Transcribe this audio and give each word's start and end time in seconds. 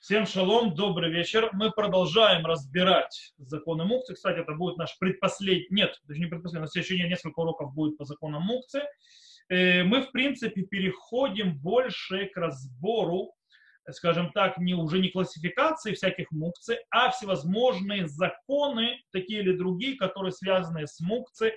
Всем 0.00 0.24
шалом, 0.24 0.74
добрый 0.74 1.10
вечер. 1.10 1.50
Мы 1.52 1.70
продолжаем 1.70 2.46
разбирать 2.46 3.34
законы 3.36 3.84
Мукцы. 3.84 4.14
Кстати, 4.14 4.38
это 4.38 4.54
будет 4.54 4.78
наш 4.78 4.96
предпоследний, 4.98 5.66
нет, 5.68 6.00
даже 6.04 6.20
не 6.20 6.26
предпоследний, 6.26 6.62
на 6.62 6.68
следующий 6.68 6.96
день 6.96 7.08
несколько 7.08 7.40
уроков 7.40 7.74
будет 7.74 7.98
по 7.98 8.06
законам 8.06 8.44
Мукцы. 8.44 8.80
Э, 9.50 9.84
мы, 9.84 10.00
в 10.00 10.10
принципе, 10.10 10.62
переходим 10.62 11.58
больше 11.58 12.28
к 12.28 12.36
разбору, 12.38 13.34
скажем 13.90 14.32
так, 14.32 14.56
не, 14.56 14.72
уже 14.72 15.00
не 15.00 15.10
классификации 15.10 15.92
всяких 15.92 16.30
мукцы, 16.30 16.78
а 16.90 17.10
всевозможные 17.10 18.08
законы, 18.08 19.02
такие 19.12 19.40
или 19.40 19.52
другие, 19.52 19.98
которые 19.98 20.32
связаны 20.32 20.86
с 20.86 20.98
мукцы 21.00 21.52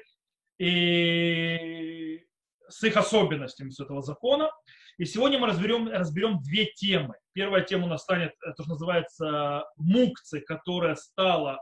и 0.60 2.26
с 2.68 2.84
их 2.84 2.98
особенностями 2.98 3.70
с 3.70 3.80
этого 3.80 4.02
закона. 4.02 4.52
И 4.98 5.06
сегодня 5.06 5.40
мы 5.40 5.48
разберем, 5.48 5.88
разберем 5.90 6.42
две 6.42 6.66
темы. 6.66 7.16
Первая 7.34 7.64
тема 7.64 7.86
у 7.86 7.90
нас 7.90 8.04
станет, 8.04 8.34
то, 8.40 8.64
что 8.64 8.74
называется 8.74 9.66
мукцы, 9.76 10.40
которая 10.40 10.96
стала, 10.96 11.60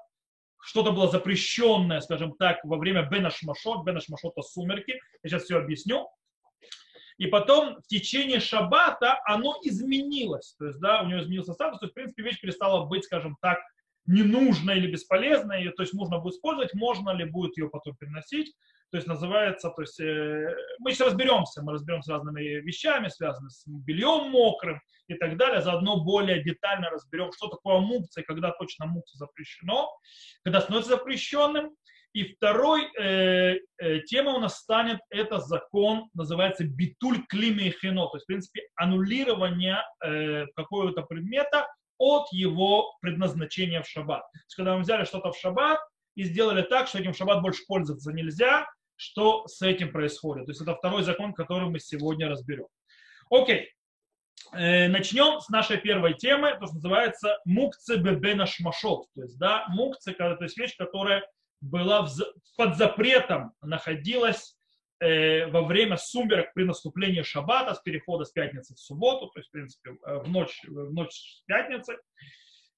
что-то 0.61 0.91
было 0.91 1.09
запрещенное, 1.09 2.01
скажем 2.01 2.35
так, 2.35 2.59
во 2.63 2.77
время 2.77 3.03
Бена 3.03 3.29
Шмашот, 3.29 3.85
Бена 3.85 4.01
Шмашота 4.01 4.41
сумерки. 4.41 4.99
Я 5.23 5.29
сейчас 5.29 5.43
все 5.43 5.57
объясню. 5.57 6.09
И 7.17 7.27
потом 7.27 7.81
в 7.81 7.87
течение 7.87 8.39
шаббата 8.39 9.19
оно 9.25 9.57
изменилось. 9.63 10.55
То 10.57 10.67
есть, 10.67 10.79
да, 10.79 11.01
у 11.01 11.07
него 11.07 11.21
изменился 11.21 11.53
статус. 11.53 11.79
То 11.79 11.85
есть, 11.85 11.93
в 11.93 11.95
принципе, 11.95 12.23
вещь 12.23 12.41
перестала 12.41 12.85
быть, 12.85 13.05
скажем 13.05 13.37
так, 13.41 13.59
ненужной 14.11 14.77
или 14.77 14.91
бесполезной. 14.91 15.69
То 15.71 15.83
есть, 15.83 15.93
можно 15.93 16.19
будет 16.19 16.35
использовать, 16.35 16.73
можно 16.73 17.11
ли 17.11 17.25
будет 17.25 17.57
ее 17.57 17.69
потом 17.69 17.95
переносить 17.95 18.53
то 18.91 18.97
есть 18.97 19.07
называется, 19.07 19.69
то 19.69 19.81
есть 19.81 19.99
э, 20.01 20.53
мы 20.79 20.91
сейчас 20.91 21.07
разберемся, 21.07 21.63
мы 21.63 21.73
разберемся 21.73 22.07
с 22.07 22.09
разными 22.09 22.41
вещами, 22.41 23.07
связанными 23.07 23.49
с 23.49 23.63
бельем 23.65 24.29
мокрым 24.31 24.81
и 25.07 25.13
так 25.13 25.37
далее, 25.37 25.61
заодно 25.61 26.03
более 26.03 26.43
детально 26.43 26.89
разберем, 26.89 27.31
что 27.31 27.47
такое 27.47 27.79
мукция, 27.79 28.25
когда 28.25 28.51
точно 28.51 28.87
мукция 28.87 29.17
запрещено, 29.17 29.89
когда 30.43 30.59
становится 30.59 30.97
запрещенным. 30.97 31.73
И 32.13 32.25
второй 32.25 32.91
э, 32.99 33.59
э, 33.77 33.99
тема 34.01 34.33
у 34.33 34.39
нас 34.39 34.57
станет, 34.57 34.99
это 35.09 35.39
закон, 35.39 36.09
называется 36.13 36.65
битуль 36.65 37.25
климе 37.29 37.69
и 37.69 37.71
хино, 37.71 38.07
то 38.07 38.17
есть, 38.17 38.25
в 38.25 38.27
принципе, 38.27 38.63
аннулирование 38.75 39.77
э, 40.03 40.47
какого-то 40.57 41.03
предмета 41.03 41.65
от 42.01 42.31
его 42.31 42.97
предназначения 42.99 43.81
в 43.83 43.87
шаббат. 43.87 44.23
То 44.31 44.39
есть, 44.39 44.55
когда 44.55 44.75
мы 44.75 44.81
взяли 44.81 45.05
что-то 45.05 45.31
в 45.31 45.37
шаббат, 45.37 45.79
и 46.15 46.23
сделали 46.23 46.61
так, 46.63 46.87
что 46.87 46.99
этим 46.99 47.13
в 47.13 47.17
шаббат 47.17 47.41
больше 47.41 47.63
пользоваться 47.67 48.11
нельзя, 48.11 48.67
что 48.95 49.47
с 49.47 49.61
этим 49.61 49.91
происходит. 49.91 50.45
То 50.45 50.51
есть 50.51 50.61
это 50.61 50.75
второй 50.75 51.03
закон, 51.03 51.33
который 51.33 51.69
мы 51.69 51.79
сегодня 51.79 52.27
разберем. 52.27 52.67
Окей. 53.29 53.71
Э, 54.53 54.87
начнем 54.87 55.39
с 55.39 55.49
нашей 55.49 55.77
первой 55.77 56.15
темы, 56.15 56.57
то, 56.59 56.65
что 56.65 56.75
называется 56.75 57.39
мукце 57.45 57.97
бебена 57.97 58.45
шмашот. 58.45 59.05
То 59.15 59.21
есть, 59.21 59.37
да, 59.37 59.65
мукце, 59.69 60.13
то 60.13 60.37
есть 60.41 60.57
вещь, 60.57 60.75
которая 60.77 61.23
была 61.61 62.07
под 62.57 62.75
запретом, 62.75 63.53
находилась 63.61 64.57
э, 65.01 65.47
во 65.47 65.63
время 65.63 65.97
сумерок 65.97 66.53
при 66.53 66.63
наступлении 66.63 67.21
шаббата, 67.23 67.73
с 67.73 67.81
перехода 67.81 68.23
с 68.23 68.31
пятницы 68.31 68.75
в 68.75 68.79
субботу, 68.79 69.27
то 69.27 69.39
есть, 69.39 69.49
в 69.49 69.51
принципе, 69.51 69.91
э, 69.91 70.19
в 70.19 70.29
ночь, 70.29 70.61
в 70.67 70.93
ночь 70.93 71.11
с 71.11 71.43
пятницы. 71.45 71.97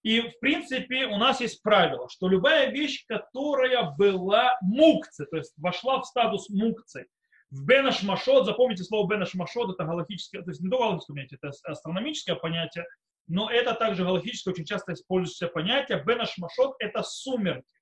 И, 0.02 0.22
в 0.22 0.40
принципе, 0.40 1.06
у 1.06 1.18
нас 1.18 1.40
есть 1.40 1.62
правило, 1.62 2.10
что 2.10 2.28
любая 2.28 2.72
вещь, 2.72 3.06
которая 3.08 3.92
была 3.98 4.58
мукцы, 4.62 5.26
то 5.26 5.38
есть 5.38 5.54
вошла 5.58 6.02
в 6.02 6.06
статус 6.06 6.50
мукцы, 6.50 7.06
в 7.52 7.66
Бенаш 7.66 8.02
Машот, 8.04 8.46
запомните 8.46 8.84
слово 8.84 9.08
Бенаш 9.08 9.36
Машот, 9.36 9.74
это 9.74 9.86
галактическое, 9.86 10.42
то 10.42 10.50
есть 10.50 10.62
не 10.62 10.70
только 10.70 10.86
галактическое 10.86 11.16
понятие, 11.16 11.40
это 11.42 11.72
астрономическое 11.72 12.36
понятие, 12.36 12.86
но 13.28 13.50
это 13.50 13.74
также 13.76 14.04
галактическое 14.04 14.54
очень 14.54 14.66
часто 14.66 14.94
использующееся 14.94 15.48
понятие. 15.48 16.04
Бенаш 16.04 16.38
Машот– 16.38 16.76
это 16.80 17.04
сумерки. 17.04 17.74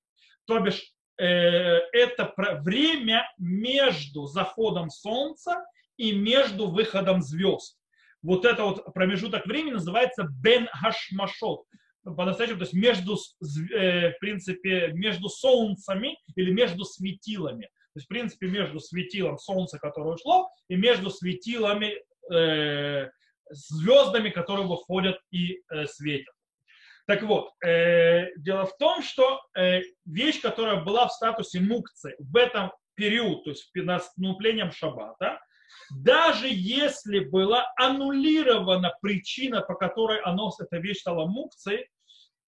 То 0.46 0.60
бишь, 0.60 0.80
э, 0.80 0.84
это 1.16 2.34
время 2.62 3.28
между 3.38 4.26
заходом 4.26 4.90
солнца 4.90 5.64
и 5.96 6.12
между 6.12 6.68
выходом 6.68 7.22
звезд. 7.22 7.76
Вот 8.22 8.44
это 8.44 8.64
вот 8.64 8.92
промежуток 8.94 9.46
времени 9.46 9.74
называется 9.74 10.28
Бен 10.42 10.68
Хашмашот 10.72 11.64
по-настоящему, 12.04 12.58
то 12.58 12.64
есть 12.64 12.74
между, 12.74 13.16
э, 13.74 14.10
в 14.10 14.18
принципе, 14.18 14.88
между 14.92 15.28
солнцами 15.28 16.16
или 16.34 16.52
между 16.52 16.84
светилами. 16.84 17.64
То 17.64 17.98
есть, 17.98 18.06
в 18.06 18.08
принципе, 18.08 18.48
между 18.48 18.80
светилом 18.80 19.38
солнца, 19.38 19.78
которое 19.78 20.14
ушло, 20.14 20.48
и 20.68 20.76
между 20.76 21.10
светилами 21.10 21.94
э, 22.32 23.10
звездами, 23.50 24.30
которые 24.30 24.66
выходят 24.66 25.18
и 25.30 25.60
э, 25.70 25.86
светят. 25.86 26.34
Так 27.06 27.22
вот, 27.22 27.52
э, 27.64 28.34
дело 28.36 28.66
в 28.66 28.76
том, 28.76 29.02
что 29.02 29.40
э, 29.56 29.80
вещь, 30.04 30.40
которая 30.40 30.82
была 30.82 31.08
в 31.08 31.12
статусе 31.12 31.60
мукцы 31.60 32.14
в 32.18 32.36
этом 32.36 32.72
период, 32.94 33.44
то 33.44 33.50
есть 33.50 33.70
наступлением 33.74 34.70
шаббата, 34.70 35.40
даже 35.90 36.46
если 36.48 37.20
была 37.20 37.72
аннулирована 37.76 38.94
причина, 39.00 39.62
по 39.62 39.74
которой 39.74 40.20
оно, 40.20 40.52
эта 40.58 40.76
вещь 40.76 41.00
стала 41.00 41.26
мукцией, 41.26 41.88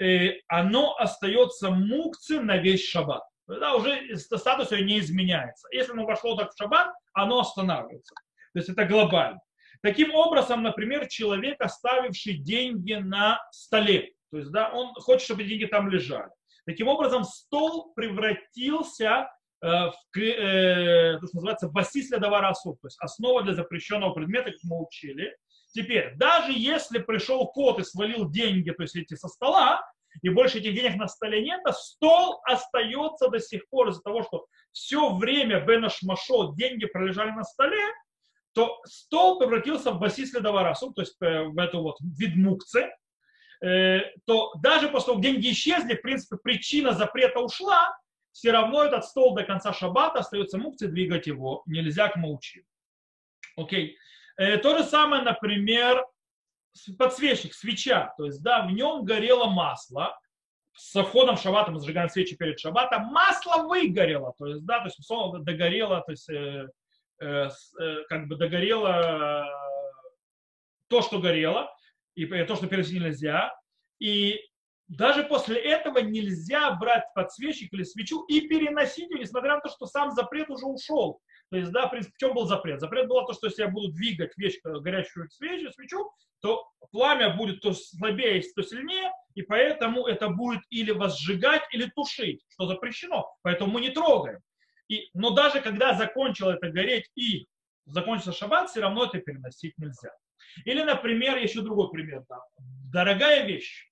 э, 0.00 0.40
оно 0.48 0.94
остается 0.96 1.70
мукцией 1.70 2.40
на 2.40 2.56
весь 2.56 2.86
шаббат. 2.86 3.22
Да, 3.46 3.74
уже 3.74 4.16
статус 4.16 4.72
ее 4.72 4.84
не 4.84 5.00
изменяется. 5.00 5.68
Если 5.72 5.92
оно 5.92 6.06
вошло 6.06 6.36
так 6.36 6.52
в 6.52 6.56
шаббат, 6.56 6.94
оно 7.12 7.40
останавливается. 7.40 8.14
То 8.52 8.58
есть 8.58 8.68
это 8.68 8.84
глобально. 8.86 9.40
Таким 9.82 10.14
образом, 10.14 10.62
например, 10.62 11.06
человек, 11.08 11.60
оставивший 11.60 12.38
деньги 12.38 12.94
на 12.94 13.38
столе, 13.50 14.12
то 14.34 14.38
есть 14.40 14.50
да, 14.50 14.70
он 14.72 14.94
хочет, 14.94 15.22
чтобы 15.22 15.44
деньги 15.44 15.66
там 15.66 15.88
лежали. 15.88 16.30
Таким 16.66 16.88
образом, 16.88 17.24
стол 17.24 17.92
превратился 17.94 19.28
Э, 19.64 19.90
в, 19.90 20.18
э, 20.18 21.18
то, 21.18 21.26
что 21.26 21.36
называется 21.36 21.68
басис 21.70 22.10
для 22.10 22.18
даварасу, 22.18 22.74
то 22.82 22.86
есть 22.86 22.98
основа 23.00 23.42
для 23.42 23.54
запрещенного 23.54 24.12
предмета, 24.12 24.50
как 24.50 24.60
мы 24.64 24.84
учили. 24.84 25.34
Теперь, 25.72 26.14
даже 26.16 26.52
если 26.52 26.98
пришел 26.98 27.46
кот 27.46 27.78
и 27.78 27.82
свалил 27.82 28.28
деньги, 28.28 28.70
то 28.72 28.82
есть 28.82 28.94
эти 28.94 29.14
со 29.14 29.26
стола, 29.26 29.80
и 30.20 30.28
больше 30.28 30.58
этих 30.58 30.74
денег 30.74 30.96
на 30.96 31.08
столе 31.08 31.42
нет, 31.42 31.62
а 31.64 31.72
стол 31.72 32.42
остается 32.44 33.28
до 33.30 33.40
сих 33.40 33.66
пор 33.70 33.88
из-за 33.88 34.02
того, 34.02 34.22
что 34.22 34.44
все 34.70 35.16
время 35.16 35.64
Бенаш 35.64 36.02
Машо 36.02 36.52
деньги 36.54 36.84
пролежали 36.84 37.30
на 37.30 37.44
столе, 37.44 37.82
то 38.52 38.82
стол 38.84 39.38
превратился 39.38 39.92
в 39.92 39.98
басис 39.98 40.34
ледоварасу, 40.34 40.92
то 40.92 41.00
есть 41.00 41.16
э, 41.22 41.44
в 41.44 41.58
эту 41.58 41.80
вот 41.80 41.96
вид 42.00 42.36
мукцы, 42.36 42.90
то 43.60 44.52
даже 44.60 44.88
после 44.88 45.06
того, 45.06 45.14
как 45.14 45.22
деньги 45.22 45.50
исчезли, 45.50 45.94
в 45.94 46.02
принципе, 46.02 46.36
причина 46.36 46.92
запрета 46.92 47.40
ушла, 47.40 47.96
все 48.34 48.50
равно 48.50 48.82
этот 48.82 49.04
стол 49.04 49.34
до 49.34 49.44
конца 49.44 49.72
шаббата 49.72 50.18
остается 50.18 50.58
мукцией, 50.58 50.90
двигать 50.90 51.28
его 51.28 51.62
нельзя 51.66 52.08
к 52.08 52.16
молчи. 52.16 52.64
Окей. 53.56 53.96
Э, 54.36 54.58
то 54.58 54.76
же 54.76 54.84
самое, 54.84 55.22
например, 55.22 56.04
подсвечник, 56.98 57.54
свеча. 57.54 58.12
То 58.16 58.26
есть, 58.26 58.42
да, 58.42 58.66
в 58.66 58.72
нем 58.72 59.04
горело 59.04 59.46
масло. 59.46 60.18
Со 60.76 61.04
входом 61.04 61.36
в 61.36 61.40
шаббата 61.40 61.70
мы 61.70 61.78
зажигаем 61.78 62.08
свечи 62.08 62.36
перед 62.36 62.58
шаббатом. 62.58 63.04
Масло 63.04 63.68
выгорело. 63.68 64.34
То 64.36 64.46
есть, 64.46 64.64
да, 64.64 64.80
то 64.80 64.86
есть, 64.86 65.44
догорело, 65.44 66.00
то 66.00 66.10
есть, 66.10 66.28
э, 66.28 66.68
э, 67.20 67.48
э, 67.80 67.96
как 68.08 68.26
бы 68.26 68.34
догорело 68.34 69.46
то, 70.88 71.02
что 71.02 71.20
горело, 71.20 71.73
и 72.14 72.26
то, 72.44 72.56
что 72.56 72.66
переносить 72.66 73.00
нельзя. 73.00 73.52
И 73.98 74.40
даже 74.88 75.24
после 75.24 75.56
этого 75.60 75.98
нельзя 75.98 76.72
брать 76.72 77.04
подсвечник 77.14 77.72
или 77.72 77.84
свечу 77.84 78.24
и 78.24 78.42
переносить 78.42 79.10
ее, 79.10 79.20
несмотря 79.20 79.54
на 79.54 79.60
то, 79.60 79.70
что 79.70 79.86
сам 79.86 80.10
запрет 80.10 80.50
уже 80.50 80.66
ушел. 80.66 81.20
То 81.50 81.56
есть, 81.56 81.72
да, 81.72 81.86
в 81.86 81.90
принципе, 81.90 82.14
в 82.14 82.18
чем 82.18 82.34
был 82.34 82.46
запрет? 82.46 82.80
Запрет 82.80 83.08
был 83.08 83.24
то, 83.26 83.32
что 83.32 83.46
если 83.46 83.62
я 83.62 83.68
буду 83.68 83.92
двигать 83.92 84.36
вещь, 84.36 84.58
э, 84.64 84.80
горячую 84.80 85.28
свечу, 85.30 85.70
свечу, 85.72 86.10
то 86.40 86.66
пламя 86.90 87.34
будет 87.36 87.60
то 87.60 87.72
слабее, 87.72 88.42
то 88.54 88.62
сильнее, 88.62 89.10
и 89.34 89.42
поэтому 89.42 90.06
это 90.06 90.28
будет 90.28 90.62
или 90.70 90.90
возжигать, 90.90 91.62
или 91.72 91.90
тушить, 91.94 92.44
что 92.48 92.66
запрещено. 92.66 93.34
Поэтому 93.42 93.72
мы 93.72 93.80
не 93.80 93.90
трогаем. 93.90 94.40
И, 94.88 95.08
но 95.14 95.30
даже 95.30 95.60
когда 95.60 95.94
закончило 95.94 96.50
это 96.50 96.68
гореть 96.70 97.10
и 97.14 97.46
закончился 97.86 98.32
шаббат, 98.32 98.68
все 98.68 98.80
равно 98.80 99.04
это 99.06 99.18
переносить 99.18 99.78
нельзя. 99.78 100.10
Или, 100.64 100.82
например, 100.82 101.36
еще 101.38 101.62
другой 101.62 101.90
пример. 101.90 102.24
Да. 102.28 102.40
Дорогая 102.92 103.44
вещь 103.46 103.90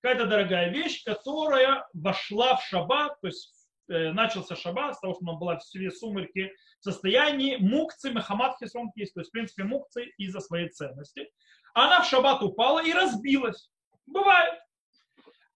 какая-то 0.00 0.26
дорогая 0.26 0.70
вещь, 0.70 1.04
которая 1.04 1.86
вошла 1.92 2.56
в 2.56 2.64
шаббат, 2.64 3.20
то 3.20 3.28
есть 3.28 3.52
э, 3.88 4.12
начался 4.12 4.56
шаббат 4.56 4.96
с 4.96 5.00
того, 5.00 5.14
что 5.14 5.24
она 5.24 5.38
была 5.38 5.58
в 5.58 5.64
себе 5.64 5.90
сумерки, 5.90 6.52
в 6.80 6.84
состоянии 6.84 7.56
мукцы, 7.56 8.10
махамад 8.10 8.56
хисрон 8.58 8.90
то 8.92 9.00
есть 9.00 9.14
в 9.14 9.30
принципе 9.30 9.64
мукцы 9.64 10.06
из-за 10.16 10.40
своей 10.40 10.68
ценности. 10.70 11.30
Она 11.74 12.02
в 12.02 12.06
шаббат 12.08 12.42
упала 12.42 12.82
и 12.82 12.92
разбилась. 12.92 13.70
Бывает. 14.06 14.58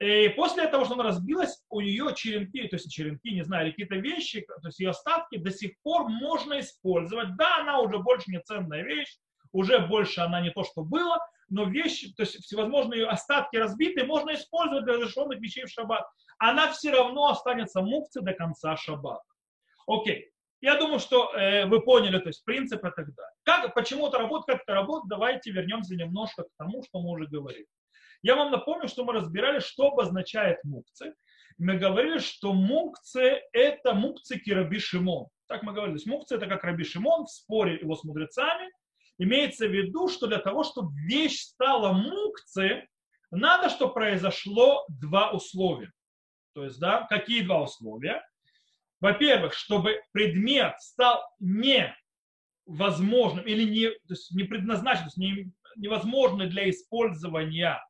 И 0.00 0.29
после 0.37 0.67
того, 0.69 0.85
что 0.85 0.94
она 0.94 1.05
разбилась, 1.05 1.64
у 1.70 1.81
нее 1.81 2.12
черенки, 2.14 2.69
то 2.69 2.76
есть 2.76 2.93
черенки, 2.93 3.31
не 3.31 3.43
знаю, 3.43 3.70
какие-то 3.70 3.94
вещи, 3.94 4.44
то 4.46 4.69
есть 4.69 4.81
ее 4.81 4.91
остатки 4.91 5.38
до 5.38 5.50
сих 5.50 5.81
пор 5.82 6.08
можно 6.08 6.61
использовать. 6.61 7.37
Да, 7.37 7.61
она 7.61 7.81
уже 7.81 7.99
больше 7.99 8.31
не 8.31 8.41
ценная 8.41 8.82
вещь, 8.82 9.17
уже 9.55 9.79
больше 9.79 10.21
она 10.21 10.41
не 10.41 10.51
то, 10.51 10.65
что 10.65 10.83
было, 10.83 11.19
но 11.49 11.65
вещи, 11.65 12.12
то 12.15 12.23
есть 12.25 12.43
всевозможные 12.45 13.06
остатки 13.06 13.56
разбитые 13.56 14.05
можно 14.05 14.35
использовать 14.35 14.85
для 14.85 14.95
разрешенных 14.95 15.41
вещей 15.41 15.65
в 15.65 15.71
шаббат. 15.71 16.05
Она 16.39 16.73
все 16.73 16.91
равно 16.91 17.29
останется 17.29 17.81
мукцией 17.81 18.25
до 18.25 18.35
конца 18.35 18.77
шаббата. 18.77 19.25
Окей. 19.87 20.31
Я 20.61 20.79
думаю, 20.79 20.99
что 20.99 21.31
э, 21.35 21.67
вы 21.67 21.83
поняли, 21.83 22.19
то 22.19 22.29
есть 22.29 22.43
принцип 22.45 22.81
и 22.81 22.91
так 22.91 23.15
далее. 23.15 23.33
Как, 23.45 23.75
почему 23.75 24.09
это 24.09 24.19
работает, 24.19 24.59
как 24.59 24.62
это 24.62 24.75
работает, 24.75 25.09
давайте 25.09 25.51
вернемся 25.51 25.95
немножко 25.95 26.45
к 26.45 26.49
тому, 26.59 26.83
что 26.83 27.01
мы 27.01 27.11
уже 27.11 27.27
говорили. 27.27 27.67
Я 28.23 28.35
вам 28.37 28.51
напомню, 28.51 28.89
что 28.89 29.05
мы 29.05 29.12
разбирали, 29.12 29.61
что 29.61 29.89
обозначает 29.89 30.65
мукцы. 30.65 31.15
Мы 31.59 31.77
говорили, 31.77 32.19
что 32.19 32.55
мукцы– 32.55 33.43
это 33.53 33.93
мукцы 33.93 34.41
Раби 34.47 34.79
Шимон. 34.79 35.27
Так 35.47 35.62
мы 35.62 35.73
говорили. 35.73 35.93
То 35.93 35.99
есть 35.99 36.06
мукцы– 36.06 36.35
это 36.37 36.47
как 36.47 36.65
Раби 36.65 36.85
Шимон 36.85 37.27
в 37.27 37.31
споре 37.31 37.77
его 37.77 37.95
с 37.95 38.03
мудрецами. 38.03 38.73
Имеется 39.19 39.67
в 39.67 39.73
виду, 39.73 40.09
что 40.09 40.27
для 40.27 40.39
того, 40.39 40.65
чтобы 40.65 40.93
вещь 41.07 41.41
стала 41.41 41.93
мукцы, 41.93 42.87
надо, 43.31 43.69
чтобы 43.69 43.95
произошло 43.95 44.85
два 44.89 45.31
условия. 45.31 45.93
То 46.55 46.65
есть, 46.65 46.79
да, 46.79 47.07
какие 47.09 47.43
два 47.43 47.63
условия? 47.63 48.23
во-первых, 49.05 49.53
чтобы 49.53 50.01
предмет 50.13 50.81
стал 50.81 51.23
невозможным 51.39 53.45
или 53.45 53.65
не, 53.65 53.91
то 53.91 54.15
есть 54.15 54.35
не 54.35 54.45
предназначен, 54.45 55.03
то 55.03 55.09
есть 55.09 55.19
не, 55.19 55.53
невозможный 55.77 56.49
для 56.49 56.71
использования 56.71 57.85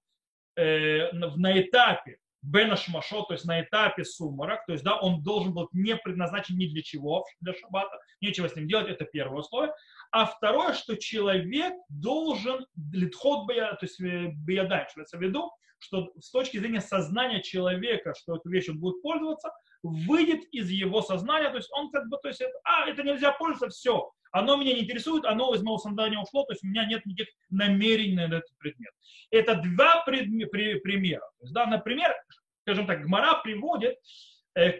э, 0.56 1.12
на 1.12 1.60
этапе 1.60 2.18
Бена 2.42 2.74
Шмашо, 2.74 3.22
то 3.22 3.34
есть 3.34 3.44
на 3.44 3.60
этапе 3.60 4.04
сумарок, 4.04 4.66
то 4.66 4.72
есть 4.72 4.84
да, 4.84 4.98
он 4.98 5.22
должен 5.22 5.54
был 5.54 5.68
не 5.72 5.96
предназначен 5.96 6.58
ни 6.58 6.66
для 6.66 6.82
чего, 6.82 7.24
для 7.40 7.54
шаббата, 7.54 7.96
нечего 8.20 8.48
с 8.48 8.56
ним 8.56 8.66
делать, 8.66 8.88
это 8.88 9.04
первое 9.04 9.38
условие. 9.38 9.72
А 10.14 10.26
второе, 10.26 10.74
что 10.74 10.96
человек 10.96 11.74
должен, 11.88 12.64
литхот 12.92 13.48
то 13.48 13.78
есть 13.80 14.00
э, 14.00 14.30
биядай, 14.46 14.86
в 15.18 15.20
виду, 15.20 15.50
что 15.78 16.12
с 16.20 16.30
точки 16.30 16.56
зрения 16.58 16.80
сознания 16.80 17.42
человека, 17.42 18.14
что 18.16 18.36
эту 18.36 18.48
вещь 18.48 18.68
он 18.68 18.78
будет 18.78 19.02
пользоваться, 19.02 19.50
выйдет 19.82 20.44
из 20.52 20.70
его 20.70 21.02
сознания, 21.02 21.50
то 21.50 21.56
есть 21.56 21.68
он 21.72 21.90
как 21.90 22.08
бы, 22.08 22.16
то 22.22 22.28
есть, 22.28 22.40
это, 22.40 22.52
а, 22.62 22.88
это 22.88 23.02
нельзя 23.02 23.32
пользоваться, 23.32 23.76
все, 23.76 24.08
оно 24.30 24.56
меня 24.56 24.74
не 24.74 24.82
интересует, 24.84 25.24
оно 25.24 25.52
из 25.52 25.64
моего 25.64 25.78
сознания 25.78 26.20
ушло, 26.20 26.44
то 26.44 26.52
есть 26.52 26.62
у 26.62 26.68
меня 26.68 26.86
нет 26.86 27.04
никаких 27.06 27.34
намерений 27.50 28.14
на 28.14 28.36
этот 28.36 28.56
предмет. 28.58 28.92
Это 29.32 29.56
два 29.56 30.04
предме, 30.04 30.46
при, 30.46 30.78
примера. 30.78 31.28
То 31.40 31.44
есть, 31.44 31.54
да, 31.54 31.66
например, 31.66 32.14
скажем 32.62 32.86
так, 32.86 33.02
Гмара 33.02 33.42
приводит 33.42 33.96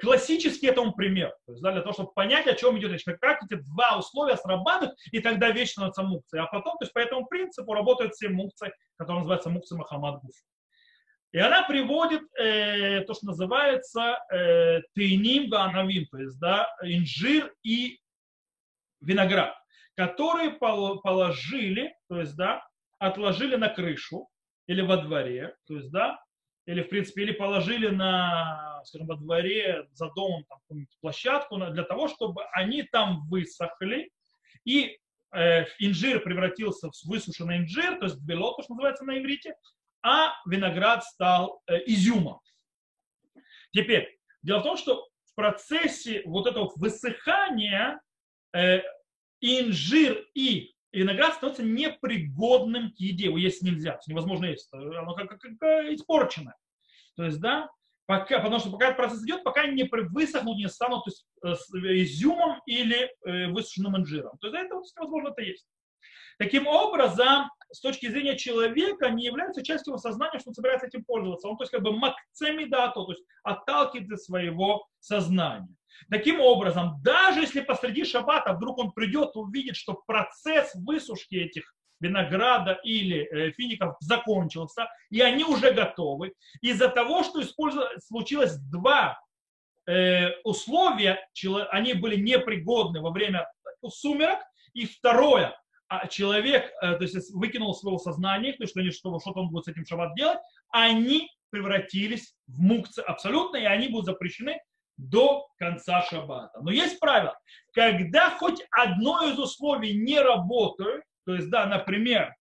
классический 0.00 0.68
этому 0.68 0.92
пример, 0.92 1.30
то 1.46 1.52
есть, 1.52 1.62
да, 1.62 1.72
для 1.72 1.80
того, 1.80 1.92
чтобы 1.92 2.12
понять, 2.12 2.46
о 2.46 2.54
чем 2.54 2.78
идет 2.78 2.92
речь, 2.92 3.04
как 3.04 3.42
эти 3.42 3.60
два 3.60 3.98
условия 3.98 4.36
срабатывают, 4.36 4.96
и 5.10 5.20
тогда 5.20 5.50
вещь 5.50 5.72
становится 5.72 6.02
мукцией. 6.02 6.44
А 6.44 6.46
потом, 6.46 6.78
то 6.78 6.84
есть 6.84 6.92
по 6.92 7.00
этому 7.00 7.26
принципу 7.26 7.74
работают 7.74 8.14
все 8.14 8.28
мукции, 8.28 8.72
которые 8.96 9.20
называются 9.20 9.50
мукции 9.50 9.76
Махамад 9.76 10.20
Гуф. 10.22 10.34
И 11.32 11.38
она 11.38 11.64
приводит 11.64 12.22
э, 12.38 13.00
то, 13.00 13.14
что 13.14 13.26
называется 13.26 14.18
э, 14.32 14.82
тейним 14.94 15.50
ванавин, 15.50 16.06
то 16.06 16.18
есть 16.18 16.38
да, 16.38 16.68
инжир 16.84 17.52
и 17.64 17.98
виноград, 19.00 19.52
которые 19.96 20.52
положили, 20.52 21.92
то 22.08 22.20
есть 22.20 22.36
да, 22.36 22.64
отложили 23.00 23.56
на 23.56 23.68
крышу 23.68 24.28
или 24.68 24.80
во 24.80 24.98
дворе, 24.98 25.56
то 25.66 25.74
есть 25.74 25.90
да, 25.90 26.22
или 26.66 26.82
в 26.82 26.88
принципе, 26.88 27.22
или 27.22 27.32
положили 27.32 27.88
на, 27.88 28.82
скажем, 28.84 29.06
во 29.06 29.16
дворе 29.16 29.86
за 29.92 30.10
домом 30.10 30.44
там, 30.48 30.86
площадку 31.00 31.56
для 31.56 31.84
того, 31.84 32.08
чтобы 32.08 32.44
они 32.52 32.82
там 32.82 33.28
высохли 33.28 34.10
и 34.64 34.98
э, 35.32 35.64
инжир 35.78 36.20
превратился 36.20 36.90
в 36.90 37.04
высушенный 37.04 37.58
инжир, 37.58 37.98
то 37.98 38.06
есть 38.06 38.18
бело, 38.20 38.54
то, 38.56 38.62
что 38.62 38.74
называется 38.74 39.04
на 39.04 39.18
иврите, 39.18 39.56
а 40.02 40.32
виноград 40.46 41.04
стал 41.04 41.62
э, 41.66 41.78
изюмом. 41.86 42.40
Теперь, 43.72 44.18
дело 44.42 44.60
в 44.60 44.64
том, 44.64 44.76
что 44.76 45.08
в 45.24 45.34
процессе 45.34 46.22
вот 46.24 46.46
этого 46.46 46.72
высыхания 46.76 48.00
э, 48.54 48.80
инжир 49.40 50.24
и 50.34 50.73
виноград 50.94 51.34
становится 51.34 51.64
непригодным 51.64 52.92
к 52.92 52.96
еде. 52.96 53.26
Его 53.26 53.38
есть 53.38 53.62
нельзя, 53.62 53.98
невозможно 54.06 54.46
есть. 54.46 54.68
Оно 54.72 55.14
как, 55.14 55.28
как, 55.28 55.40
как 55.40 55.86
испорчено. 55.92 56.54
То 57.16 57.24
есть, 57.24 57.40
да, 57.40 57.68
пока, 58.06 58.40
потому 58.40 58.58
что 58.58 58.70
пока 58.70 58.86
этот 58.86 58.96
процесс 58.96 59.24
идет, 59.24 59.44
пока 59.44 59.66
не 59.66 59.84
высохнут, 59.84 60.56
не 60.56 60.68
станут 60.68 61.04
э, 61.06 61.54
с 61.54 61.70
изюмом 61.72 62.60
или 62.66 63.10
э, 63.24 63.48
высушенным 63.48 63.96
инжиром. 63.96 64.36
То 64.38 64.48
есть, 64.48 64.58
это 64.58 64.74
вот, 64.74 64.84
возможно, 64.96 65.28
это 65.28 65.42
есть. 65.42 65.66
Таким 66.38 66.66
образом, 66.66 67.50
с 67.70 67.80
точки 67.80 68.08
зрения 68.08 68.36
человека, 68.36 69.08
не 69.10 69.24
является 69.24 69.62
частью 69.62 69.92
его 69.92 69.98
сознания, 69.98 70.40
что 70.40 70.50
он 70.50 70.54
собирается 70.54 70.86
этим 70.88 71.04
пользоваться. 71.04 71.48
Он, 71.48 71.56
то 71.56 71.62
есть, 71.62 71.72
как 71.72 71.82
бы 71.82 71.92
макцемидато, 71.92 72.94
то 72.94 73.10
есть 73.10 73.24
отталкивает 73.44 74.20
своего 74.20 74.86
сознания. 74.98 75.68
Таким 76.10 76.40
образом, 76.40 77.00
даже 77.02 77.40
если 77.40 77.60
посреди 77.60 78.04
шаббата 78.04 78.52
вдруг 78.52 78.78
он 78.78 78.92
придет 78.92 79.36
увидит, 79.36 79.76
что 79.76 80.02
процесс 80.06 80.74
высушки 80.74 81.36
этих 81.36 81.74
винограда 82.00 82.78
или 82.84 83.20
э, 83.20 83.50
фиников 83.52 83.96
закончился, 84.00 84.88
и 85.10 85.20
они 85.20 85.44
уже 85.44 85.72
готовы, 85.72 86.34
из-за 86.60 86.88
того, 86.88 87.22
что 87.22 87.42
случилось 88.00 88.56
два 88.70 89.18
э, 89.86 90.30
условия, 90.42 91.26
они 91.70 91.94
были 91.94 92.16
непригодны 92.16 93.00
во 93.00 93.10
время 93.10 93.48
сумерок, 93.88 94.40
и 94.72 94.86
второе, 94.86 95.56
а 95.88 96.08
человек, 96.08 96.70
э, 96.82 96.96
то 96.96 97.02
есть 97.04 97.32
выкинул 97.32 97.74
своего 97.74 97.98
сознания, 97.98 98.52
то 98.52 98.64
есть 98.64 98.72
что, 98.72 98.82
что, 98.90 99.20
что 99.20 99.40
он 99.40 99.50
будет 99.50 99.64
с 99.64 99.68
этим 99.68 99.86
шаббат 99.86 100.14
делать, 100.14 100.38
они 100.70 101.30
превратились 101.50 102.34
в 102.48 102.60
мукцы 102.60 102.98
абсолютно, 103.00 103.56
и 103.58 103.64
они 103.64 103.88
будут 103.88 104.06
запрещены 104.06 104.60
до 104.96 105.46
конца 105.58 106.02
шаббата. 106.02 106.60
Но 106.60 106.70
есть 106.70 107.00
правило, 107.00 107.38
когда 107.72 108.30
хоть 108.30 108.62
одно 108.70 109.28
из 109.28 109.38
условий 109.38 109.94
не 109.94 110.20
работает, 110.20 111.02
то 111.26 111.34
есть, 111.34 111.50
да, 111.50 111.66
например, 111.66 112.34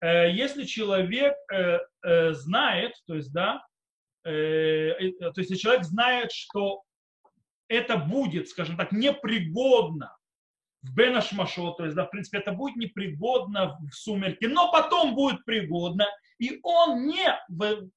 э, 0.00 0.30
если 0.30 0.64
человек 0.64 1.34
э, 1.52 2.32
знает, 2.32 2.94
то 3.06 3.14
есть, 3.14 3.32
да, 3.32 3.64
то 4.22 4.30
есть, 4.30 5.50
если 5.50 5.54
человек 5.54 5.84
знает, 5.84 6.30
что 6.30 6.82
это 7.68 7.96
будет, 7.96 8.50
скажем 8.50 8.76
так, 8.76 8.92
непригодно 8.92 10.14
в 10.82 10.94
Бенашмашо, 10.94 11.72
то 11.72 11.84
есть, 11.84 11.96
да, 11.96 12.04
в 12.04 12.10
принципе, 12.10 12.38
это 12.38 12.52
будет 12.52 12.76
непригодно 12.76 13.78
в 13.80 13.94
сумерке, 13.94 14.48
но 14.48 14.70
потом 14.72 15.14
будет 15.14 15.44
пригодно, 15.46 16.06
и 16.38 16.58
он 16.62 17.06
не, 17.06 17.38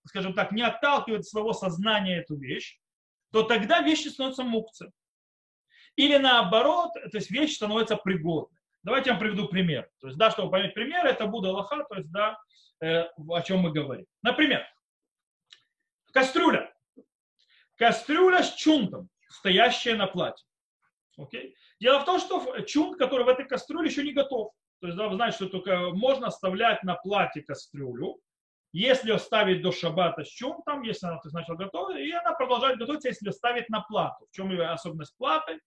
скажем 0.05 0.33
так, 0.33 0.51
не 0.51 0.61
отталкивает 0.61 1.25
своего 1.25 1.51
сознания 1.53 2.19
эту 2.19 2.37
вещь, 2.37 2.79
то 3.33 3.41
тогда 3.41 3.81
вещи 3.81 4.09
становятся 4.09 4.43
мукцы. 4.43 4.91
Или 5.95 6.17
наоборот, 6.17 6.93
то 6.93 7.17
есть 7.17 7.31
вещь 7.31 7.55
становится 7.55 7.97
пригодной. 7.97 8.59
Давайте 8.83 9.09
я 9.09 9.15
вам 9.15 9.21
приведу 9.21 9.47
пример. 9.47 9.89
То 9.99 10.07
есть, 10.07 10.19
да, 10.19 10.29
чтобы 10.29 10.51
понять 10.51 10.75
пример, 10.75 11.05
это 11.05 11.25
Будда 11.25 11.49
Аллаха, 11.49 11.83
то 11.89 11.95
есть, 11.95 12.11
да, 12.11 12.37
э, 12.79 13.05
о 13.29 13.41
чем 13.41 13.59
мы 13.59 13.71
говорим. 13.71 14.05
Например, 14.21 14.63
кастрюля. 16.11 16.71
Кастрюля 17.75 18.43
с 18.43 18.53
чунтом, 18.53 19.09
стоящая 19.29 19.95
на 19.95 20.05
платье. 20.05 20.45
Окей? 21.17 21.55
Дело 21.79 22.01
в 22.01 22.05
том, 22.05 22.19
что 22.19 22.61
чунт, 22.61 22.99
который 22.99 23.25
в 23.25 23.29
этой 23.29 23.47
кастрюле, 23.47 23.89
еще 23.89 24.03
не 24.03 24.13
готов. 24.13 24.53
То 24.79 24.87
есть, 24.87 24.97
да, 24.97 25.07
вы 25.07 25.15
знаете, 25.15 25.37
что 25.37 25.49
только 25.49 25.89
можно 25.89 26.27
оставлять 26.27 26.83
на 26.83 26.95
платье 26.95 27.41
кастрюлю, 27.41 28.19
если 28.73 29.11
ее 29.11 29.19
ставить 29.19 29.61
до 29.61 29.71
шаббата 29.71 30.23
с 30.23 30.27
чунтом, 30.27 30.81
если 30.81 31.05
она, 31.05 31.19
то 31.19 31.29
начала 31.31 31.55
готовить, 31.55 32.07
и 32.07 32.11
она 32.11 32.33
продолжает 32.33 32.79
готовиться, 32.79 33.07
если 33.07 33.27
ее 33.27 33.31
ставить 33.31 33.69
на 33.69 33.81
плату. 33.81 34.25
В 34.29 34.35
чем 34.35 34.49
ее 34.49 34.65
особенность 34.65 35.15
платы? 35.15 35.59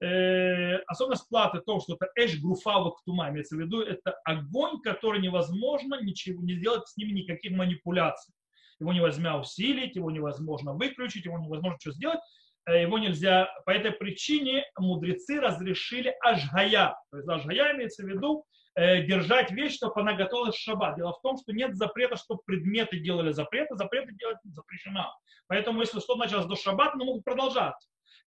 Э, 0.00 0.76
особенность 0.86 1.28
платы 1.28 1.58
в 1.58 1.64
том, 1.64 1.80
что 1.80 1.94
это 1.94 2.08
эш 2.16 2.40
груфава 2.40 2.92
ктума, 2.92 3.28
имеется 3.28 3.56
в 3.56 3.60
виду, 3.60 3.82
это 3.82 4.12
огонь, 4.24 4.80
который 4.80 5.20
невозможно 5.20 6.00
ничего 6.00 6.42
не 6.42 6.54
сделать 6.54 6.88
с 6.88 6.96
ними 6.96 7.12
никаких 7.20 7.52
манипуляций. 7.52 8.32
Его 8.80 8.92
невозможно 8.92 9.40
усилить, 9.40 9.96
его 9.96 10.10
невозможно 10.10 10.72
выключить, 10.72 11.26
его 11.26 11.38
невозможно 11.38 11.76
что 11.80 11.92
сделать. 11.92 12.20
Э, 12.66 12.80
его 12.80 12.98
нельзя, 12.98 13.50
по 13.66 13.70
этой 13.70 13.92
причине 13.92 14.64
мудрецы 14.78 15.40
разрешили 15.40 16.14
ажгая. 16.22 16.96
То 17.10 17.16
есть 17.18 17.28
ажгая 17.28 17.74
имеется 17.74 18.04
в 18.04 18.06
виду 18.06 18.44
держать 18.76 19.50
вещь, 19.50 19.76
чтобы 19.76 20.00
она 20.00 20.14
готовилась 20.14 20.54
в 20.54 20.62
шаббат. 20.62 20.96
Дело 20.96 21.12
в 21.12 21.20
том, 21.20 21.36
что 21.36 21.52
нет 21.52 21.76
запрета, 21.76 22.16
чтобы 22.16 22.40
предметы 22.44 22.98
делали 22.98 23.32
запреты, 23.32 23.76
запреты 23.76 24.12
делать 24.12 24.38
запрещено. 24.44 25.12
Поэтому 25.46 25.80
если 25.80 26.00
что 26.00 26.16
началось 26.16 26.46
до 26.46 26.56
шаббата, 26.56 26.96
мы 26.96 27.04
могут 27.06 27.24
продолжать. 27.24 27.74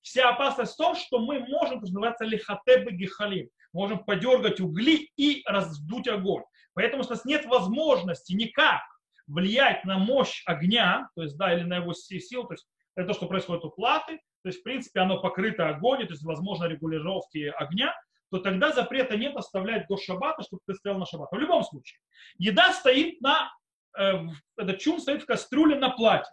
Вся 0.01 0.29
опасность 0.29 0.74
в 0.74 0.77
том, 0.77 0.95
что 0.95 1.19
мы 1.19 1.39
можем, 1.39 1.77
что 1.77 1.86
называется 1.86 2.25
лихатебы 2.25 2.91
гихалим, 2.91 3.50
можем 3.71 4.03
подергать 4.03 4.60
угли 4.60 5.12
и 5.15 5.43
раздуть 5.45 6.07
огонь. 6.07 6.43
Поэтому 6.74 7.03
у 7.03 7.07
нас 7.07 7.24
нет 7.25 7.45
возможности 7.45 8.33
никак 8.33 8.81
влиять 9.27 9.86
на 9.86 10.00
мощь 10.00 10.41
огня, 10.45 11.07
то 11.15 11.21
есть, 11.21 11.38
да, 11.38 11.53
или 11.53 11.63
на 11.63 11.77
его 11.77 11.93
силу, 11.93 12.48
то 12.48 12.53
есть 12.53 12.67
это 12.95 13.10
то, 13.10 13.13
что 13.13 13.27
происходит 13.27 13.63
у 13.63 13.69
платы, 13.69 14.17
то 14.43 14.50
есть, 14.50 14.62
в 14.62 14.63
принципе, 14.63 15.01
оно 15.01 15.21
покрыто 15.21 15.69
огонь, 15.69 16.00
то 16.05 16.13
есть, 16.13 16.24
возможно, 16.24 16.65
регулировки 16.65 17.53
огня. 17.57 17.93
То 18.31 18.39
тогда 18.39 18.71
запрета 18.71 19.17
нет 19.17 19.35
оставлять 19.35 19.88
до 19.88 19.97
шаббата, 19.97 20.43
чтобы 20.43 20.61
ты 20.65 20.73
стоял 20.73 20.97
на 20.97 21.05
шаббат. 21.05 21.29
В 21.31 21.38
любом 21.38 21.63
случае, 21.63 22.00
еда 22.38 22.71
стоит 22.73 23.19
на, 23.21 23.53
э, 23.97 24.13
этот 24.57 24.79
чум 24.79 25.00
стоит 25.00 25.23
в 25.23 25.25
кастрюле 25.25 25.75
на 25.75 25.89
плате 25.89 26.31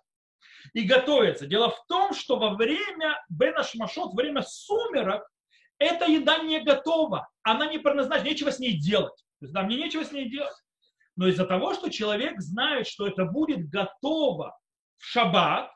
и 0.75 0.83
готовится. 0.83 1.47
Дело 1.47 1.71
в 1.71 1.87
том, 1.89 2.15
что 2.15 2.39
во 2.39 2.55
время 2.55 3.23
Бена 3.29 3.65
Шмашот, 3.65 4.15
время 4.15 4.43
сумерок, 4.43 5.29
эта 5.79 6.07
еда 6.07 6.39
не 6.39 6.61
готова. 6.61 7.29
Она 7.43 7.67
не 7.67 7.79
предназначена, 7.79 8.29
нечего 8.29 8.53
с 8.53 8.61
ней 8.61 8.79
делать. 8.79 9.17
То 9.41 9.45
есть, 9.45 9.53
да, 9.53 9.63
мне 9.63 9.77
нечего 9.77 10.05
с 10.05 10.13
ней 10.13 10.31
делать. 10.31 10.55
Но 11.17 11.27
из-за 11.27 11.47
того, 11.47 11.75
что 11.75 11.91
человек 11.91 12.41
знает, 12.41 12.87
что 12.87 13.09
это 13.09 13.25
будет 13.25 13.69
готово 13.69 14.57
в 14.99 15.05
шаббат, 15.05 15.73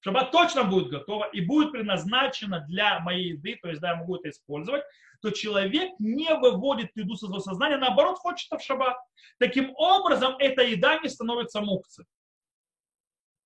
шаббат 0.00 0.30
точно 0.30 0.64
будет 0.64 0.88
готово 0.88 1.24
и 1.24 1.40
будет 1.40 1.72
предназначено 1.72 2.60
для 2.68 3.00
моей 3.00 3.32
еды, 3.32 3.58
то 3.60 3.68
есть 3.68 3.80
да, 3.80 3.90
я 3.90 3.96
могу 3.96 4.16
это 4.16 4.30
использовать, 4.30 4.82
то 5.22 5.30
человек 5.30 5.92
не 5.98 6.32
выводит 6.34 6.90
еду 6.94 7.16
со 7.16 7.26
своего 7.26 7.40
сознания, 7.40 7.76
наоборот, 7.78 8.18
хочет 8.18 8.46
это 8.50 8.58
в 8.58 8.64
шаббат. 8.64 8.96
Таким 9.38 9.72
образом, 9.76 10.36
эта 10.38 10.62
еда 10.62 10.98
не 10.98 11.08
становится 11.08 11.60
мукцией. 11.60 12.06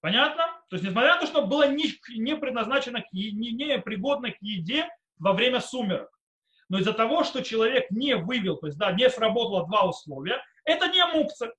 Понятно? 0.00 0.47
То 0.69 0.76
есть, 0.76 0.85
несмотря 0.85 1.14
на 1.14 1.21
то, 1.21 1.26
что 1.26 1.47
было 1.47 1.69
не, 1.69 1.92
не 2.16 2.35
предназначено, 2.37 3.02
к, 3.02 3.12
не, 3.12 3.30
не 3.30 3.78
пригодно 3.78 4.30
к 4.30 4.37
еде 4.40 4.88
во 5.19 5.33
время 5.33 5.61
сумерок, 5.61 6.11
но 6.69 6.78
из-за 6.78 6.92
того, 6.92 7.25
что 7.25 7.42
человек 7.42 7.90
не 7.90 8.16
вывел, 8.16 8.57
то 8.57 8.66
есть, 8.66 8.78
да, 8.78 8.92
не 8.92 9.11
сработало 9.11 9.66
два 9.66 9.87
условия, 9.87 10.42
это 10.64 10.88
не 10.88 11.04
мукция. 11.07 11.52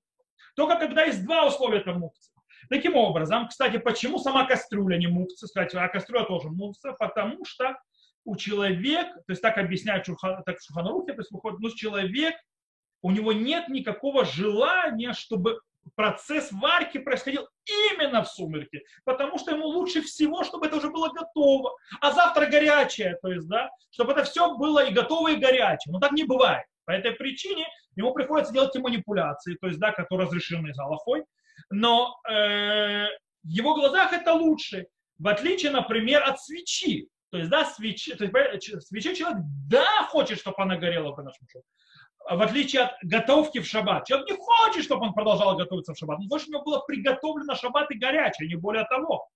Только 0.56 0.76
когда 0.76 1.04
есть 1.04 1.24
два 1.24 1.46
условия, 1.46 1.78
это 1.78 1.92
мукция. 1.92 2.31
Таким 2.72 2.96
образом, 2.96 3.48
кстати, 3.48 3.76
почему 3.76 4.18
сама 4.18 4.46
кастрюля 4.46 4.96
не 4.96 5.06
мукция? 5.06 5.46
Кстати, 5.46 5.76
а 5.76 5.88
кастрюля 5.88 6.24
тоже 6.24 6.48
мукция, 6.48 6.92
потому 6.92 7.44
что 7.44 7.78
у 8.24 8.34
человека, 8.34 9.12
то 9.12 9.32
есть 9.32 9.42
так 9.42 9.58
объясняют 9.58 10.06
так 10.46 10.58
в 10.58 10.64
Шуханрухе, 10.64 11.12
то 11.12 11.20
есть 11.20 11.30
выходит, 11.30 11.60
ну, 11.60 11.68
человек, 11.74 12.34
у 13.02 13.10
него 13.10 13.34
нет 13.34 13.68
никакого 13.68 14.24
желания, 14.24 15.12
чтобы 15.12 15.60
процесс 15.96 16.50
варки 16.50 16.96
происходил 16.96 17.46
именно 17.90 18.24
в 18.24 18.28
сумерке, 18.28 18.80
потому 19.04 19.38
что 19.38 19.50
ему 19.50 19.66
лучше 19.66 20.00
всего, 20.00 20.42
чтобы 20.42 20.66
это 20.66 20.76
уже 20.76 20.88
было 20.88 21.10
готово, 21.10 21.76
а 22.00 22.12
завтра 22.12 22.46
горячее, 22.46 23.18
то 23.20 23.30
есть, 23.30 23.48
да, 23.48 23.68
чтобы 23.90 24.12
это 24.12 24.24
все 24.24 24.56
было 24.56 24.82
и 24.82 24.94
готово, 24.94 25.32
и 25.32 25.36
горячее. 25.36 25.92
Но 25.92 26.00
так 26.00 26.12
не 26.12 26.24
бывает. 26.24 26.64
По 26.86 26.92
этой 26.92 27.12
причине 27.12 27.66
ему 27.96 28.14
приходится 28.14 28.50
делать 28.50 28.74
эти 28.74 28.82
манипуляции, 28.82 29.58
то 29.60 29.66
есть, 29.66 29.78
да, 29.78 29.92
которые 29.92 30.26
разрешены 30.26 30.72
Аллахой, 30.78 31.24
но 31.70 32.20
э, 32.28 33.06
в 33.42 33.48
его 33.48 33.74
глазах 33.74 34.12
это 34.12 34.32
лучше, 34.32 34.86
в 35.18 35.28
отличие, 35.28 35.72
например, 35.72 36.22
от 36.22 36.40
свечи. 36.40 37.08
То 37.30 37.38
есть, 37.38 37.50
да, 37.50 37.64
свечи, 37.64 38.14
то 38.14 38.24
есть, 38.24 38.88
свечи 38.88 39.14
человек, 39.14 39.40
да, 39.68 40.04
хочет, 40.08 40.38
чтобы 40.38 40.56
она 40.58 40.76
горела 40.76 41.12
по 41.12 41.22
нашему 41.22 41.48
шоу. 41.50 41.62
В 42.30 42.42
отличие 42.42 42.82
от 42.82 42.92
готовки 43.02 43.58
в 43.58 43.66
шаббат. 43.66 44.06
Человек 44.06 44.30
не 44.30 44.36
хочет, 44.36 44.84
чтобы 44.84 45.06
он 45.06 45.12
продолжал 45.12 45.56
готовиться 45.56 45.94
в 45.94 45.98
шаббат. 45.98 46.18
Он 46.20 46.28
хочет, 46.28 46.48
чтобы 46.48 46.58
у 46.58 46.60
него 46.60 46.64
было 46.64 46.84
приготовлено 46.86 47.54
шаббат 47.54 47.90
и 47.90 47.98
горячее, 47.98 48.48
не 48.48 48.56
более 48.56 48.84
того. 48.84 49.28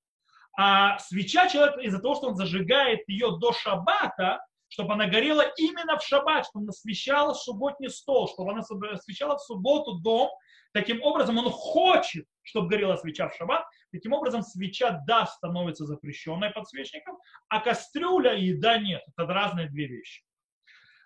А 0.59 0.99
свеча 0.99 1.49
человек 1.49 1.79
из-за 1.79 1.99
того, 2.01 2.15
что 2.15 2.29
он 2.29 2.37
зажигает 2.37 3.01
ее 3.09 3.39
до 3.39 3.53
шаббата, 3.53 4.41
чтобы 4.69 4.95
она 4.95 5.07
горела 5.07 5.43
именно 5.57 5.99
в 5.99 6.03
шаббат, 6.03 6.47
чтобы 6.47 6.65
она 6.65 6.71
освещала 6.71 7.35
субботний 7.35 7.91
стол, 7.91 8.29
чтобы 8.29 8.53
она 8.53 8.61
освещала 8.61 9.37
в 9.37 9.43
субботу 9.43 9.95
дом. 9.95 10.31
Таким 10.73 11.03
образом, 11.03 11.39
он 11.39 11.51
хочет, 11.51 12.27
чтобы 12.43 12.69
горела 12.69 12.97
свеча 12.97 13.29
в 13.29 13.35
шаббат. 13.35 13.65
Таким 13.93 14.13
образом, 14.13 14.43
свеча, 14.43 15.03
да, 15.07 15.27
становится 15.27 15.87
запрещенной 15.87 16.51
подсвечником, 16.51 17.17
а 17.49 17.61
кастрюля 17.61 18.35
и 18.35 18.47
еда 18.47 18.79
нет. 18.79 19.03
Это 19.17 19.27
разные 19.33 19.69
две 19.69 19.87
вещи. 19.87 20.23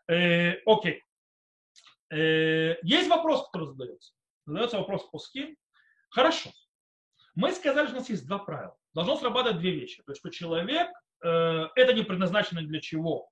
Э, 0.09 0.55
окей. 0.67 1.05
Э, 2.11 2.77
есть 2.83 3.09
вопрос, 3.09 3.47
который 3.47 3.69
задается. 3.69 4.13
Задается 4.47 4.79
вопрос 4.79 5.09
по 5.11 5.19
скин. 5.19 5.57
Хорошо. 6.09 6.51
Мы 7.37 7.53
сказали, 7.53 7.87
что 7.87 7.97
у 7.97 7.99
нас 8.01 8.11
есть 8.11 8.27
два 8.27 8.39
правила. 8.39 8.77
Должно 8.93 9.17
срабатывать 9.17 9.61
две 9.61 9.71
вещи. 9.71 10.03
То 10.03 10.13
есть, 10.13 10.21
что 10.21 10.31
человек, 10.31 10.89
э, 11.23 11.29
это 11.77 11.95
не 11.95 12.03
предназначено 12.03 12.63
для 12.63 12.81
чего? 12.81 13.30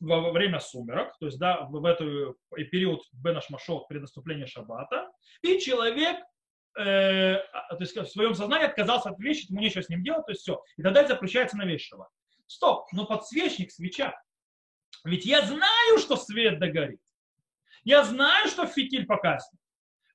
Во 0.00 0.32
время 0.32 0.60
сумерок, 0.60 1.16
то 1.18 1.26
есть 1.26 1.38
да, 1.38 1.66
в 1.68 1.84
этот 1.84 2.36
период 2.70 3.02
Бенаш 3.12 3.50
Машот 3.50 3.88
при 3.88 3.98
наступлении 3.98 4.46
Шаббата, 4.46 5.10
и 5.42 5.58
человек 5.58 6.18
э, 6.78 7.36
то 7.36 7.76
есть 7.80 7.96
в 7.96 8.06
своем 8.06 8.34
сознании 8.34 8.66
отказался 8.66 9.10
от 9.10 9.18
вещи, 9.18 9.50
ему 9.50 9.60
нечего 9.60 9.82
с 9.82 9.88
ним 9.88 10.02
делать, 10.02 10.26
то 10.26 10.32
есть 10.32 10.42
все. 10.42 10.62
И 10.76 10.82
тогда 10.82 11.00
это 11.00 11.14
запрещается 11.14 11.56
на 11.56 11.64
вещь 11.64 11.88
Шаббат. 11.88 12.08
Стоп, 12.46 12.86
но 12.92 13.06
подсвечник, 13.06 13.70
свеча. 13.70 14.14
Ведь 15.04 15.24
я 15.24 15.42
знаю, 15.42 15.98
что 15.98 16.16
свет 16.16 16.58
догорит. 16.58 17.00
Я 17.84 18.04
знаю, 18.04 18.48
что 18.48 18.66
фитиль 18.66 19.06
погаснет. 19.06 19.60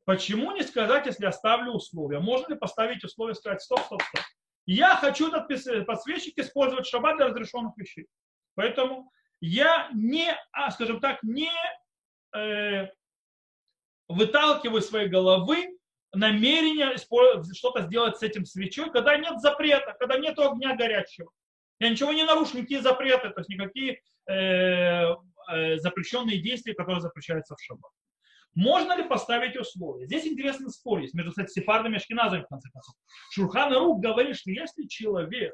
Почему 0.05 0.51
не 0.53 0.63
сказать, 0.63 1.05
если 1.05 1.25
я 1.25 1.31
ставлю 1.31 1.73
условия? 1.73 2.19
Можно 2.19 2.53
ли 2.53 2.59
поставить 2.59 3.03
условия 3.03 3.35
сказать, 3.35 3.61
стоп, 3.61 3.81
стоп, 3.81 4.01
стоп. 4.01 4.23
Я 4.65 4.95
хочу 4.95 5.31
этот 5.31 5.85
подсвечник 5.85 6.37
использовать 6.37 6.87
в 6.87 6.89
шаббат 6.89 7.17
для 7.17 7.27
разрешенных 7.27 7.77
вещей. 7.77 8.07
Поэтому 8.55 9.11
я 9.41 9.89
не, 9.93 10.35
а, 10.51 10.71
скажем 10.71 10.99
так, 10.99 11.21
не 11.23 11.51
э, 12.35 12.87
выталкиваю 14.07 14.81
своей 14.81 15.07
головы 15.07 15.77
намерение 16.11 16.97
что-то 16.97 17.81
сделать 17.83 18.17
с 18.17 18.23
этим 18.23 18.45
свечой, 18.45 18.91
когда 18.91 19.17
нет 19.17 19.39
запрета, 19.39 19.95
когда 19.99 20.17
нет 20.17 20.37
огня 20.39 20.75
горячего. 20.75 21.31
Я 21.79 21.89
ничего 21.89 22.11
не 22.11 22.25
нарушу, 22.25 22.57
никакие 22.57 22.81
запреты, 22.81 23.29
то 23.29 23.39
есть 23.39 23.49
никакие 23.49 24.01
э, 24.27 24.33
э, 25.51 25.77
запрещенные 25.77 26.39
действия, 26.39 26.73
которые 26.73 27.01
запрещаются 27.01 27.55
в 27.55 27.61
шаббат. 27.61 27.91
Можно 28.55 28.97
ли 28.97 29.03
поставить 29.03 29.55
условия? 29.55 30.07
Здесь 30.07 30.25
интересный 30.25 30.71
спор 30.71 30.99
есть 30.99 31.13
между, 31.13 31.31
кстати, 31.31 31.51
сефардами 31.51 31.93
и 31.93 31.97
ашкеназами, 31.97 32.41
в 32.41 32.47
конце 32.47 32.69
концов. 32.71 32.95
Шурхан 33.31 33.73
Рук 33.73 34.01
говорит, 34.01 34.35
что 34.35 34.49
если 34.49 34.87
человек 34.87 35.53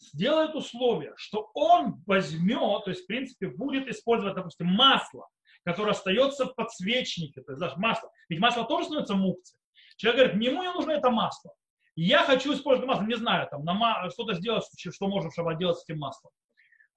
сделает 0.00 0.54
условие, 0.54 1.12
что 1.16 1.50
он 1.54 2.02
возьмет, 2.06 2.84
то 2.84 2.90
есть, 2.90 3.04
в 3.04 3.06
принципе, 3.06 3.48
будет 3.48 3.86
использовать, 3.88 4.34
допустим, 4.34 4.66
масло, 4.66 5.28
которое 5.64 5.92
остается 5.92 6.46
в 6.46 6.54
подсвечнике, 6.54 7.42
то 7.42 7.52
есть 7.52 7.60
даже 7.60 7.76
масло. 7.76 8.10
Ведь 8.28 8.40
масло 8.40 8.64
тоже 8.64 8.86
становится 8.86 9.14
мукцией. 9.14 9.58
Человек 9.96 10.32
говорит, 10.32 10.42
ему 10.42 10.62
не 10.62 10.72
нужно 10.72 10.92
это 10.92 11.10
масло. 11.10 11.52
Я 11.94 12.24
хочу 12.24 12.54
использовать 12.54 12.88
масло, 12.88 13.04
не 13.04 13.16
знаю, 13.16 13.48
там, 13.50 13.62
что-то 14.10 14.34
сделать, 14.34 14.64
что 14.76 15.06
в 15.06 15.34
шаббат 15.34 15.58
делать 15.58 15.78
с 15.78 15.84
этим 15.84 15.98
маслом. 15.98 16.32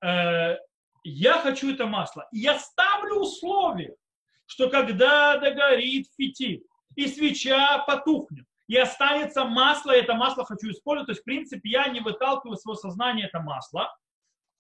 Э, 0.02 0.58
я 1.04 1.34
хочу 1.40 1.74
это 1.74 1.86
масло. 1.86 2.28
Я 2.32 2.58
ставлю 2.58 3.16
условие, 3.22 3.96
что 4.46 4.70
когда 4.70 5.38
догорит 5.38 6.08
фитиль 6.18 6.64
и 6.96 7.08
свеча 7.08 7.80
потухнет, 7.80 8.46
и 8.67 8.77
останется 8.77 9.46
масло, 9.46 9.91
и 9.91 10.00
это 10.00 10.13
масло 10.13 10.46
хочу 10.46 10.70
использовать. 10.72 11.08
То 11.08 11.12
есть, 11.12 11.22
в 11.22 11.25
принципе, 11.25 11.70
я 11.70 11.88
не 11.88 12.00
выталкиваю 12.00 12.58
своего 12.58 12.75
сознания 12.75 13.25
это 13.25 13.39
масло, 13.39 13.93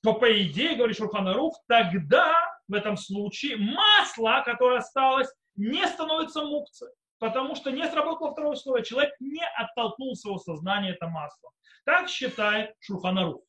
то, 0.03 0.13
по 0.13 0.43
идее, 0.43 0.75
говорит 0.75 0.97
Шурханарух, 0.97 1.57
тогда 1.67 2.33
в 2.67 2.73
этом 2.73 2.97
случае 2.97 3.55
масло, 3.57 4.43
которое 4.45 4.79
осталось, 4.79 5.31
не 5.55 5.85
становится 5.87 6.43
мукцией, 6.43 6.91
потому 7.19 7.55
что 7.55 7.71
не 7.71 7.87
сработало 7.89 8.31
второе 8.31 8.53
условие. 8.53 8.83
Человек 8.83 9.13
не 9.21 9.45
оттолкнул 9.55 10.15
своего 10.15 10.39
сознания 10.39 10.91
это 10.91 11.07
масло. 11.07 11.51
Так 11.85 12.09
считает 12.09 12.73
Шурханарух. 12.81 13.41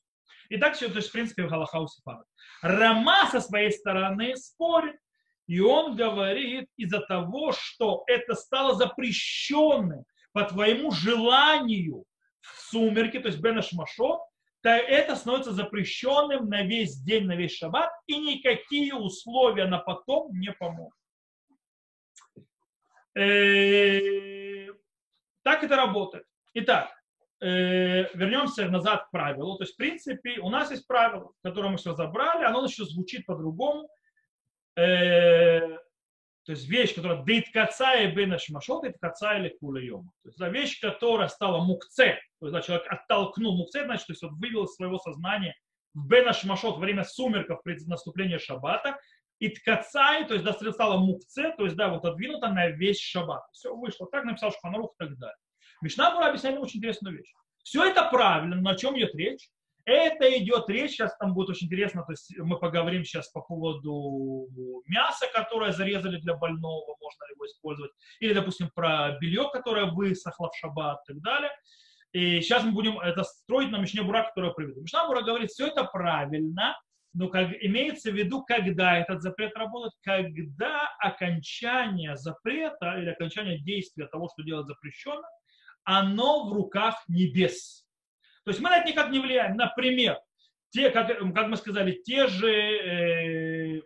И 0.49 0.59
так 0.59 0.75
все, 0.75 0.89
то 0.89 0.97
есть, 0.97 1.09
в 1.09 1.13
принципе, 1.13 1.45
в 1.45 1.51
Галахаусе 1.51 2.01
падает. 2.05 2.29
Рама 2.63 3.27
со 3.31 3.41
своей 3.41 3.73
стороны 3.73 4.37
спорит, 4.37 4.97
и 5.47 5.61
он 5.61 5.97
говорит 5.97 6.69
из-за 6.77 7.01
того, 7.01 7.53
что 7.53 8.05
это 8.07 8.35
стало 8.35 8.75
запрещенным 8.75 10.05
по 10.35 10.43
твоему 10.43 10.91
желанию 10.91 12.05
в 12.41 12.61
сумерке, 12.61 13.21
то 13.21 13.29
есть 13.29 13.41
Бенашмашот, 13.41 14.21
то 14.63 14.71
это 14.71 15.15
становится 15.15 15.53
запрещенным 15.53 16.49
на 16.49 16.63
весь 16.63 16.97
день, 16.97 17.25
на 17.27 17.37
весь 17.37 17.57
шаббат, 17.57 17.91
и 18.07 18.19
никакие 18.19 18.95
условия 18.95 19.67
на 19.67 19.79
потом 19.79 20.39
не 20.39 20.53
помогут. 20.53 20.93
Э, 23.17 24.73
так 25.43 25.63
это 25.63 25.77
работает. 25.77 26.27
Итак, 26.55 26.91
э, 27.41 28.09
вернемся 28.15 28.69
назад 28.69 29.07
к 29.07 29.11
правилу. 29.13 29.57
То 29.57 29.63
есть, 29.65 29.75
в 29.75 29.77
принципе, 29.77 30.41
у 30.41 30.51
нас 30.51 30.73
есть 30.73 30.87
правило, 30.89 31.31
которое 31.45 31.69
мы 31.69 31.77
все 31.77 31.95
забрали, 31.95 32.45
оно 32.45 32.65
еще 32.65 32.85
звучит 32.85 33.25
по-другому. 33.25 33.89
То 36.45 36.53
есть 36.53 36.69
вещь, 36.69 36.95
которая 36.95 37.23
дейт 37.25 37.51
каца 37.53 37.95
и 37.95 38.15
бена 38.15 38.39
шмашот, 38.39 38.83
дейт 38.83 38.97
каца 39.01 39.39
или 39.39 39.49
кулайома. 39.61 40.13
То 40.23 40.29
есть 40.29 40.41
вещь, 40.41 40.81
которая 40.81 41.29
стала 41.29 41.65
мукце, 41.65 42.19
то 42.39 42.47
есть 42.47 42.53
да, 42.53 42.61
человек 42.61 42.87
оттолкнул 42.91 43.57
мукце, 43.57 43.85
значит, 43.85 44.07
то 44.07 44.13
есть 44.13 44.23
он 44.23 44.35
вывел 44.37 44.65
из 44.65 44.75
своего 44.75 44.99
сознания 44.99 45.57
в 45.95 46.07
бена 46.07 46.33
шмашот 46.33 46.75
во 46.75 46.81
время 46.81 47.05
сумерков 47.05 47.63
при 47.63 47.79
наступлении 47.87 48.37
шаббата, 48.39 48.99
и 49.39 49.49
ткацай, 49.49 50.27
то 50.27 50.35
есть 50.35 50.45
да, 50.45 50.53
стала 50.53 50.99
мукце, 50.99 51.53
то 51.57 51.65
есть 51.65 51.77
да, 51.77 51.89
вот 51.89 52.05
отдвинута 52.05 52.49
на 52.49 52.69
весь 52.69 53.01
шаббат. 53.01 53.43
Все 53.53 53.75
вышло. 53.75 54.07
Так 54.11 54.25
написал 54.25 54.53
Шуханарух 54.53 54.95
и 54.95 55.05
так 55.05 55.19
далее. 55.19 55.37
Мишна 55.83 56.13
Бура 56.15 56.29
объясняет 56.29 56.59
очень 56.59 56.79
интересную 56.79 57.17
вещь. 57.17 57.33
Все 57.63 57.85
это 57.85 58.09
правильно, 58.11 58.57
но 58.57 58.71
о 58.71 58.77
чем 58.77 58.97
идет 58.97 59.15
речь? 59.15 59.49
Это 59.87 60.39
идет 60.39 60.69
речь, 60.71 60.93
сейчас 60.93 61.15
там 61.19 61.35
будет 61.35 61.51
очень 61.51 61.67
интересно, 61.67 62.05
то 62.05 62.13
есть 62.13 62.35
мы 62.39 62.59
поговорим 62.59 63.05
сейчас 63.05 63.29
по 63.29 63.43
поводу 63.43 64.49
мяса, 64.87 65.27
которое 65.35 65.73
зарезали 65.73 66.19
для 66.19 66.35
больного, 66.35 66.97
можно 66.99 67.25
ли 67.27 67.35
его 67.35 67.47
использовать, 67.47 67.93
или, 68.21 68.33
допустим, 68.33 68.71
про 68.75 69.19
белье, 69.21 69.51
которое 69.53 69.87
высохло 69.87 70.51
в 70.51 70.57
шаббат 70.57 71.01
и 71.09 71.13
так 71.13 71.23
далее. 71.23 71.51
И 72.13 72.41
сейчас 72.41 72.65
мы 72.65 72.73
будем 72.73 72.99
это 72.99 73.25
строить 73.25 73.71
на 73.71 73.79
Мишне 73.79 74.03
Бура, 74.03 74.23
которое 74.23 74.53
приведу. 74.53 74.81
Мишна 74.81 75.07
Бура 75.07 75.21
говорит, 75.21 75.51
все 75.51 75.67
это 75.67 75.85
правильно, 75.85 76.75
но 77.13 77.29
как, 77.29 77.51
имеется 77.61 78.11
в 78.11 78.15
виду, 78.15 78.43
когда 78.43 78.99
этот 78.99 79.21
запрет 79.21 79.55
работает, 79.57 79.93
когда 80.03 80.89
окончание 80.99 82.17
запрета 82.17 82.99
или 82.99 83.11
окончание 83.11 83.59
действия 83.59 84.07
того, 84.07 84.31
что 84.33 84.43
делать 84.45 84.67
запрещено, 84.67 85.23
оно 85.85 86.49
в 86.49 86.53
руках 86.53 87.03
небес. 87.09 87.84
То 88.45 88.51
есть 88.51 88.61
мы 88.61 88.71
на 88.71 88.79
это 88.79 88.89
никак 88.89 89.11
не 89.11 89.19
влияем. 89.19 89.57
Например, 89.57 90.19
те, 90.71 90.91
как, 90.91 91.09
как 91.09 91.49
мы 91.49 91.57
сказали, 91.57 92.01
те 92.05 92.27
же 92.27 92.51
э, 92.51 93.81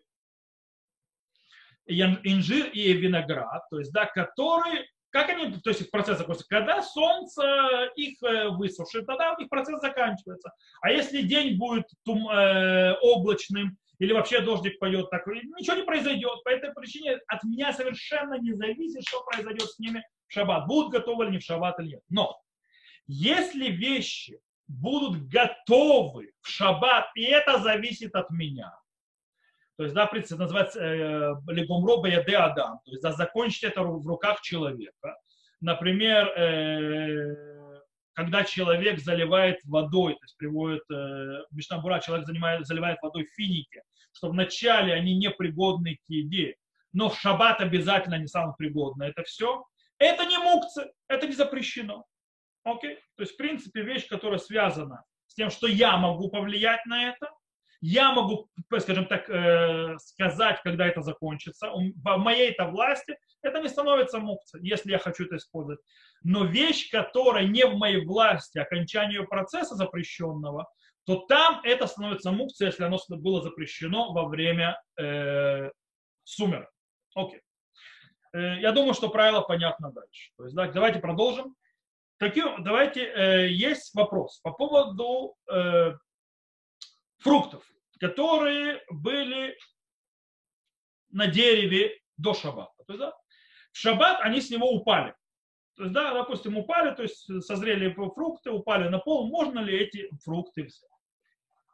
инжир 1.87 2.67
и 2.71 2.93
виноград, 2.93 3.63
то 3.71 3.79
есть, 3.79 3.93
да, 3.93 4.07
которые 4.07 4.87
как 5.11 5.31
они, 5.31 5.53
то 5.53 5.71
есть 5.71 5.81
их 5.81 5.91
процесс 5.91 6.19
закончится? 6.19 6.47
Когда 6.49 6.83
солнце 6.83 7.91
их 7.97 8.23
э, 8.23 8.49
высушит, 8.51 9.07
тогда 9.07 9.35
их 9.39 9.49
процесс 9.49 9.81
заканчивается. 9.81 10.53
А 10.83 10.91
если 10.91 11.23
день 11.23 11.57
будет 11.57 11.87
тум, 12.05 12.29
э, 12.29 12.95
облачным, 13.01 13.79
или 13.99 14.13
вообще 14.13 14.41
дождик 14.41 14.79
пойдет, 14.79 15.11
так 15.11 15.27
ничего 15.27 15.77
не 15.77 15.83
произойдет. 15.83 16.45
По 16.45 16.51
этой 16.51 16.73
причине 16.73 17.19
от 17.27 17.43
меня 17.43 17.73
совершенно 17.73 18.39
не 18.39 18.53
зависит, 18.53 19.03
что 19.09 19.25
произойдет 19.25 19.69
с 19.69 19.79
ними 19.79 20.05
в 20.29 20.33
шаббат. 20.33 20.67
Будут 20.67 20.93
готовы 20.93 21.25
ли 21.25 21.31
они 21.31 21.39
в 21.39 21.43
шаббат 21.43 21.81
или 21.81 21.89
нет. 21.89 22.03
Но 22.09 22.39
если 23.07 23.71
вещи 23.71 24.39
будут 24.69 25.29
готовы 25.29 26.33
в 26.41 26.49
шаббат, 26.49 27.07
и 27.17 27.23
это 27.23 27.59
зависит 27.59 28.15
от 28.15 28.31
меня, 28.31 28.73
то 29.79 29.85
есть, 29.85 29.95
да, 29.95 30.09
в 30.09 30.11
принципе, 30.11 30.41
называется 30.41 30.81
э, 30.81 31.35
легумроба 31.47 32.09
яде 32.09 32.37
адам. 32.37 32.81
То 32.85 32.91
есть, 32.91 33.01
да, 33.01 33.13
закончить 33.13 33.63
это 33.63 33.83
в 33.85 34.05
руках 34.09 34.41
человека. 34.41 35.17
Например, 35.61 36.27
э, 36.37 37.81
когда 38.13 38.43
человек 38.43 38.99
заливает 38.99 39.61
водой, 39.63 40.15
то 40.15 40.25
есть 40.25 40.37
приводит, 40.37 40.83
э, 40.91 41.45
Мишнабура, 41.53 42.01
человек 42.01 42.27
занимает, 42.27 42.67
заливает 42.67 42.99
водой 43.01 43.29
финики, 43.37 43.81
что 44.11 44.31
вначале 44.31 44.93
они 44.95 45.17
непригодны 45.17 45.95
к 46.05 46.11
еде, 46.11 46.57
но 46.93 47.09
в 47.09 47.17
шаббат 47.17 47.61
обязательно 47.61 48.17
они 48.17 48.27
самые 48.27 48.57
пригодны. 48.59 49.05
Это 49.05 49.23
все. 49.23 49.65
Это 49.99 50.25
не 50.25 50.39
мукцы, 50.39 50.91
это 51.07 51.29
не 51.29 51.35
запрещено. 51.35 52.05
Окей? 52.71 52.97
То 53.17 53.23
есть, 53.23 53.35
в 53.35 53.37
принципе, 53.37 53.83
вещь, 53.83 54.09
которая 54.09 54.39
связана 54.39 55.05
с 55.27 55.35
тем, 55.35 55.51
что 55.51 55.67
я 55.67 55.97
могу 55.97 56.31
повлиять 56.31 56.85
на 56.87 57.11
это, 57.11 57.31
я 57.81 58.13
могу, 58.13 58.49
скажем 58.81 59.07
так, 59.07 59.31
э, 59.31 59.97
сказать, 59.99 60.61
когда 60.65 60.87
это 60.87 61.01
закончится. 61.01 61.71
В 61.71 62.17
моей 62.17 62.51
это 62.51 62.67
власти 62.67 63.17
это 63.43 63.61
не 63.61 63.69
становится 63.69 64.19
мукцией, 64.19 64.69
если 64.69 64.91
я 64.91 64.99
хочу 64.99 65.25
это 65.27 65.37
использовать. 65.37 65.81
Но 66.25 66.45
вещь, 66.45 66.91
которая 66.91 67.47
не 67.47 67.65
в 67.65 67.77
моей 67.77 68.05
власти, 68.05 68.59
окончание 68.59 69.23
процесса 69.25 69.77
запрещенного, 69.77 70.69
то 71.07 71.25
там 71.29 71.61
это 71.63 71.87
становится 71.87 72.33
мукцией, 72.33 72.71
если 72.71 72.85
оно 72.85 72.99
было 73.09 73.43
запрещено 73.43 74.13
во 74.13 74.27
время 74.27 74.83
э, 75.01 75.71
сумерок. 76.25 76.71
Окей. 77.15 77.41
Э, 78.35 78.59
я 78.61 78.73
думаю, 78.73 78.95
что 78.95 79.09
правило 79.09 79.41
понятно 79.43 79.93
дальше. 79.93 80.33
То 80.37 80.45
есть, 80.45 80.57
да, 80.57 80.67
давайте 80.67 80.99
продолжим. 80.99 81.55
Таким, 82.19 82.65
давайте, 82.65 83.05
э, 83.05 83.49
есть 83.49 83.95
вопрос 83.95 84.41
по 84.41 84.53
поводу 84.53 85.37
э, 85.51 85.93
фруктов, 87.19 87.65
которые 88.01 88.83
были 88.91 89.57
на 91.11 91.29
дереве 91.29 91.97
до 92.17 92.35
шаббата. 92.35 92.73
То 92.87 92.93
есть, 92.93 92.99
да, 92.99 93.13
в 93.71 93.79
шаббат 93.79 94.21
они 94.23 94.41
с 94.41 94.51
него 94.51 94.69
упали. 94.71 95.15
То 95.77 95.85
есть, 95.85 95.95
да, 95.95 96.13
допустим, 96.13 96.59
упали, 96.59 96.93
то 96.93 97.03
есть 97.03 97.25
созрели 97.45 97.93
фрукты, 97.93 98.51
упали 98.51 98.89
на 98.89 98.99
пол, 98.99 99.29
можно 99.29 99.61
ли 99.61 99.79
эти 99.79 100.11
фрукты 100.25 100.65
взять? 100.65 100.91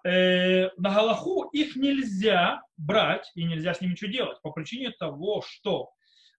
Э, 0.04 0.68
на 0.76 0.90
Галаху 0.90 1.44
их 1.54 1.74
нельзя 1.76 2.62
брать 2.76 3.32
и 3.34 3.44
нельзя 3.44 3.72
с 3.72 3.80
ними 3.80 3.92
ничего 3.92 4.10
делать 4.10 4.42
по 4.42 4.50
причине 4.50 4.90
того, 4.90 5.42
что 5.46 5.92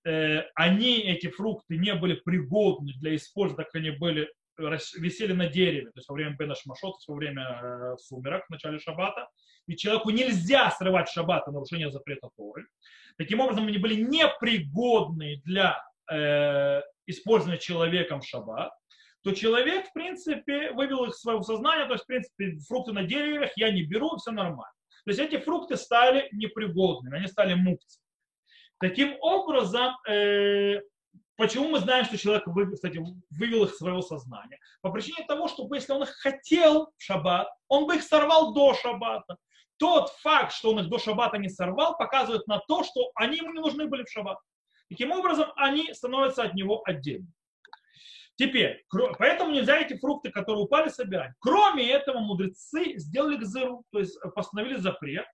они, 0.06 1.00
эти 1.00 1.28
фрукты, 1.28 1.78
не 1.78 1.96
были 1.96 2.14
пригодны 2.14 2.94
для 3.00 3.16
использования, 3.16 3.66
так 3.66 3.76
они 3.76 3.92
были 3.92 4.30
висели 4.58 5.34
на 5.34 5.48
дереве, 5.48 5.88
то 5.88 5.98
есть 5.98 6.08
во 6.08 6.16
время 6.16 6.36
Бена 6.38 6.56
Шмашот, 6.56 6.96
во 7.08 7.16
время 7.16 7.44
э, 7.44 7.98
сумерок, 7.98 8.46
в 8.48 8.52
начале 8.52 8.80
шаббата. 8.80 9.28
И 9.68 9.76
человеку 9.76 10.12
нельзя 10.12 10.72
срывать 10.72 11.10
шаббат 11.10 11.46
нарушение 11.48 11.92
запрета 11.92 12.30
Торы. 12.38 12.66
Таким 13.18 13.42
образом, 13.42 13.68
они 13.68 13.78
были 13.78 13.96
непригодны 13.96 15.42
для 15.44 15.78
э, 16.10 16.82
использования 17.06 17.60
человеком 17.60 18.22
в 18.22 18.28
шаббат 18.28 18.72
то 19.26 19.32
человек, 19.32 19.88
в 19.88 19.94
принципе, 19.94 20.72
вывел 20.74 21.06
их 21.06 21.16
из 21.16 21.20
своего 21.20 21.42
сознания, 21.42 21.88
то 21.88 21.94
есть, 21.94 22.04
в 22.04 22.08
принципе, 22.08 22.58
фрукты 22.68 22.94
на 22.94 23.04
деревьях 23.06 23.50
я 23.56 23.72
не 23.72 23.82
беру, 23.82 24.16
все 24.18 24.30
нормально. 24.30 24.72
То 25.04 25.10
есть 25.10 25.20
эти 25.20 25.40
фрукты 25.40 25.78
стали 25.78 26.30
непригодными, 26.32 27.18
они 27.18 27.26
стали 27.26 27.56
мукциями. 27.56 28.05
Таким 28.80 29.16
образом, 29.22 29.96
э, 30.08 30.82
Почему 31.38 31.68
мы 31.68 31.80
знаем, 31.80 32.06
что 32.06 32.18
человек, 32.18 32.46
кстати, 32.74 32.98
вывел 33.30 33.66
их 33.66 33.72
из 33.72 33.78
своего 33.78 34.02
сознания? 34.02 34.58
По 34.82 34.90
причине 34.90 35.26
того, 35.28 35.50
что 35.50 35.68
если 35.74 35.92
он 35.92 36.04
их 36.04 36.10
хотел 36.10 36.94
в 36.98 37.04
шаббат, 37.04 37.50
он 37.68 37.88
бы 37.88 37.98
их 37.98 38.04
сорвал 38.04 38.54
до 38.54 38.74
шаббата. 38.74 39.36
Тот 39.78 40.12
факт, 40.22 40.54
что 40.54 40.72
он 40.72 40.80
их 40.80 40.90
до 40.90 40.98
шаббата 40.98 41.38
не 41.38 41.50
сорвал, 41.50 41.98
показывает 41.98 42.48
на 42.48 42.60
то, 42.60 42.84
что 42.84 43.12
они 43.16 43.38
ему 43.38 43.52
не 43.52 43.60
нужны 43.60 43.88
были 43.88 44.04
в 44.04 44.10
шаббат. 44.10 44.38
Таким 44.90 45.12
образом, 45.12 45.52
они 45.58 45.94
становятся 45.94 46.44
от 46.44 46.54
него 46.54 46.82
отдельно. 46.86 47.28
Теперь, 48.38 48.86
поэтому 49.18 49.52
нельзя 49.52 49.78
эти 49.78 49.98
фрукты, 49.98 50.30
которые 50.30 50.64
упали, 50.64 50.90
собирать. 50.90 51.34
Кроме 51.40 51.90
этого, 51.90 52.20
мудрецы 52.20 52.98
сделали 52.98 53.38
гзыру, 53.38 53.84
то 53.92 54.00
есть 54.00 54.18
постановили 54.36 54.76
запрет, 54.76 55.26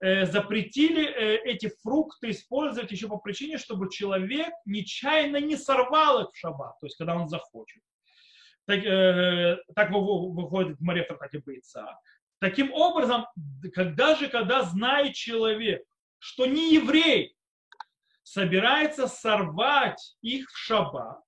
запретили 0.00 1.04
э, 1.04 1.36
эти 1.44 1.70
фрукты 1.82 2.30
использовать 2.30 2.92
еще 2.92 3.08
по 3.08 3.18
причине, 3.18 3.58
чтобы 3.58 3.90
человек 3.90 4.52
нечаянно 4.64 5.40
не 5.40 5.56
сорвал 5.56 6.22
их 6.22 6.30
в 6.32 6.36
шаббат, 6.36 6.78
то 6.78 6.86
есть 6.86 6.96
когда 6.96 7.16
он 7.16 7.28
захочет. 7.28 7.82
Так, 8.66 8.84
э, 8.84 9.56
так 9.74 9.90
выходит 9.90 10.78
в 10.78 10.82
море 10.82 11.04
в 11.08 11.44
Бойца. 11.44 11.98
Таким 12.38 12.72
образом, 12.72 13.26
когда 13.74 14.14
же, 14.14 14.28
когда 14.28 14.62
знает 14.62 15.14
человек, 15.14 15.82
что 16.18 16.46
не 16.46 16.74
еврей 16.74 17.34
собирается 18.22 19.08
сорвать 19.08 20.16
их 20.20 20.48
в 20.50 20.56
шаббат, 20.56 21.18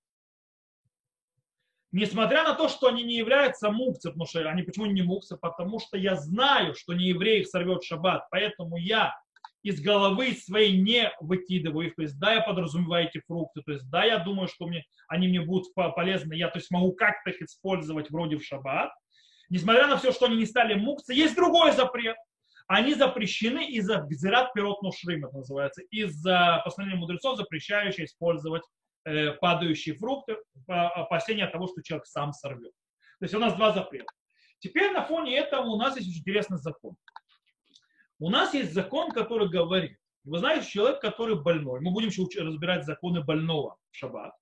несмотря 1.93 2.45
на 2.45 2.55
то, 2.55 2.69
что 2.69 2.89
они 2.89 3.03
не 3.03 3.17
являются 3.17 3.71
мукцы, 3.71 4.11
потому 4.11 4.27
что 4.27 4.49
они 4.49 4.63
почему 4.63 4.87
не 4.87 5.03
мукцы? 5.03 5.37
Потому 5.37 5.79
что 5.79 5.97
я 5.97 6.17
знаю, 6.17 6.75
что 6.75 6.95
не 6.95 7.07
еврей 7.07 7.41
их 7.41 7.49
сорвет 7.49 7.83
шаббат, 7.83 8.27
поэтому 8.31 8.77
я 8.77 9.15
из 9.63 9.81
головы 9.81 10.33
своей 10.33 10.81
не 10.81 11.13
выкидываю 11.21 11.89
их. 11.89 11.95
То 11.95 12.03
есть, 12.03 12.19
да, 12.19 12.35
я 12.35 12.41
подразумеваю 12.41 13.09
эти 13.09 13.21
фрукты, 13.27 13.63
то 13.63 13.73
есть, 13.73 13.89
да, 13.91 14.05
я 14.05 14.19
думаю, 14.19 14.49
что 14.49 14.67
мне, 14.67 14.85
они 15.09 15.29
мне 15.29 15.41
будут 15.41 15.73
полезны, 15.75 16.35
я 16.35 16.49
то 16.49 16.59
есть, 16.59 16.71
могу 16.71 16.93
как-то 16.93 17.31
их 17.31 17.43
использовать 17.43 18.11
вроде 18.11 18.37
в 18.37 18.45
шаббат. 18.45 18.91
Несмотря 19.51 19.87
на 19.87 19.99
все, 19.99 20.13
что 20.13 20.27
они 20.27 20.37
не 20.37 20.47
стали 20.47 20.75
мукцы, 20.75 21.13
есть 21.13 21.35
другой 21.35 21.73
запрет. 21.73 22.17
Они 22.69 22.95
запрещены 22.95 23.67
из-за 23.67 23.97
гзират 24.03 24.53
пирот 24.53 24.79
это 24.85 25.37
называется, 25.37 25.83
из-за 25.91 26.63
постановления 26.65 27.01
мудрецов, 27.01 27.37
запрещающего 27.37 28.05
использовать 28.05 28.63
падающие 29.41 29.95
фрукты, 29.95 30.37
опасения 30.67 31.47
того, 31.47 31.67
что 31.69 31.83
человек 31.83 32.07
сам 32.07 32.33
сорвет. 32.33 32.73
То 33.19 33.25
есть 33.25 33.35
у 33.35 33.39
нас 33.39 33.55
два 33.55 33.73
запрета. 33.73 34.13
Теперь 34.59 34.93
на 34.93 35.03
фоне 35.03 35.37
этого 35.37 35.67
у 35.67 35.77
нас 35.77 35.97
есть 35.97 36.09
очень 36.09 36.21
интересный 36.21 36.59
закон. 36.59 36.97
У 38.19 38.29
нас 38.29 38.53
есть 38.53 38.75
закон, 38.75 39.11
который 39.11 39.49
говорит, 39.49 39.97
вы 40.25 40.39
знаете, 40.39 40.69
человек, 40.69 41.01
который 41.01 41.41
больной, 41.41 41.81
мы 41.81 41.93
будем 41.93 42.09
еще 42.09 42.27
разбирать 42.43 42.85
законы 42.85 43.25
больного 43.25 43.77
в 43.91 43.97
шаббат. 43.97 44.35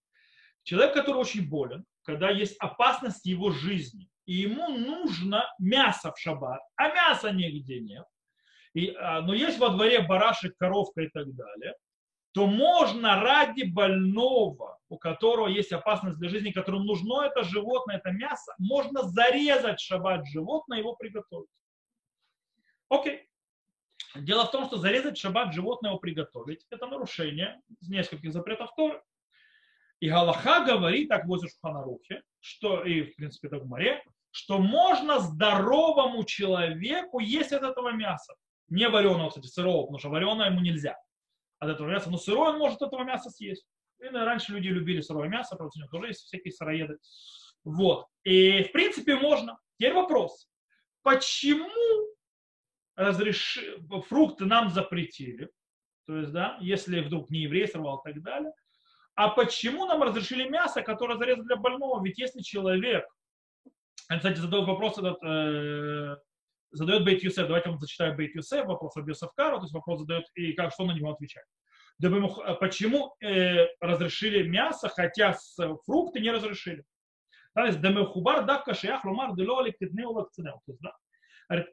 Человек, 0.65 0.95
который 0.95 1.19
очень 1.19 1.49
болен, 1.49 1.85
когда 2.03 2.31
есть 2.31 2.57
опасность 2.59 3.25
его 3.27 3.53
жизни, 3.53 4.09
и 4.27 4.35
ему 4.35 4.69
нужно 4.69 5.47
мясо 5.59 6.13
в 6.13 6.19
шаббат, 6.19 6.61
а 6.77 6.89
мяса 6.89 7.31
нигде 7.31 7.81
нет, 7.81 8.05
и, 8.75 8.91
а, 8.91 9.23
но 9.23 9.35
есть 9.35 9.59
во 9.59 9.71
дворе 9.71 10.01
барашек, 10.03 10.57
коровка 10.59 11.03
и 11.03 11.09
так 11.09 11.35
далее, 11.35 11.75
то 12.33 12.47
можно 12.47 13.21
ради 13.21 13.65
больного, 13.65 14.79
у 14.89 14.99
которого 14.99 15.49
есть 15.49 15.73
опасность 15.73 16.19
для 16.19 16.29
жизни, 16.29 16.51
которому 16.51 16.85
нужно 16.85 17.23
это 17.23 17.43
животное, 17.43 17.97
это 17.97 18.11
мясо, 18.11 18.55
можно 18.59 19.03
зарезать 19.03 19.81
шаббат 19.81 20.27
животное 20.27 20.79
и 20.79 20.81
его 20.81 20.95
приготовить. 20.95 21.49
Окей. 22.89 23.29
Дело 24.15 24.47
в 24.47 24.51
том, 24.51 24.67
что 24.67 24.79
зарезать 24.79 25.19
шаббат 25.19 25.53
животное 25.53 25.91
его 25.91 25.99
приготовить, 25.99 26.67
это 26.71 26.87
нарушение 26.87 27.61
нескольких 27.83 28.33
запретов 28.33 28.75
Торы. 28.77 29.03
И 30.01 30.09
Галаха 30.09 30.65
говорит, 30.65 31.09
так 31.09 31.27
в 31.27 31.41
Шуханарухе, 31.41 32.23
что 32.41 32.85
и 32.85 33.03
в 33.03 33.17
принципе 33.17 33.49
это 33.49 33.59
в 33.59 33.67
море, 33.67 34.03
что 34.31 34.59
можно 34.59 35.19
здоровому 35.19 36.25
человеку 36.25 37.19
есть 37.19 37.53
от 37.53 37.63
этого 37.63 37.91
мяса. 37.93 38.35
Не 38.69 38.89
вареного, 38.89 39.31
кстати, 39.31 39.47
сырого, 39.47 39.83
потому 39.83 39.99
что 39.99 40.11
вареное 40.11 40.51
ему 40.51 40.61
нельзя 40.61 40.97
от 41.59 41.71
этого 41.71 41.89
мяса, 41.89 42.11
но 42.11 42.19
сырое 42.19 42.51
он 42.51 42.59
может 42.59 42.83
этого 42.83 43.05
мяса 43.05 43.31
съесть. 43.31 43.67
И 44.01 44.05
раньше 44.05 44.53
люди 44.53 44.69
любили 44.69 45.01
сырое 45.01 45.29
мясо, 45.29 45.57
правда, 45.57 45.73
у 45.77 45.81
них 45.81 45.91
тоже 45.91 46.09
есть 46.09 46.25
всякие 46.25 46.53
сыроеды. 46.53 46.99
Вот. 47.65 48.07
И 48.25 48.65
в 48.65 48.73
принципе 48.73 49.17
можно. 49.17 49.59
Теперь 49.77 49.95
вопрос. 49.95 50.49
Почему 51.03 51.69
разреш... 52.97 53.59
фрукты 54.09 54.45
нам 54.45 54.71
запретили? 54.71 55.51
То 56.07 56.17
есть, 56.17 56.33
да, 56.33 56.57
если 56.61 57.01
вдруг 57.01 57.31
не 57.31 57.41
еврей 57.41 57.69
сорвал 57.69 57.99
и 57.99 58.13
так 58.13 58.23
далее. 58.23 58.53
А 59.15 59.29
почему 59.29 59.85
нам 59.87 60.03
разрешили 60.03 60.49
мясо, 60.49 60.81
которое 60.83 61.19
зарезали 61.19 61.45
для 61.45 61.57
больного? 61.57 62.03
Ведь 62.05 62.19
если 62.19 62.41
человек, 62.41 63.05
кстати, 64.09 64.39
задает 64.39 64.67
вопрос 64.67 64.97
этот, 64.97 65.19
э, 65.25 66.17
задает 66.71 67.05
Бейт 67.05 67.23
Юсеф, 67.23 67.47
давайте 67.47 67.71
мы 67.71 67.79
зачитаем 67.79 68.17
Бейт 68.17 68.35
Юсеф, 68.35 68.67
вопрос 68.67 68.97
об 68.97 69.09
Юсефкару, 69.09 69.59
то 69.59 69.65
есть 69.65 69.75
вопрос 69.75 70.01
задает, 70.01 70.27
и 70.35 70.53
как, 70.53 70.73
что 70.73 70.85
на 70.85 70.93
него 70.93 71.11
отвечать. 71.11 71.45
Почему 72.61 73.17
э, 73.21 73.67
разрешили 73.81 74.47
мясо, 74.47 74.89
хотя 74.89 75.35
с, 75.35 75.57
фрукты 75.85 76.21
не 76.21 76.31
разрешили? 76.31 76.85
То 77.55 77.65
есть, 77.65 77.81
Демехубар 77.81 78.45
дакка 78.45 78.75
шиях 78.75 79.05
ломар 79.05 79.35
делоли 79.35 79.75
вакцинеу. 79.81 80.63
То 80.65 80.73
есть, 80.73 80.81
да, 80.81 80.93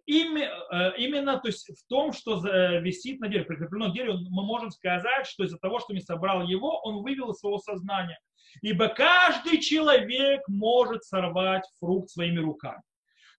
Именно 0.08 1.38
то 1.40 1.48
есть, 1.50 1.70
в 1.70 1.88
том, 1.88 2.14
что 2.14 2.44
э, 2.48 2.80
висит 2.80 3.20
на 3.20 3.28
дереве, 3.28 3.46
прикреплено 3.46 3.92
к 3.92 3.94
дереву, 3.94 4.18
мы 4.30 4.44
можем 4.44 4.72
сказать, 4.72 5.28
что 5.28 5.44
из-за 5.44 5.58
того, 5.58 5.80
что 5.80 5.94
не 5.94 6.00
собрал 6.00 6.48
его, 6.48 6.80
он 6.80 7.04
вывел 7.04 7.32
из 7.32 7.40
своего 7.40 7.60
сознания. 7.60 8.18
Ибо 8.62 8.88
каждый 8.88 9.60
человек 9.60 10.42
может 10.48 11.04
сорвать 11.04 11.66
фрукт 11.80 12.10
своими 12.10 12.40
руками. 12.40 12.82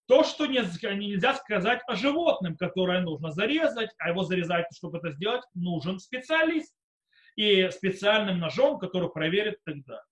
То, 0.06 0.22
что 0.22 0.46
нельзя 0.46 1.34
сказать 1.34 1.80
о 1.86 1.96
животном, 1.96 2.56
которое 2.56 3.00
нужно 3.00 3.32
зарезать, 3.32 3.90
а 3.98 4.10
его 4.10 4.22
зарезать, 4.22 4.66
чтобы 4.74 4.98
это 4.98 5.10
сделать, 5.12 5.42
нужен 5.54 5.98
специалист. 5.98 6.74
И 7.34 7.68
специальным 7.70 8.38
ножом, 8.38 8.78
который 8.78 9.10
проверит 9.10 9.58
тогда. 9.64 10.02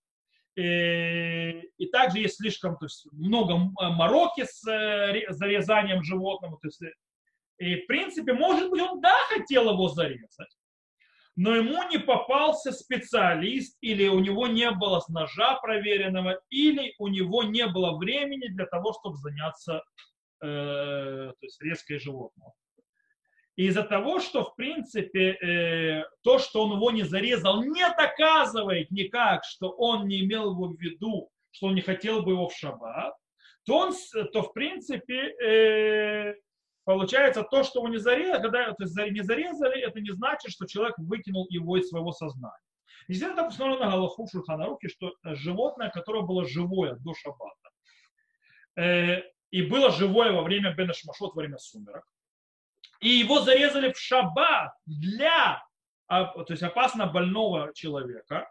И, 0.55 1.71
и 1.77 1.87
также 1.87 2.19
есть 2.19 2.37
слишком 2.37 2.77
то 2.77 2.85
есть, 2.85 3.07
много 3.11 3.57
мороки 3.79 4.45
с 4.45 4.65
э, 4.67 5.25
зарезанием 5.29 6.03
животного. 6.03 6.59
То 6.61 6.67
есть, 6.67 6.81
и 7.57 7.75
в 7.77 7.87
принципе, 7.87 8.33
может 8.33 8.69
быть, 8.69 8.81
он 8.81 9.01
да 9.01 9.15
хотел 9.29 9.71
его 9.71 9.89
зарезать, 9.89 10.55
но 11.35 11.55
ему 11.55 11.83
не 11.89 11.97
попался 11.97 12.71
специалист, 12.71 13.77
или 13.81 14.07
у 14.07 14.19
него 14.19 14.47
не 14.47 14.71
было 14.71 15.03
ножа 15.09 15.55
проверенного, 15.55 16.39
или 16.49 16.93
у 16.97 17.07
него 17.07 17.43
не 17.43 17.67
было 17.67 17.97
времени 17.97 18.47
для 18.47 18.65
того, 18.65 18.93
чтобы 18.93 19.17
заняться 19.17 19.83
э, 20.41 20.45
то 20.45 21.45
есть 21.45 21.61
резкой 21.61 21.99
животного. 21.99 22.53
Из-за 23.57 23.83
того, 23.83 24.19
что, 24.19 24.43
в 24.43 24.55
принципе, 24.55 25.31
э, 25.31 26.03
то, 26.23 26.39
что 26.39 26.63
он 26.63 26.77
его 26.77 26.91
не 26.91 27.03
зарезал, 27.03 27.63
не 27.63 27.85
доказывает 27.95 28.91
никак, 28.91 29.43
что 29.45 29.69
он 29.69 30.07
не 30.07 30.21
имел 30.21 30.51
его 30.51 30.67
в 30.67 30.79
виду, 30.79 31.29
что 31.51 31.67
он 31.67 31.75
не 31.75 31.81
хотел 31.81 32.21
бы 32.21 32.31
его 32.31 32.47
в 32.47 32.55
шаббат, 32.55 33.13
то, 33.65 33.77
он, 33.77 33.93
то 34.33 34.41
в 34.41 34.53
принципе, 34.53 35.35
э, 35.41 36.35
Получается, 36.85 37.43
то, 37.43 37.63
что 37.63 37.79
его 37.79 37.89
не 37.89 37.97
зарезали, 37.97 38.41
когда 38.41 38.71
то 38.73 38.83
есть 38.83 38.95
не 38.95 39.21
зарезали, 39.21 39.81
это 39.81 39.99
не 39.99 40.11
значит, 40.11 40.51
что 40.51 40.67
человек 40.67 40.95
выкинул 40.97 41.47
его 41.49 41.77
из 41.77 41.89
своего 41.89 42.11
сознания. 42.11 42.55
Естественно, 43.07 43.41
так 43.41 43.51
установлено 43.51 43.85
на 43.85 43.91
Галаху 43.91 44.27
Шульханарухе, 44.31 44.87
что 44.87 45.13
животное, 45.23 45.89
которое 45.89 46.23
было 46.23 46.45
живое 46.45 46.95
до 46.95 47.13
шаббата, 47.13 47.69
э, 48.77 49.21
и 49.51 49.63
было 49.63 49.91
живое 49.91 50.31
во 50.31 50.43
время 50.43 50.73
Бена 50.73 50.93
Шмашот, 50.93 51.35
во 51.35 51.41
время 51.41 51.57
сумерок, 51.57 52.05
и 52.99 53.09
его 53.09 53.41
зарезали 53.41 53.91
в 53.91 53.99
шаббат 53.99 54.73
для 54.85 55.63
а, 56.07 56.25
то 56.25 56.53
есть 56.53 56.63
опасно 56.63 57.07
больного 57.07 57.71
человека, 57.73 58.47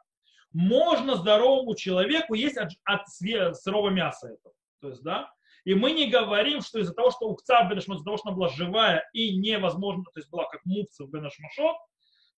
можно 0.53 1.17
здоровому 1.17 1.75
человеку 1.75 2.35
есть 2.35 2.57
от, 2.57 2.71
от 2.85 3.09
сырого 3.09 3.91
мяса 3.91 4.29
этого. 4.29 4.55
То 4.81 4.89
есть, 4.89 5.03
да, 5.03 5.33
и 5.65 5.75
мы 5.75 5.93
не 5.93 6.11
говорим, 6.11 6.61
что 6.61 6.79
из-за 6.79 6.93
того, 6.93 7.11
что 7.11 7.29
ухца 7.29 7.65
Бенашмот, 7.65 7.97
из-за 7.97 8.05
того, 8.05 8.17
что 8.19 8.29
она 8.29 8.37
была 8.37 8.49
живая 8.49 9.09
и 9.13 9.37
невозможно, 9.37 10.05
то 10.05 10.21
есть 10.21 10.31
была 10.31 10.45
как 10.45 10.65
мукца 10.65 11.05
в 11.05 11.11
Бенашмашот, 11.11 11.77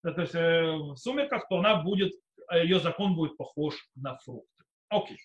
то 0.03 0.21
есть 0.21 0.35
э, 0.35 0.73
в 0.73 0.97
сумерках, 0.97 1.49
то 1.49 1.59
она 1.59 1.83
будет, 1.83 2.13
э, 2.53 2.63
ее 2.63 2.79
закон 2.79 3.17
будет 3.17 3.37
похож 3.37 3.75
на 3.97 4.17
фрукты. 4.19 4.65
Окей. 4.89 5.19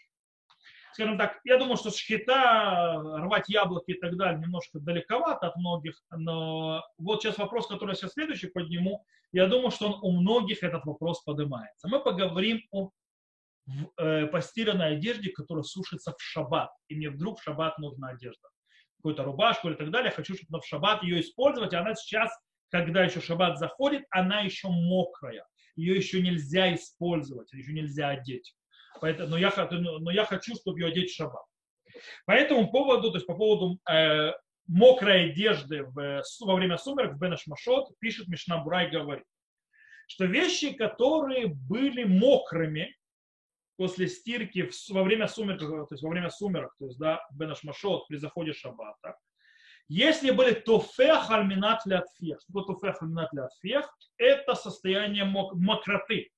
Скажем 0.94 1.18
так, 1.18 1.40
я 1.46 1.58
думаю, 1.58 1.78
что 1.78 1.90
шхита, 1.90 3.02
рвать 3.02 3.48
яблоки 3.48 3.92
и 3.92 4.00
так 4.00 4.18
далее 4.18 4.42
немножко 4.42 4.80
далековато 4.80 5.48
от 5.48 5.56
многих, 5.56 6.04
но 6.10 6.84
вот 6.98 7.22
сейчас 7.22 7.38
вопрос, 7.38 7.68
который 7.68 7.92
я 7.92 7.96
сейчас 7.96 8.14
следующий 8.14 8.48
подниму, 8.48 9.06
я 9.32 9.48
думаю, 9.48 9.72
что 9.72 9.88
он 9.88 10.00
у 10.02 10.20
многих 10.20 10.64
этот 10.64 10.84
вопрос 10.86 11.22
поднимается. 11.24 11.88
Мы 11.88 12.04
поговорим 12.04 12.62
о 12.72 12.90
в 13.72 14.02
э, 14.02 14.28
постиранной 14.28 14.94
одежде, 14.98 15.32
которая 15.32 15.64
сушится 15.64 16.12
в 16.12 16.22
шаббат. 16.22 16.72
И 16.88 16.96
мне 16.96 17.10
вдруг 17.10 17.40
в 17.40 17.44
шаббат 17.44 17.78
нужна 17.80 18.10
одежда. 18.10 18.50
Какую-то 18.98 19.24
рубашку 19.24 19.70
или 19.70 19.76
так 19.76 19.92
далее. 19.92 20.12
Хочу, 20.12 20.36
чтобы 20.36 20.62
в 20.62 20.66
шаббат 20.66 21.04
ее 21.04 21.22
использовать. 21.22 21.74
И 21.74 21.76
она 21.76 21.96
сейчас, 21.96 22.32
когда 22.70 23.04
еще 23.04 23.22
шаббат 23.22 23.58
заходит, 23.58 24.04
она 24.10 24.42
еще 24.42 24.68
мокрая. 24.70 25.46
Ее 25.76 25.96
еще 25.96 26.22
нельзя 26.22 26.74
использовать, 26.76 27.52
еще 27.54 27.72
нельзя 27.74 28.10
одеть. 28.10 28.56
Поэтому, 29.00 29.30
но, 29.30 29.38
я, 29.38 29.52
но 29.72 30.12
я 30.12 30.26
хочу, 30.26 30.56
чтобы 30.56 30.80
ее 30.80 30.88
одеть 30.88 31.12
в 31.12 31.16
шаббат. 31.16 31.44
По 32.26 32.32
этому 32.32 32.70
поводу, 32.72 33.12
то 33.12 33.18
есть 33.18 33.28
по 33.28 33.36
поводу 33.36 33.80
э, 33.90 34.32
мокрой 34.68 35.32
одежды 35.32 35.84
в, 35.84 36.24
во 36.42 36.56
время 36.56 36.78
сумерек 36.78 37.14
в 37.14 37.20
Бенашмашот 37.20 37.98
пишет 38.00 38.28
Мишна 38.28 38.58
Бурай 38.60 38.90
говорит, 38.90 39.26
что 40.08 40.26
вещи, 40.26 40.74
которые 40.74 41.48
были 41.48 42.04
мокрыми, 42.04 42.96
после 43.82 44.08
стирки 44.08 44.70
во 44.90 45.02
время 45.02 45.28
сумерек, 45.28 45.60
то 45.60 45.88
есть 45.90 46.04
во 46.04 46.10
время 46.12 46.30
сумерок, 46.30 46.72
то 46.78 46.86
есть 46.86 47.00
да, 47.00 47.20
бенашмашот 47.32 48.08
при 48.08 48.18
заходе 48.18 48.54
шаббата, 48.54 49.18
если 49.88 50.30
были 50.30 50.54
тофех 50.54 51.32
альминат 51.32 51.84
лятфех, 51.88 52.40
что 52.42 52.62
тофех 52.62 53.02
альминат 53.02 53.34
лятфех? 53.34 53.92
Это 54.18 54.54
состояние 54.54 55.26
мок- 55.26 55.56
мокроты. 55.56 56.30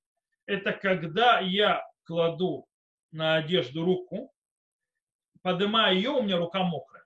Это 0.45 0.71
когда 0.71 1.41
я 1.41 1.85
кладу 2.05 2.65
на 3.11 3.35
одежду 3.35 3.83
руку, 3.83 4.31
поднимаю 5.41 5.97
ее, 5.97 6.11
у 6.11 6.23
меня 6.23 6.37
рука 6.37 6.63
мокрая. 6.63 7.03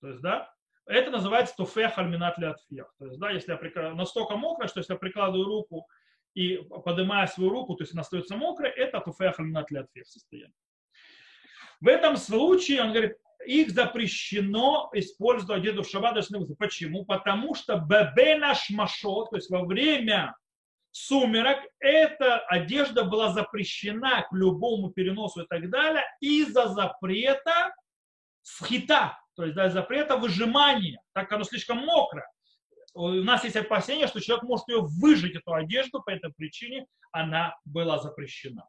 То 0.00 0.10
есть, 0.10 0.20
да, 0.20 0.54
это 0.86 1.10
называется 1.10 1.56
тофех 1.56 1.98
альминат 1.98 2.38
лятфех. 2.38 2.94
То 3.00 3.06
есть, 3.06 3.18
да, 3.18 3.32
если 3.32 3.50
я 3.50 3.94
настолько 3.94 4.36
мокрая, 4.36 4.68
что 4.68 4.78
если 4.78 4.92
я 4.92 4.98
прикладываю 5.00 5.44
руку 5.44 5.88
и 6.40 6.56
поднимая 6.84 7.26
свою 7.26 7.50
руку, 7.50 7.74
то 7.74 7.82
есть 7.82 7.92
она 7.92 8.00
остается 8.00 8.36
мокрой, 8.36 8.70
это 8.70 9.00
туфех 9.00 9.36
латфех 9.38 10.06
состояние. 10.06 10.54
В 11.80 11.88
этом 11.88 12.16
случае, 12.16 12.82
он 12.82 12.92
говорит, 12.92 13.16
их 13.46 13.70
запрещено 13.70 14.90
использовать 14.94 15.60
одежду 15.60 15.82
в 15.82 15.88
шаббат. 15.88 16.26
Почему? 16.58 17.04
Потому 17.04 17.54
что 17.54 17.76
бебена 17.76 18.54
шмашо, 18.54 19.26
то 19.26 19.36
есть 19.36 19.50
во 19.50 19.64
время 19.64 20.34
сумерок, 20.92 21.58
эта 21.78 22.38
одежда 22.38 23.04
была 23.04 23.32
запрещена 23.32 24.22
к 24.22 24.32
любому 24.32 24.90
переносу 24.90 25.42
и 25.42 25.46
так 25.46 25.68
далее 25.70 26.04
из-за 26.20 26.68
запрета 26.68 27.74
схита, 28.42 29.18
то 29.36 29.44
есть 29.44 29.54
да, 29.54 29.68
запрета 29.68 30.16
выжимания, 30.16 31.00
так 31.12 31.28
как 31.28 31.36
оно 31.36 31.44
слишком 31.44 31.78
мокрое 31.78 32.26
у 32.94 33.08
нас 33.22 33.44
есть 33.44 33.56
опасение, 33.56 34.06
что 34.06 34.20
человек 34.20 34.44
может 34.44 34.68
ее 34.68 34.80
выжить, 34.80 35.36
эту 35.36 35.54
одежду, 35.54 36.02
по 36.02 36.10
этой 36.10 36.32
причине 36.32 36.86
она 37.12 37.56
была 37.64 37.98
запрещена. 37.98 38.68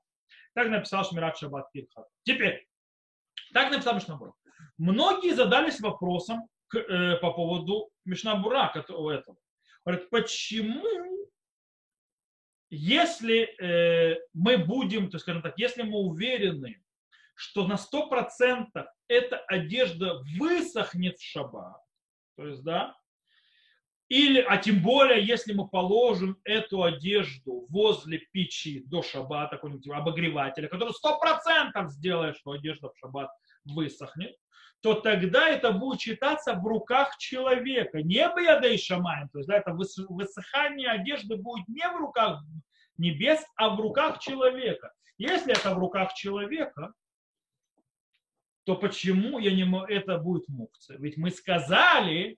Так 0.53 0.69
написал 0.69 1.05
Шмират 1.05 1.37
Шаббат 1.37 1.71
Пирхат. 1.71 2.07
Теперь, 2.23 2.67
так 3.53 3.71
написал 3.71 3.95
Мишнабура. 3.95 4.33
Многие 4.77 5.33
задались 5.33 5.79
вопросом 5.79 6.47
к, 6.67 6.77
э, 6.77 7.17
по 7.17 7.31
поводу 7.33 7.89
Мишнабура 8.05 8.71
этого. 8.75 9.37
Говорят, 9.85 10.09
почему, 10.09 11.27
если 12.69 13.43
э, 13.61 14.19
мы 14.33 14.57
будем, 14.57 15.09
то 15.09 15.19
скажем 15.19 15.41
так, 15.41 15.57
если 15.57 15.83
мы 15.83 15.97
уверены, 15.99 16.81
что 17.33 17.65
на 17.65 17.75
100% 17.75 18.67
эта 19.07 19.37
одежда 19.47 20.21
высохнет 20.37 21.17
в 21.17 21.23
шаббат, 21.23 21.81
то 22.35 22.47
есть, 22.47 22.63
да, 22.63 22.95
или, 24.11 24.41
а 24.41 24.57
тем 24.57 24.81
более, 24.81 25.25
если 25.25 25.53
мы 25.53 25.69
положим 25.69 26.37
эту 26.43 26.83
одежду 26.83 27.65
возле 27.69 28.17
печи 28.17 28.83
до 28.85 29.01
шаббата, 29.01 29.55
какого-нибудь 29.55 29.87
обогревателя, 29.89 30.67
который 30.67 30.93
сто 30.93 31.17
процентов 31.17 31.91
сделает, 31.91 32.35
что 32.35 32.51
одежда 32.51 32.89
в 32.89 32.97
шаббат 32.97 33.29
высохнет, 33.63 34.35
то 34.81 34.95
тогда 34.95 35.47
это 35.47 35.71
будет 35.71 36.01
считаться 36.01 36.55
в 36.55 36.67
руках 36.67 37.17
человека. 37.19 38.03
Не 38.03 38.27
бьядей 38.35 38.77
шамаем, 38.77 39.29
то 39.29 39.39
есть 39.39 39.47
да, 39.47 39.55
это 39.55 39.71
высыхание 39.71 40.89
одежды 40.89 41.37
будет 41.37 41.69
не 41.69 41.87
в 41.87 41.95
руках 41.95 42.43
небес, 42.97 43.39
а 43.55 43.69
в 43.69 43.79
руках 43.79 44.19
человека. 44.19 44.91
Если 45.17 45.53
это 45.53 45.73
в 45.73 45.77
руках 45.77 46.13
человека, 46.15 46.91
то 48.65 48.75
почему 48.75 49.39
я 49.39 49.51
не 49.51 49.63
это 49.87 50.17
будет 50.17 50.49
мукция? 50.49 50.97
Ведь 50.97 51.15
мы 51.15 51.31
сказали, 51.31 52.37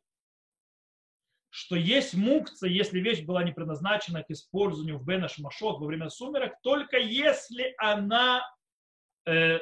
что 1.55 1.75
есть 1.75 2.15
мукция, 2.15 2.71
если 2.71 2.99
вещь 2.99 3.21
была 3.21 3.43
не 3.43 3.51
предназначена 3.51 4.23
к 4.23 4.31
использованию 4.31 4.97
в 4.97 5.05
Бена 5.05 5.27
Шмашот 5.27 5.79
во 5.79 5.85
время 5.85 6.09
сумерок, 6.09 6.59
только 6.63 6.97
если 6.97 7.75
она, 7.77 8.41
э, 9.27 9.59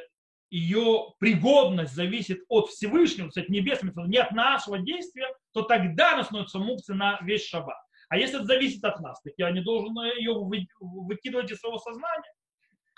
ее 0.50 1.14
пригодность 1.20 1.94
зависит 1.94 2.46
от 2.48 2.70
Всевышнего, 2.70 3.28
кстати, 3.28 3.52
небесного, 3.52 4.08
не 4.08 4.20
от 4.20 4.32
нашего 4.32 4.80
действия, 4.80 5.28
то 5.52 5.64
тогда 5.64 6.14
она 6.14 6.24
становится 6.24 6.60
мукцией 6.60 6.98
на 6.98 7.20
весь 7.24 7.46
шаббат. 7.46 7.76
А 8.08 8.16
если 8.16 8.38
это 8.38 8.46
зависит 8.46 8.82
от 8.86 9.02
нас, 9.02 9.22
так 9.22 9.34
я 9.36 9.52
не 9.52 9.60
должен 9.60 9.94
ее 10.18 10.32
выкидывать 10.80 11.52
из 11.52 11.60
своего 11.60 11.78
сознания. 11.78 12.32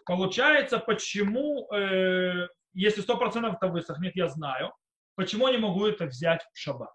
Получается, 0.06 0.78
почему, 0.78 1.68
э, 1.74 2.48
если 2.76 3.02
сто 3.02 3.18
процентов 3.18 3.56
это 3.56 3.70
высохнет, 3.70 4.16
я 4.16 4.28
знаю, 4.28 4.72
почему 5.16 5.48
я 5.48 5.56
не 5.56 5.60
могу 5.60 5.88
это 5.88 6.06
взять 6.06 6.46
в 6.54 6.60
шаббат. 6.60 6.94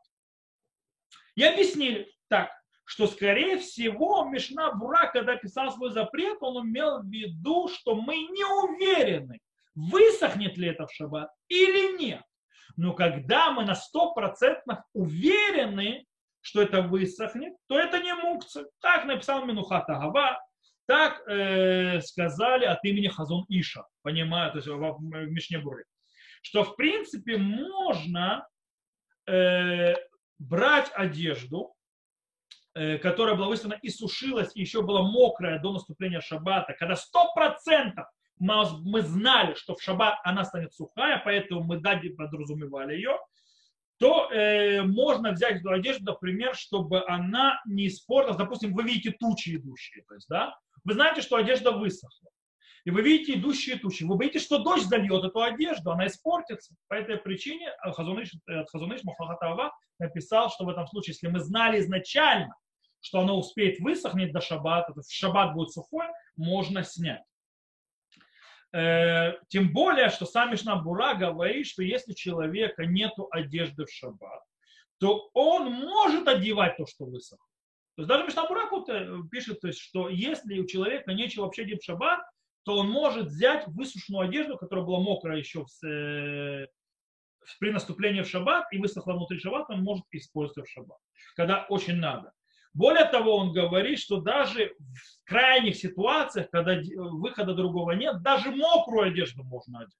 И 1.39 1.45
объяснили 1.45 2.13
так, 2.27 2.51
что, 2.85 3.07
скорее 3.07 3.59
всего, 3.59 4.25
Мишна 4.25 4.73
Бура, 4.73 5.09
когда 5.13 5.37
писал 5.37 5.71
свой 5.71 5.93
запрет, 5.93 6.39
он 6.41 6.67
имел 6.67 7.01
в 7.01 7.07
виду, 7.07 7.69
что 7.69 7.95
мы 7.95 8.17
не 8.17 8.45
уверены, 8.45 9.39
высохнет 9.77 10.57
ли 10.57 10.71
это 10.71 10.89
в 10.89 10.93
шаббат 10.93 11.31
или 11.47 11.97
нет. 11.97 12.25
Но 12.77 12.93
когда 12.93 13.53
мы 13.53 13.65
на 13.65 13.77
сто 13.77 14.15
процентов 14.15 14.81
уверены, 14.95 16.07
что 16.41 16.61
это 16.61 16.83
высохнет, 16.83 17.55
то 17.69 17.79
это 17.79 18.01
не 18.01 18.13
мукцы. 18.15 18.67
Так 18.81 19.05
написал 19.05 19.45
Минухата 19.45 19.93
Гава, 19.93 20.41
так 20.87 21.23
э, 21.29 22.01
сказали 22.01 22.65
от 22.65 22.85
имени 22.85 23.07
Хазон 23.07 23.45
Иша, 23.49 23.85
понимаю, 24.03 24.51
то 24.51 24.59
есть 24.59 24.67
в, 24.67 24.77
в 24.77 25.01
Мишне 25.03 25.59
Буры, 25.59 25.85
что 26.43 26.65
в 26.65 26.75
принципе 26.75 27.37
можно 27.37 28.45
э, 29.29 29.95
брать 30.39 30.91
одежду, 30.95 31.75
э, 32.75 32.99
которая 32.99 33.35
была 33.35 33.49
выставлена 33.49 33.79
и 33.83 33.89
сушилась, 33.89 34.55
и 34.55 34.61
еще 34.61 34.83
была 34.83 35.03
мокрая 35.03 35.59
до 35.59 35.73
наступления 35.73 36.21
шаббата, 36.21 36.75
когда 36.79 36.97
сто 36.97 37.33
процентов 37.35 38.07
мы 38.41 39.03
знали, 39.03 39.55
что 39.55 39.75
в 39.75 39.83
шаббат 39.83 40.21
она 40.23 40.45
станет 40.45 40.73
сухая, 40.73 41.21
поэтому 41.25 41.65
мы 41.65 41.81
дади 41.81 42.11
подразумевали 42.11 42.95
ее, 42.95 43.19
то 43.99 44.31
э, 44.31 44.83
можно 44.83 45.33
взять 45.33 45.57
эту 45.57 45.71
одежду, 45.71 46.05
например, 46.13 46.55
чтобы 46.55 47.05
она 47.09 47.61
не 47.67 47.89
испортилась. 47.89 48.37
Допустим, 48.37 48.73
вы 48.73 48.85
видите 48.85 49.11
тучи 49.11 49.57
идущие, 49.57 50.05
то 50.09 50.15
есть, 50.15 50.29
да, 50.29 50.57
вы 50.85 50.95
знаете, 50.95 51.21
что 51.21 51.35
одежда 51.35 51.73
высохла 51.73 52.31
и 52.89 52.91
вы 52.91 53.03
видите 53.03 53.35
идущие 53.35 53.77
тучи, 53.77 54.05
вы 54.05 54.17
боитесь, 54.17 54.43
что 54.43 54.61
дождь 54.65 54.87
зальет 54.87 55.23
эту 55.23 55.43
одежду, 55.43 55.91
она 55.91 56.07
испортится. 56.07 56.75
По 56.87 56.95
этой 56.95 57.19
причине 57.19 57.71
Хазуныш, 57.83 58.33
э, 58.49 58.65
Хазуныш 58.65 59.05
Махахатава 59.05 59.77
написал, 59.99 60.49
что 60.49 60.65
в 60.65 60.71
этом 60.71 60.87
случае, 60.87 61.13
если 61.13 61.29
мы 61.29 61.41
знали 61.41 61.81
изначально, 61.81 62.57
что 63.01 63.21
оно 63.21 63.39
успеет 63.39 63.79
высохнуть 63.81 64.33
до 64.33 64.41
шаббата, 64.41 64.95
то 64.95 65.03
шаббат 65.07 65.53
будет 65.53 65.71
сухой, 65.71 66.07
можно 66.37 66.83
снять. 66.83 67.21
Э, 68.73 69.35
тем 69.49 69.71
более, 69.75 70.09
что 70.09 70.25
сам 70.25 70.53
Мишнабура 70.53 71.13
говорит, 71.13 71.67
что 71.67 71.83
если 71.83 72.13
у 72.13 72.17
человека 72.17 72.87
нет 72.87 73.13
одежды 73.33 73.85
в 73.85 73.93
шаббат, 73.93 74.41
то 74.99 75.29
он 75.35 75.71
может 75.71 76.27
одевать 76.27 76.79
то, 76.79 76.87
что 76.87 77.05
высохло. 77.05 77.45
То 77.97 78.03
есть 78.03 78.09
даже 78.09 78.25
Мишнабура 78.25 78.63
э, 78.89 79.19
пишет, 79.31 79.61
то 79.61 79.67
есть, 79.67 79.79
что 79.79 80.09
если 80.09 80.59
у 80.59 80.67
человека 80.67 81.13
нечего 81.13 81.45
вообще 81.45 81.65
одеть 81.65 81.83
в 81.83 81.85
шаббат, 81.85 82.23
то 82.65 82.79
он 82.79 82.91
может 82.91 83.29
взять 83.29 83.67
высушенную 83.69 84.29
одежду, 84.29 84.59
которая 84.59 84.85
была 84.85 85.01
мокрая 85.01 85.39
еще 85.39 85.65
в, 85.65 85.87
э, 85.87 86.67
при 87.61 87.71
наступлении 87.71 88.23
в 88.23 88.29
шаббат 88.29 88.73
и 88.73 88.79
высохла 88.79 89.15
внутри 89.15 89.39
шаббата, 89.39 89.73
он 89.73 89.83
может 89.83 90.05
использовать 90.11 90.69
в 90.69 90.73
шаббат, 90.73 90.99
когда 91.35 91.67
очень 91.69 91.97
надо. 91.97 92.33
Более 92.75 93.07
того, 93.07 93.37
он 93.37 93.53
говорит, 93.53 93.99
что 93.99 94.21
даже 94.21 94.75
в 94.79 95.29
крайних 95.29 95.77
ситуациях, 95.77 96.51
когда 96.51 96.79
выхода 96.97 97.55
другого 97.55 97.93
нет, 97.93 98.23
даже 98.23 98.51
мокрую 98.51 99.09
одежду 99.09 99.43
можно 99.43 99.81
одеть. 99.81 99.95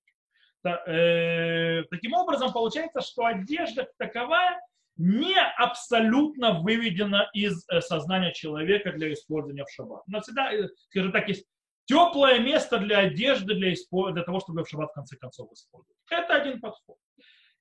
Э, 0.87 1.85
таким 1.91 2.13
образом, 2.13 2.53
получается, 2.53 3.01
что 3.01 3.25
одежда 3.25 3.89
таковая 3.97 4.61
не 4.97 5.41
абсолютно 5.57 6.61
выведена 6.61 7.31
из 7.33 7.65
э, 7.69 7.81
сознания 7.81 8.33
человека 8.33 8.93
для 8.93 9.13
использования 9.13 9.65
в 9.65 9.71
шаббат. 9.71 10.03
Но 10.09 10.21
всегда, 10.21 10.51
скажем 10.91 11.13
так, 11.13 11.29
есть 11.29 11.47
теплое 11.89 12.39
место 12.39 12.79
для 12.79 12.99
одежды, 12.99 13.55
для, 13.55 13.73
для 14.13 14.23
того, 14.23 14.41
чтобы 14.41 14.63
в 14.63 14.69
шаббат 14.69 14.91
в 14.91 14.95
конце 14.95 15.17
концов 15.17 15.51
использовать. 15.53 15.97
Это 16.11 16.35
один 16.35 16.61
подход. 16.61 16.97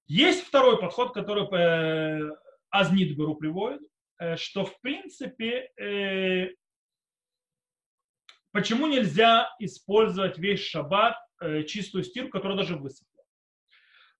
Есть 0.05 0.45
второй 0.45 0.79
подход, 0.79 1.13
который 1.13 1.47
э, 1.51 2.35
Азнит 2.69 3.15
Гуру 3.15 3.35
приводит, 3.35 3.81
э, 4.19 4.35
что 4.35 4.65
в 4.65 4.79
принципе 4.81 5.71
э, 5.79 6.49
почему 8.51 8.87
нельзя 8.87 9.49
использовать 9.59 10.37
весь 10.37 10.61
шаббат 10.61 11.15
э, 11.41 11.63
чистую 11.63 12.03
стирку, 12.03 12.31
которая 12.31 12.57
даже 12.57 12.75
высохла. 12.75 13.23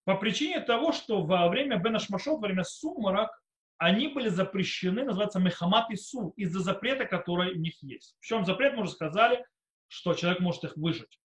По 0.04 0.14
причине 0.16 0.60
того, 0.60 0.92
что 0.92 1.22
во 1.22 1.48
время 1.48 1.76
Бенашмашот, 1.78 2.40
во 2.40 2.46
время 2.46 2.64
сумрак, 2.64 3.30
они 3.76 4.08
были 4.08 4.28
запрещены, 4.28 5.04
называется 5.04 5.38
Мехамат 5.38 5.90
и 5.90 5.96
Су, 5.96 6.32
из-за 6.36 6.60
запрета, 6.60 7.04
который 7.04 7.52
у 7.52 7.58
них 7.58 7.74
есть. 7.82 8.16
В 8.20 8.24
чем 8.24 8.44
запрет, 8.46 8.74
мы 8.74 8.82
уже 8.82 8.92
сказали, 8.92 9.44
что 9.88 10.14
человек 10.14 10.40
может 10.40 10.64
их 10.64 10.76
выжить. 10.76 11.20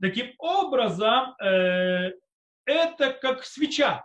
Таким 0.00 0.34
образом, 0.38 1.34
э, 1.42 2.12
это 2.64 3.12
как 3.12 3.44
свеча, 3.44 4.04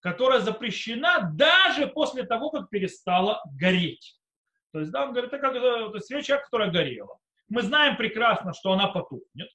которая 0.00 0.40
запрещена 0.40 1.30
даже 1.34 1.86
после 1.86 2.24
того, 2.24 2.50
как 2.50 2.68
перестала 2.68 3.42
гореть. 3.58 4.18
То 4.72 4.80
есть, 4.80 4.90
да, 4.90 5.04
он 5.04 5.12
говорит, 5.12 5.32
это 5.32 5.38
как 5.40 5.54
это 5.54 5.98
свеча, 6.00 6.38
которая 6.38 6.70
горела. 6.70 7.18
Мы 7.48 7.62
знаем 7.62 7.96
прекрасно, 7.96 8.52
что 8.52 8.72
она 8.72 8.88
потухнет, 8.88 9.50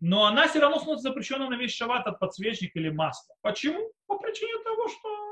но 0.00 0.26
она 0.26 0.48
все 0.48 0.60
равно 0.60 0.78
становится 0.78 1.08
запрещена 1.08 1.48
на 1.48 1.54
весь 1.54 1.74
шават 1.74 2.06
от 2.06 2.18
подсвечника 2.18 2.78
или 2.78 2.90
масла. 2.90 3.34
Почему? 3.40 3.92
По 4.06 4.18
причине 4.18 4.62
того, 4.64 4.88
что 4.88 5.31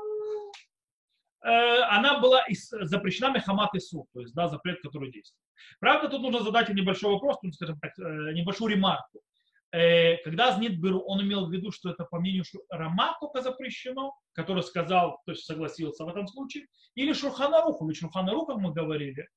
она 1.43 2.19
была 2.19 2.43
запрещена 2.47 3.33
Мехамат 3.33 3.73
Ису, 3.75 4.07
то 4.13 4.21
есть 4.21 4.33
да, 4.33 4.47
запрет, 4.47 4.81
который 4.81 5.11
действует. 5.11 5.41
Правда, 5.79 6.09
тут 6.09 6.21
нужно 6.21 6.43
задать 6.43 6.69
небольшой 6.69 7.11
вопрос, 7.11 7.37
ну, 7.41 7.51
скажем 7.51 7.79
так, 7.79 7.97
э, 7.97 8.33
небольшую 8.33 8.73
ремарку. 8.73 9.21
Э, 9.71 10.17
когда 10.17 10.51
Знит 10.51 10.79
Беру, 10.79 10.99
он 10.99 11.21
имел 11.21 11.47
в 11.47 11.51
виду, 11.51 11.71
что 11.71 11.89
это 11.89 12.03
по 12.03 12.19
мнению 12.19 12.43
Рама 12.69 13.17
только 13.19 13.41
запрещено, 13.41 14.13
который 14.33 14.63
сказал, 14.63 15.21
то 15.25 15.31
есть 15.31 15.45
согласился 15.45 16.03
в 16.03 16.09
этом 16.09 16.27
случае, 16.27 16.67
или 16.95 17.13
Шурханаруху, 17.13 17.87
ведь 17.87 17.97
Шурханаруху, 17.97 18.47
как 18.47 18.57
мы 18.57 18.73
говорили, 18.73 19.27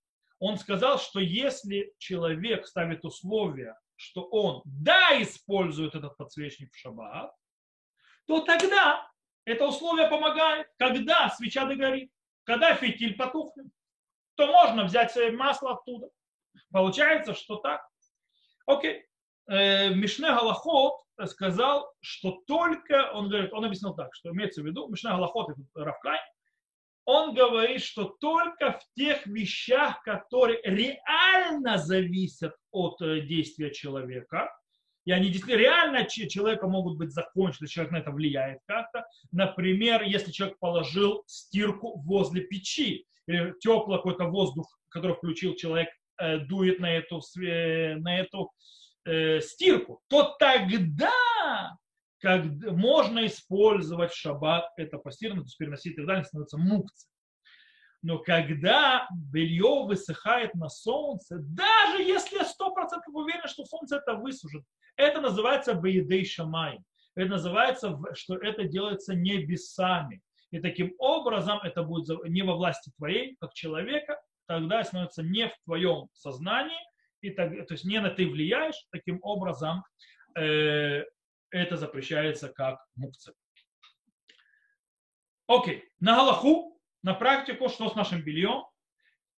он 0.41 0.59
сказал, 0.59 0.99
что 0.99 1.21
если 1.21 1.93
человек 1.99 2.67
ставит 2.67 3.05
условия, 3.05 3.77
что 3.97 4.25
он 4.25 4.63
да 4.65 5.23
использует 5.23 5.95
этот 5.95 6.17
подсвечник 6.17 6.73
в 6.73 6.77
шаббат, 6.77 7.33
то 8.27 8.41
тогда 8.41 9.09
это 9.45 9.67
условие 9.67 10.09
помогает, 10.09 10.69
когда 10.79 11.29
свеча 11.31 11.67
догорит, 11.67 12.11
когда 12.45 12.75
фитиль 12.75 13.17
потухнет, 13.17 13.67
то 14.37 14.47
можно 14.47 14.85
взять 14.85 15.17
масло 15.33 15.75
оттуда. 15.75 16.09
Получается, 16.73 17.35
что 17.35 17.57
так. 17.57 17.87
Окей. 18.67 19.07
Э, 19.47 19.91
Мишне 19.91 20.29
Галахот 20.29 20.95
сказал, 21.27 21.93
что 22.01 22.43
только, 22.47 23.13
он 23.13 23.29
говорит, 23.29 23.53
он 23.53 23.65
объяснил 23.65 23.95
так, 23.95 24.15
что 24.15 24.31
имеется 24.31 24.63
в 24.63 24.67
виду, 24.67 24.89
Мишне 24.89 25.11
Галахот, 25.11 25.51
это 25.51 25.63
Равкай, 25.75 26.19
он 27.05 27.35
говорит, 27.35 27.83
что 27.83 28.05
только 28.21 28.73
в 28.73 28.95
тех 28.95 29.27
вещах, 29.27 30.03
которые 30.03 30.61
реально 30.63 31.77
зависят 31.77 32.55
от 32.71 33.01
э, 33.03 33.21
действия 33.21 33.71
человека, 33.73 34.51
и 35.05 35.13
они 35.13 35.29
действительно 35.29 35.59
реально 35.59 36.07
человека 36.07 36.67
могут 36.67 36.97
быть 36.97 37.13
закончены, 37.13 37.69
человек 37.69 37.93
на 37.93 37.99
это 37.99 38.11
влияет 38.11 38.61
как-то. 38.67 39.07
Например, 39.33 40.03
если 40.03 40.33
человек 40.33 40.59
положил 40.59 41.25
стирку 41.27 42.01
возле 42.01 42.43
печи, 42.43 43.07
или 43.27 43.55
теплый 43.61 43.99
какой-то 43.99 44.25
воздух, 44.25 44.67
который 44.89 45.17
включил 45.17 45.55
человек, 45.55 45.89
э, 46.19 46.39
дует 46.39 46.79
на 46.81 46.91
эту, 46.91 47.21
на 47.37 48.19
эту 48.19 48.53
э, 49.05 49.41
стирку, 49.41 50.01
то 50.09 50.37
тогда 50.39 51.11
как 52.21 52.45
можно 52.47 53.27
использовать 53.27 54.15
шаббат 54.15 54.71
это 54.77 54.97
постирано, 54.99 55.43
то 55.43 55.47
есть 55.47 55.59
переносить 55.59 55.93
и 55.93 55.97
так 55.97 56.07
далее, 56.07 56.25
становится 56.25 56.57
мукцией. 56.57 57.11
Но 58.01 58.19
когда 58.19 59.09
белье 59.15 59.85
высыхает 59.87 60.55
на 60.55 60.69
солнце, 60.69 61.39
даже 61.39 62.03
если 62.03 62.37
я 62.37 62.45
сто 62.45 62.73
процентов 62.73 63.15
уверен, 63.15 63.47
что 63.49 63.65
солнце 63.65 63.97
это 63.97 64.15
высушит, 64.15 64.63
это 64.97 65.21
называется 65.21 65.75
бейдей 65.75 66.25
шамай. 66.25 66.79
Это 67.15 67.31
называется, 67.31 67.99
что 68.15 68.37
это 68.37 68.65
делается 68.65 69.15
небесами. 69.15 70.21
И 70.51 70.61
таким 70.61 70.95
образом 70.99 71.59
это 71.63 71.83
будет 71.83 72.25
не 72.29 72.43
во 72.43 72.55
власти 72.55 72.91
твоей, 72.97 73.37
как 73.41 73.55
человека, 73.55 74.21
тогда 74.47 74.85
становится 74.85 75.23
не 75.23 75.49
в 75.49 75.53
твоем 75.65 76.09
сознании, 76.13 76.79
и 77.23 77.31
так, 77.31 77.51
то 77.67 77.75
есть 77.75 77.85
не 77.85 78.01
на 78.01 78.11
ты 78.11 78.29
влияешь, 78.29 78.87
таким 78.91 79.19
образом 79.23 79.83
э, 80.37 81.05
это 81.51 81.77
запрещается 81.77 82.51
как 82.51 82.85
мукцы. 82.97 83.33
Окей, 85.47 85.85
на 86.01 86.17
Галаху, 86.17 86.79
на 87.03 87.15
практику, 87.15 87.69
что 87.69 87.89
с 87.89 87.95
нашим 87.95 88.23
бельем? 88.23 88.65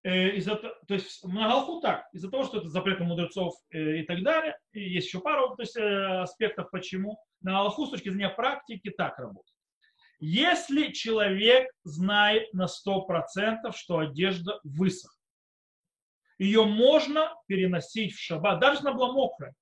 Э, 0.06 0.36
из-за, 0.36 0.54
то 0.54 0.94
есть 0.94 1.24
на 1.24 1.48
Галаху 1.48 1.80
так, 1.80 2.04
из-за 2.12 2.30
того, 2.30 2.44
что 2.44 2.58
это 2.58 2.68
запрет 2.68 3.00
мудрецов 3.00 3.54
э, 3.70 3.96
и 3.96 4.02
так 4.04 4.22
далее, 4.22 4.56
и 4.70 4.80
есть 4.80 5.08
еще 5.08 5.18
пару 5.18 5.56
то 5.56 5.62
есть, 5.62 5.76
э, 5.76 6.20
аспектов, 6.20 6.70
почему. 6.70 7.18
На 7.40 7.54
Галаху 7.54 7.86
с 7.86 7.90
точки 7.90 8.10
зрения 8.10 8.28
практики 8.28 8.90
так 8.90 9.18
работает. 9.18 9.56
Если 10.20 10.92
человек 10.92 11.68
знает 11.82 12.54
на 12.54 12.66
100%, 12.66 13.72
что 13.74 13.98
одежда 13.98 14.60
высохла, 14.62 15.20
ее 16.38 16.64
можно 16.64 17.34
переносить 17.48 18.14
в 18.14 18.20
шаббат, 18.20 18.60
даже 18.60 18.82
она 18.82 18.92
была 18.92 19.12
мокрая. 19.12 19.54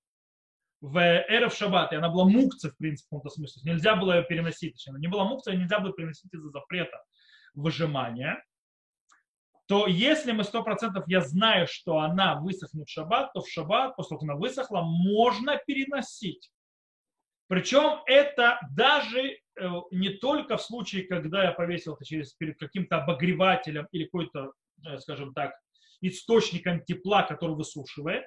В 0.82 0.98
эров 0.98 1.56
шаббат, 1.56 1.94
и 1.94 1.96
она 1.96 2.10
была 2.10 2.28
мукция, 2.28 2.70
в 2.70 2.76
принципе, 2.76 3.06
в 3.06 3.08
каком-то 3.08 3.30
смысле. 3.30 3.72
Нельзя 3.72 3.96
было 3.96 4.18
ее 4.18 4.24
переносить, 4.24 4.74
точнее, 4.74 4.90
она 4.90 5.00
не 5.00 5.08
была 5.08 5.24
мукция, 5.24 5.56
нельзя 5.56 5.78
было 5.78 5.94
переносить 5.94 6.34
из-за 6.34 6.50
запрета 6.50 7.02
выжимания. 7.54 8.44
То 9.66 9.86
если 9.86 10.32
мы 10.32 10.44
сто 10.44 10.62
процентов 10.62 11.04
я 11.06 11.22
знаю, 11.22 11.66
что 11.66 11.98
она 11.98 12.40
высохнет 12.40 12.86
в 12.86 12.90
шаббат, 12.90 13.32
то 13.32 13.40
в 13.40 13.48
шаббат, 13.48 13.96
после 13.96 14.10
того, 14.10 14.20
как 14.20 14.28
она 14.28 14.38
высохла, 14.38 14.82
можно 14.82 15.58
переносить. 15.66 16.50
Причем 17.46 18.02
это 18.06 18.58
даже 18.74 19.20
э, 19.20 19.36
не 19.90 20.10
только 20.10 20.56
в 20.56 20.62
случае, 20.62 21.06
когда 21.06 21.44
я 21.44 21.52
повесил 21.52 21.94
это 21.94 22.04
через, 22.04 22.32
перед 22.34 22.58
каким-то 22.58 22.98
обогревателем 22.98 23.86
или 23.92 24.04
какой-то, 24.04 24.52
э, 24.86 24.98
скажем 24.98 25.32
так, 25.34 25.52
источником 26.00 26.84
тепла, 26.84 27.22
который 27.22 27.56
высушивает. 27.56 28.26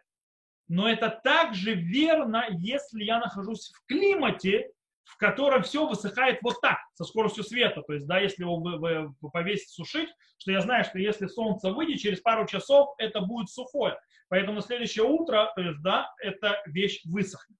Но 0.67 0.89
это 0.89 1.09
также 1.23 1.73
верно, 1.75 2.45
если 2.49 3.03
я 3.03 3.19
нахожусь 3.19 3.71
в 3.71 3.85
климате, 3.87 4.71
в 5.07 5.17
котором 5.17 5.63
все 5.63 5.87
высыхает 5.87 6.39
вот 6.41 6.59
так, 6.61 6.77
со 6.93 7.03
скоростью 7.03 7.43
света. 7.43 7.81
То 7.81 7.93
есть, 7.93 8.07
да, 8.07 8.19
если 8.19 8.43
его 8.43 8.57
вы, 8.57 8.77
вы 8.77 9.31
повесить, 9.31 9.69
сушить, 9.69 10.09
что 10.37 10.51
я 10.51 10.61
знаю, 10.61 10.83
что 10.83 10.99
если 10.99 11.27
солнце 11.27 11.71
выйдет, 11.71 11.99
через 11.99 12.19
пару 12.19 12.45
часов 12.45 12.93
это 12.97 13.21
будет 13.21 13.49
сухое. 13.49 13.97
Поэтому 14.29 14.61
следующее 14.61 15.05
утро, 15.05 15.51
то 15.55 15.61
есть, 15.61 15.81
да, 15.81 16.13
эта 16.21 16.61
вещь 16.65 17.01
высохнет. 17.05 17.57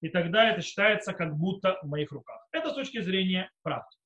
И 0.00 0.08
тогда 0.08 0.50
это 0.50 0.62
считается 0.62 1.12
как 1.12 1.36
будто 1.36 1.78
в 1.82 1.88
моих 1.88 2.10
руках. 2.12 2.46
Это 2.52 2.70
с 2.70 2.74
точки 2.74 3.00
зрения 3.00 3.50
практики. 3.62 3.98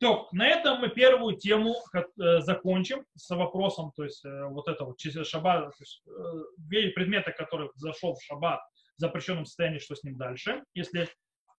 То, 0.00 0.28
на 0.32 0.48
этом 0.48 0.80
мы 0.80 0.88
первую 0.88 1.36
тему 1.36 1.76
э, 1.92 2.40
закончим 2.40 3.04
с 3.16 3.28
вопросом, 3.34 3.92
то 3.94 4.04
есть 4.04 4.24
э, 4.24 4.46
вот 4.46 4.66
это 4.66 4.84
вот 4.84 4.98
шаббат, 4.98 5.74
э, 5.74 6.90
предмета, 6.94 7.32
который 7.32 7.68
зашел 7.74 8.14
в 8.14 8.22
шаббат 8.22 8.60
в 8.96 9.00
запрещенном 9.00 9.44
состоянии, 9.44 9.78
что 9.78 9.94
с 9.94 10.02
ним 10.02 10.16
дальше, 10.16 10.64
если 10.72 11.06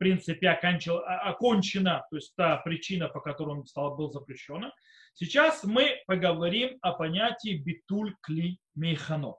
принципе 0.01 0.49
окончил, 0.49 0.97
окончена, 0.97 2.03
то 2.09 2.15
есть 2.15 2.33
та 2.35 2.57
причина, 2.57 3.07
по 3.07 3.21
которой 3.21 3.51
он 3.51 3.65
стал, 3.67 3.95
был 3.95 4.11
запрещен. 4.11 4.71
Сейчас 5.13 5.63
мы 5.63 6.01
поговорим 6.07 6.79
о 6.81 6.93
понятии 6.93 7.57
битуль 7.57 8.15
кли 8.21 8.57
мейхано. 8.73 9.33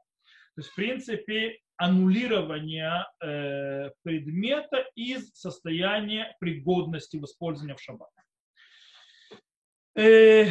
То 0.55 0.59
есть, 0.59 0.69
в 0.69 0.75
принципе, 0.77 1.59
аннулирование 1.77 3.07
э, 3.21 3.91
предмета 4.03 4.87
из 4.95 5.33
состояния 5.35 6.37
пригодности 6.39 7.17
в 7.17 7.25
использовании 7.25 7.75
в 7.75 7.81
шаббат. 7.81 8.11
Э, 9.97 10.47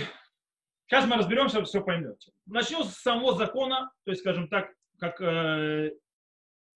сейчас 0.87 1.07
мы 1.07 1.15
разберемся, 1.15 1.63
все 1.63 1.81
поймете. 1.81 2.33
Начнем 2.47 2.83
с 2.83 2.97
самого 2.97 3.37
закона, 3.37 3.89
то 4.03 4.11
есть, 4.11 4.21
скажем 4.21 4.49
так, 4.49 4.73
как 4.99 5.21
э, 5.21 5.91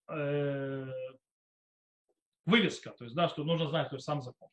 э, 0.10 0.88
вывеска, 2.45 2.91
то 2.91 3.03
есть, 3.03 3.15
да, 3.15 3.27
что 3.27 3.43
нужно 3.43 3.67
знать, 3.69 3.89
то 3.89 3.95
есть 3.95 4.05
сам 4.05 4.21
закон. 4.21 4.49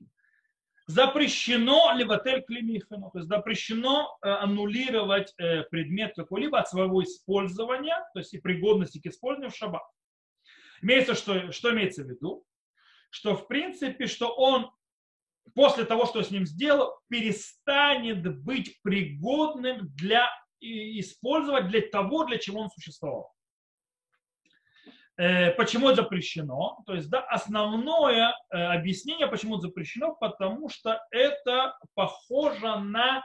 Запрещено 0.86 1.92
ли 1.94 2.04
в 2.04 2.10
отель 2.10 2.42
климихану, 2.42 3.10
то 3.12 3.18
есть 3.18 3.28
запрещено 3.28 4.18
э, 4.20 4.28
аннулировать 4.28 5.32
э, 5.38 5.62
предмет 5.64 6.14
какой-либо 6.16 6.58
от 6.58 6.68
своего 6.68 7.02
использования, 7.04 7.96
то 8.12 8.18
есть 8.18 8.34
и 8.34 8.40
пригодности 8.40 9.00
к 9.00 9.06
использованию 9.06 9.52
в 9.52 9.56
шаббат. 9.56 9.82
Имеется, 10.82 11.14
что, 11.14 11.52
что 11.52 11.72
имеется 11.72 12.02
в 12.02 12.08
виду? 12.08 12.44
Что 13.10 13.36
в 13.36 13.46
принципе, 13.46 14.06
что 14.06 14.34
он 14.34 14.72
после 15.54 15.84
того, 15.84 16.06
что 16.06 16.22
с 16.22 16.30
ним 16.30 16.46
сделал, 16.46 16.98
перестанет 17.08 18.42
быть 18.42 18.80
пригодным 18.82 19.88
для 19.94 20.28
использовать 20.60 21.68
для 21.68 21.82
того, 21.82 22.24
для 22.24 22.38
чего 22.38 22.60
он 22.60 22.70
существовал. 22.70 23.32
Э, 25.22 25.52
почему 25.52 25.88
это 25.88 26.02
запрещено? 26.02 26.82
То 26.84 26.94
есть, 26.94 27.08
да, 27.08 27.20
основное 27.20 28.34
э, 28.50 28.56
объяснение, 28.56 29.28
почему 29.28 29.54
это 29.54 29.68
запрещено, 29.68 30.16
потому 30.16 30.68
что 30.68 31.00
это 31.12 31.78
похоже 31.94 32.80
на 32.80 33.24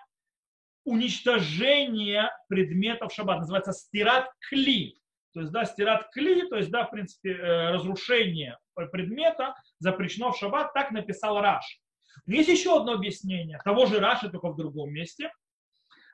уничтожение 0.85 2.29
предметов 2.49 3.11
шаббат. 3.11 3.39
Называется 3.39 3.73
стират 3.73 4.29
кли. 4.47 5.01
То 5.33 5.39
есть, 5.39 5.51
да, 5.51 5.65
стират 5.65 6.07
кли, 6.11 6.47
то 6.47 6.57
есть, 6.57 6.69
да, 6.69 6.85
в 6.85 6.91
принципе, 6.91 7.31
э, 7.31 7.71
разрушение 7.71 8.59
предмета 8.91 9.55
запрещено 9.79 10.31
в 10.31 10.37
шаббат, 10.37 10.73
так 10.75 10.91
написал 10.91 11.41
Раш. 11.41 11.79
Есть 12.27 12.49
еще 12.49 12.77
одно 12.77 12.93
объяснение, 12.93 13.59
того 13.65 13.87
же 13.87 13.99
Раши, 13.99 14.29
только 14.29 14.49
в 14.49 14.55
другом 14.55 14.91
месте. 14.91 15.31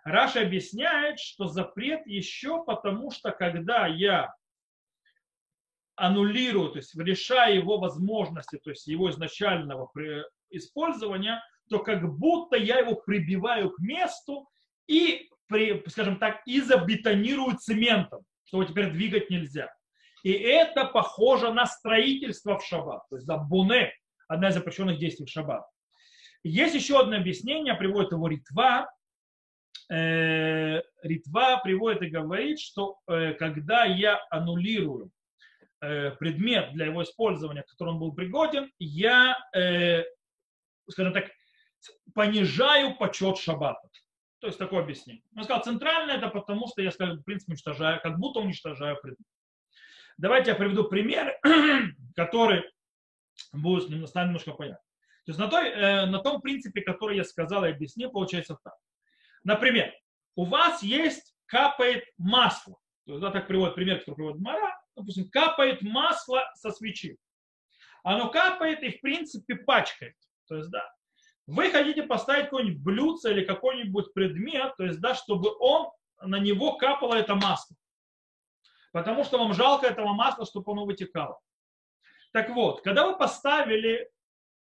Раша 0.06 0.42
объясняет, 0.42 1.20
что 1.20 1.48
запрет 1.48 2.08
еще 2.08 2.64
потому, 2.64 3.12
что 3.12 3.32
когда 3.32 3.88
я 3.88 4.34
аннулирую, 5.96 6.72
то 6.72 6.78
есть 6.78 6.96
решаю 6.96 7.56
его 7.56 7.78
возможности, 7.78 8.58
то 8.58 8.70
есть 8.70 8.88
его 8.88 9.10
изначального 9.10 9.92
использования, 10.50 11.42
то 11.70 11.80
как 11.80 12.18
будто 12.18 12.58
я 12.58 12.80
его 12.80 12.96
прибиваю 12.96 13.72
к 13.72 13.80
месту 13.80 14.48
и, 14.88 15.30
скажем 15.88 16.18
так, 16.20 16.42
и 16.46 16.62
цементом, 17.60 18.24
что 18.46 18.62
его 18.62 18.70
теперь 18.70 18.92
двигать 18.92 19.30
нельзя. 19.30 19.74
И 20.24 20.32
это 20.32 20.86
похоже 20.86 21.54
на 21.54 21.66
строительство 21.66 22.58
в 22.58 22.66
шаббат. 22.66 23.04
То 23.10 23.18
есть 23.18 23.28
да, 23.28 23.38
буне, 23.38 23.92
одна 24.28 24.50
из 24.50 24.54
запрещенных 24.54 24.98
действий 24.98 25.26
в 25.26 25.30
шаббат. 25.30 25.66
Есть 26.44 26.76
еще 26.76 27.00
одно 27.00 27.18
объяснение, 27.18 27.74
приводит 27.76 28.12
его 28.12 28.28
Ритва. 28.28 28.90
Э, 29.92 30.82
Ритва 31.02 31.62
приводит 31.64 32.02
и 32.04 32.08
говорит, 32.08 32.60
что 32.60 32.98
э, 33.08 33.34
когда 33.34 33.84
я 33.86 34.20
аннулирую 34.30 35.12
предмет 36.20 36.74
для 36.74 36.86
его 36.86 37.04
использования, 37.04 37.64
к 37.64 37.68
которому 37.68 37.96
он 37.96 38.00
был 38.00 38.14
пригоден, 38.14 38.72
я, 38.80 39.38
скажем 40.90 41.14
так, 41.14 41.30
понижаю 42.14 42.96
почет 42.98 43.38
шаббата. 43.38 43.88
То 44.40 44.48
есть 44.48 44.60
такое 44.60 44.84
объяснение. 44.84 45.24
Он 45.36 45.44
сказал, 45.46 45.64
центральное 45.64 46.18
это 46.18 46.28
потому, 46.28 46.68
что 46.68 46.82
я, 46.82 46.92
в 46.92 47.24
принципе, 47.24 47.54
уничтожаю, 47.54 48.02
как 48.02 48.18
будто 48.20 48.40
уничтожаю 48.40 48.98
предмет. 49.02 49.28
Давайте 50.18 50.52
я 50.52 50.56
приведу 50.56 50.84
пример, 50.84 51.40
который 52.16 52.64
будет 53.52 53.90
с 54.10 54.14
нами 54.14 54.28
немножко 54.28 54.52
понятно. 54.52 54.84
То 55.26 55.30
есть 55.30 55.40
на, 55.40 55.48
той, 55.48 55.70
э, 55.70 56.06
на 56.06 56.20
том 56.20 56.42
принципе, 56.42 56.82
который 56.82 57.16
я 57.16 57.24
сказал 57.24 57.64
и 57.64 57.70
объяснил, 57.70 58.12
получается 58.12 58.58
так. 58.64 58.76
Например, 59.44 59.94
у 60.36 60.46
вас 60.46 60.84
есть 60.84 61.34
капает 61.46 62.04
масло. 62.18 62.78
То 63.06 63.14
есть, 63.14 63.22
да, 63.22 63.32
так 63.32 63.48
приводит 63.48 63.76
пример, 63.76 64.00
который 64.00 64.16
приводит 64.16 64.42
Мара. 64.42 64.78
Допустим, 64.96 65.30
капает 65.30 65.82
масло 65.82 66.44
со 66.56 66.72
свечи. 66.72 67.18
Оно 68.04 68.30
капает 68.30 68.84
и, 68.84 68.90
в 68.90 69.02
принципе, 69.02 69.56
пачкает. 69.56 70.16
То 70.48 70.58
есть, 70.58 70.70
да, 70.70 70.88
вы 71.48 71.72
хотите 71.72 72.04
поставить 72.04 72.46
какое-нибудь 72.46 72.84
блюдце 72.84 73.32
или 73.32 73.44
какой-нибудь 73.44 74.14
предмет, 74.14 74.76
то 74.78 74.86
есть, 74.86 75.00
да, 75.00 75.16
чтобы 75.16 75.50
он, 75.60 75.92
на 76.22 76.40
него 76.40 76.78
капало 76.78 77.16
это 77.16 77.36
масло. 77.36 77.76
Потому 78.92 79.24
что 79.24 79.40
вам 79.40 79.54
жалко 79.54 79.88
этого 79.88 80.14
масла, 80.14 80.46
чтобы 80.46 80.72
оно 80.72 80.86
вытекало. 80.86 81.40
Так 82.32 82.50
вот, 82.50 82.82
когда 82.82 83.08
вы 83.08 83.18
поставили 83.18 84.10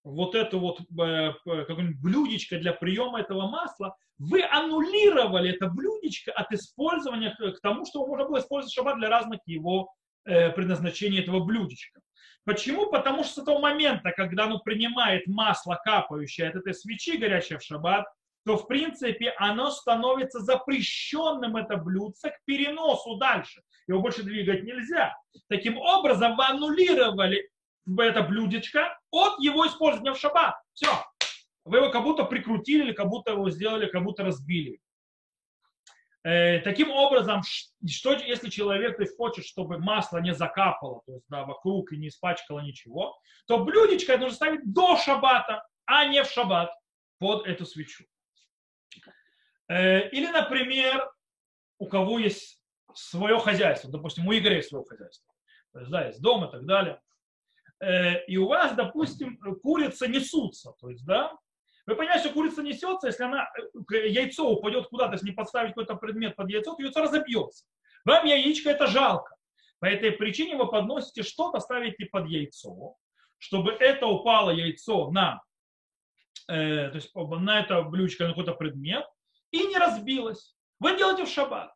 вот 0.04 0.36
это 0.36 0.58
вот 0.58 0.80
э, 0.82 1.34
какое-нибудь 1.44 2.02
блюдечко 2.02 2.58
для 2.60 2.74
приема 2.74 3.22
этого 3.22 3.48
масла, 3.48 3.96
вы 4.18 4.44
аннулировали 4.44 5.54
это 5.54 5.68
блюдечко 5.68 6.32
от 6.32 6.52
использования 6.52 7.36
к 7.36 7.60
тому, 7.62 7.86
что 7.86 8.06
можно 8.06 8.26
было 8.26 8.40
использовать 8.40 8.74
шаббат 8.74 8.98
для 8.98 9.10
разных 9.10 9.42
его 9.46 9.94
э, 10.28 10.52
предназначений 10.52 11.22
этого 11.22 11.40
блюдечка. 11.44 12.02
Почему? 12.46 12.90
Потому 12.90 13.24
что 13.24 13.42
с 13.42 13.46
того 13.46 13.60
момента, 13.60 14.12
когда 14.12 14.46
оно 14.46 14.60
принимает 14.60 15.28
масло, 15.28 15.80
капающее 15.84 16.48
от 16.48 16.56
этой 16.56 16.74
свечи, 16.74 17.18
горящее 17.18 17.60
в 17.60 17.64
шаббат, 17.64 18.06
то 18.46 18.56
в 18.56 18.68
принципе 18.68 19.34
оно 19.38 19.72
становится 19.72 20.40
запрещенным, 20.40 21.58
это 21.58 21.76
блюдце, 21.76 22.30
к 22.30 22.40
переносу 22.46 23.18
дальше. 23.18 23.62
Его 23.88 24.00
больше 24.00 24.24
двигать 24.24 24.64
нельзя. 24.64 25.14
Таким 25.50 25.78
образом, 25.78 26.38
вы 26.38 26.46
аннулировали 26.46 27.50
это 27.98 28.22
блюдечко 28.22 28.98
от 29.12 29.40
его 29.40 29.68
использования 29.68 30.14
в 30.14 30.20
шаббат. 30.20 30.56
Все. 30.74 30.90
Вы 31.66 31.80
его 31.80 31.90
как 31.90 32.04
будто 32.04 32.24
прикрутили, 32.24 32.84
или 32.86 32.92
как 32.94 33.08
будто 33.08 33.32
его 33.32 33.50
сделали, 33.50 33.88
как 33.88 34.04
будто 34.04 34.24
разбили. 34.24 34.80
Э, 36.28 36.60
таким 36.60 36.92
образом, 36.92 37.42
что 37.90 38.12
если 38.12 38.50
человек 38.50 39.00
есть, 39.00 39.16
хочет, 39.16 39.46
чтобы 39.46 39.78
масло 39.78 40.18
не 40.18 40.34
закапало, 40.34 41.02
то 41.06 41.14
есть 41.14 41.26
да, 41.30 41.46
вокруг 41.46 41.94
и 41.94 41.98
не 41.98 42.10
испачкало 42.10 42.60
ничего, 42.60 43.18
то 43.46 43.64
блюдечко 43.64 44.18
нужно 44.18 44.36
ставить 44.36 44.74
до 44.74 44.98
шабата, 44.98 45.66
а 45.86 46.04
не 46.04 46.22
в 46.22 46.30
шаббат 46.30 46.70
под 47.18 47.48
эту 47.48 47.66
свечу. 47.66 48.04
Э, 49.70 50.10
или, 50.10 50.28
например, 50.28 51.10
у 51.80 51.86
кого 51.86 52.20
есть 52.20 52.62
свое 52.94 53.40
хозяйство, 53.40 53.90
допустим, 53.90 54.28
у 54.28 54.34
Игоря 54.34 54.58
есть 54.58 54.68
свое 54.68 54.84
хозяйство, 54.84 55.34
то 55.72 55.80
есть, 55.80 55.92
да, 55.92 56.08
есть 56.08 56.22
дом 56.22 56.44
и 56.44 56.52
так 56.52 56.66
далее, 56.66 57.02
э, 57.80 58.26
и 58.26 58.36
у 58.36 58.50
вас, 58.50 58.76
допустим, 58.76 59.40
курица 59.62 60.10
несутся, 60.10 60.74
то 60.82 60.90
есть, 60.90 61.06
да, 61.06 61.38
вы 61.88 61.96
понимаете, 61.96 62.26
что 62.26 62.34
курица 62.34 62.62
несется, 62.62 63.08
если 63.08 63.24
она, 63.24 63.50
э, 63.94 64.10
яйцо 64.10 64.50
упадет 64.50 64.88
куда-то, 64.88 65.14
если 65.14 65.28
не 65.28 65.32
подставить 65.32 65.70
какой-то 65.70 65.96
предмет 65.96 66.36
под 66.36 66.50
яйцо, 66.50 66.76
то 66.76 66.84
яйцо 66.84 67.02
разобьется. 67.02 67.66
Вам 68.04 68.26
яичко 68.26 68.70
это 68.70 68.88
жалко. 68.88 69.36
По 69.80 69.86
этой 69.86 70.12
причине 70.12 70.58
вы 70.58 70.70
подносите 70.70 71.24
что-то, 71.24 71.62
ставите 71.62 72.06
под 72.08 72.28
яйцо, 72.28 72.98
чтобы 73.38 73.72
это 73.72 74.06
упало 74.06 74.50
яйцо 74.50 75.12
на, 75.12 75.42
э, 76.50 76.90
то 76.90 76.96
есть 76.96 77.16
на 77.16 77.60
это 77.62 77.82
блюдечко, 77.84 78.26
на 78.26 78.32
какой-то 78.32 78.54
предмет, 78.54 79.06
и 79.52 79.66
не 79.66 79.78
разбилось. 79.78 80.56
Вы 80.80 80.98
делаете 80.98 81.24
в 81.24 81.30
шаббат. 81.30 81.72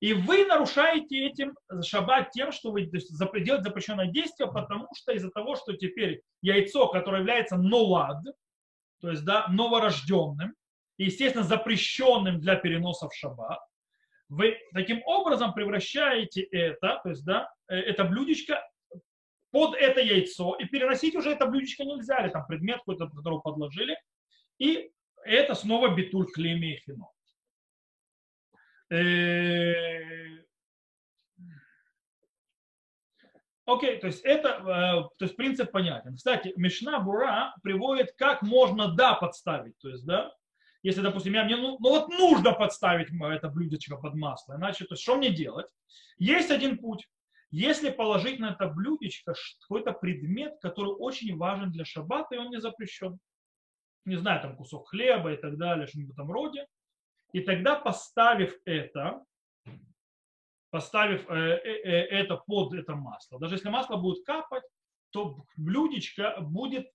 И 0.00 0.12
вы 0.12 0.44
нарушаете 0.44 1.24
этим 1.24 1.56
шаббат 1.82 2.32
тем, 2.32 2.50
что 2.50 2.72
вы 2.72 2.82
делаете 2.82 3.14
запрещенное 3.14 4.08
действие, 4.08 4.50
потому 4.50 4.88
что 4.94 5.12
из-за 5.12 5.30
того, 5.30 5.54
что 5.54 5.72
теперь 5.74 6.22
яйцо, 6.42 6.88
которое 6.88 7.18
является 7.20 7.56
нолад, 7.56 8.18
то 9.00 9.10
есть 9.10 9.24
да, 9.24 9.46
новорожденным, 9.48 10.54
и, 10.96 11.04
естественно, 11.04 11.44
запрещенным 11.44 12.40
для 12.40 12.56
переноса 12.56 13.08
в 13.08 13.14
шаббат, 13.14 13.58
вы 14.28 14.58
таким 14.72 15.02
образом 15.04 15.52
превращаете 15.52 16.42
это, 16.42 17.00
то 17.02 17.10
есть, 17.10 17.24
да, 17.24 17.48
э, 17.68 17.76
это 17.76 18.04
блюдечко 18.04 18.62
под 19.50 19.74
это 19.74 20.00
яйцо, 20.00 20.56
и 20.56 20.64
переносить 20.64 21.14
уже 21.14 21.30
это 21.30 21.46
блюдечко 21.46 21.84
нельзя, 21.84 22.22
или 22.22 22.30
там 22.30 22.46
предмет 22.46 22.78
какой-то, 22.78 23.08
который 23.08 23.40
подложили, 23.40 23.96
и 24.58 24.90
это 25.24 25.54
снова 25.54 25.94
битуль 25.94 26.26
клеми 26.32 26.74
и 26.74 26.76
фино. 26.76 27.10
Окей, 33.66 33.98
то 33.98 34.06
есть 34.06 34.24
это, 34.24 34.48
э, 34.48 35.18
то 35.18 35.24
есть 35.24 35.36
принцип 35.36 35.72
понятен. 35.72 36.16
Кстати, 36.16 36.52
Мишна 36.56 37.00
Бура 37.00 37.52
приводит, 37.62 38.12
как 38.16 38.42
можно 38.42 38.94
да 38.94 39.14
подставить, 39.14 39.76
то 39.78 39.88
есть 39.88 40.06
да, 40.06 40.32
если, 40.82 41.00
допустим, 41.00 41.34
я, 41.34 41.42
мне, 41.42 41.56
ну, 41.56 41.76
ну 41.80 41.90
вот 41.90 42.08
нужно 42.08 42.52
подставить 42.52 43.08
это 43.10 43.48
блюдечко 43.48 43.96
под 43.96 44.14
масло, 44.14 44.54
иначе, 44.54 44.84
то 44.84 44.94
есть 44.94 45.02
что 45.02 45.16
мне 45.16 45.30
делать? 45.30 45.66
Есть 46.16 46.52
один 46.52 46.78
путь. 46.78 47.08
Если 47.50 47.90
положить 47.90 48.38
на 48.38 48.50
это 48.50 48.68
блюдечко 48.68 49.34
какой-то 49.62 49.92
предмет, 49.92 50.54
который 50.62 50.92
очень 50.92 51.36
важен 51.36 51.72
для 51.72 51.84
шаббата, 51.84 52.36
и 52.36 52.38
он 52.38 52.50
не 52.50 52.60
запрещен. 52.60 53.18
Не 54.04 54.16
знаю, 54.16 54.40
там 54.42 54.56
кусок 54.56 54.90
хлеба 54.90 55.32
и 55.32 55.36
так 55.36 55.56
далее, 55.56 55.88
что-нибудь 55.88 56.10
в 56.10 56.18
этом 56.18 56.30
роде. 56.30 56.66
И 57.32 57.40
тогда, 57.40 57.74
поставив 57.74 58.54
это, 58.64 59.24
поставив 60.76 61.26
э, 61.30 61.34
э, 61.34 61.70
э, 61.84 61.90
это 62.20 62.36
под 62.36 62.74
это 62.74 62.94
масло, 62.94 63.40
даже 63.40 63.54
если 63.54 63.70
масло 63.70 63.96
будет 63.96 64.26
капать, 64.26 64.62
то 65.10 65.38
блюдечко 65.56 66.36
будет 66.40 66.86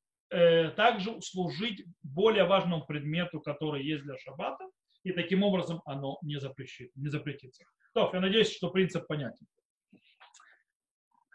также 0.78 1.20
служить 1.22 1.84
более 2.04 2.46
важному 2.46 2.86
предмету, 2.86 3.42
который 3.42 3.84
есть 3.84 4.04
для 4.04 4.18
шаббата, 4.18 4.64
и 5.04 5.12
таким 5.12 5.44
образом 5.44 5.82
оно 5.86 6.20
не, 6.22 6.40
запрещит, 6.40 6.92
не 6.96 7.10
запретится. 7.10 7.66
То, 7.94 8.10
я 8.14 8.22
надеюсь, 8.22 8.56
что 8.56 8.70
принцип 8.70 9.08
понятен. 9.08 9.46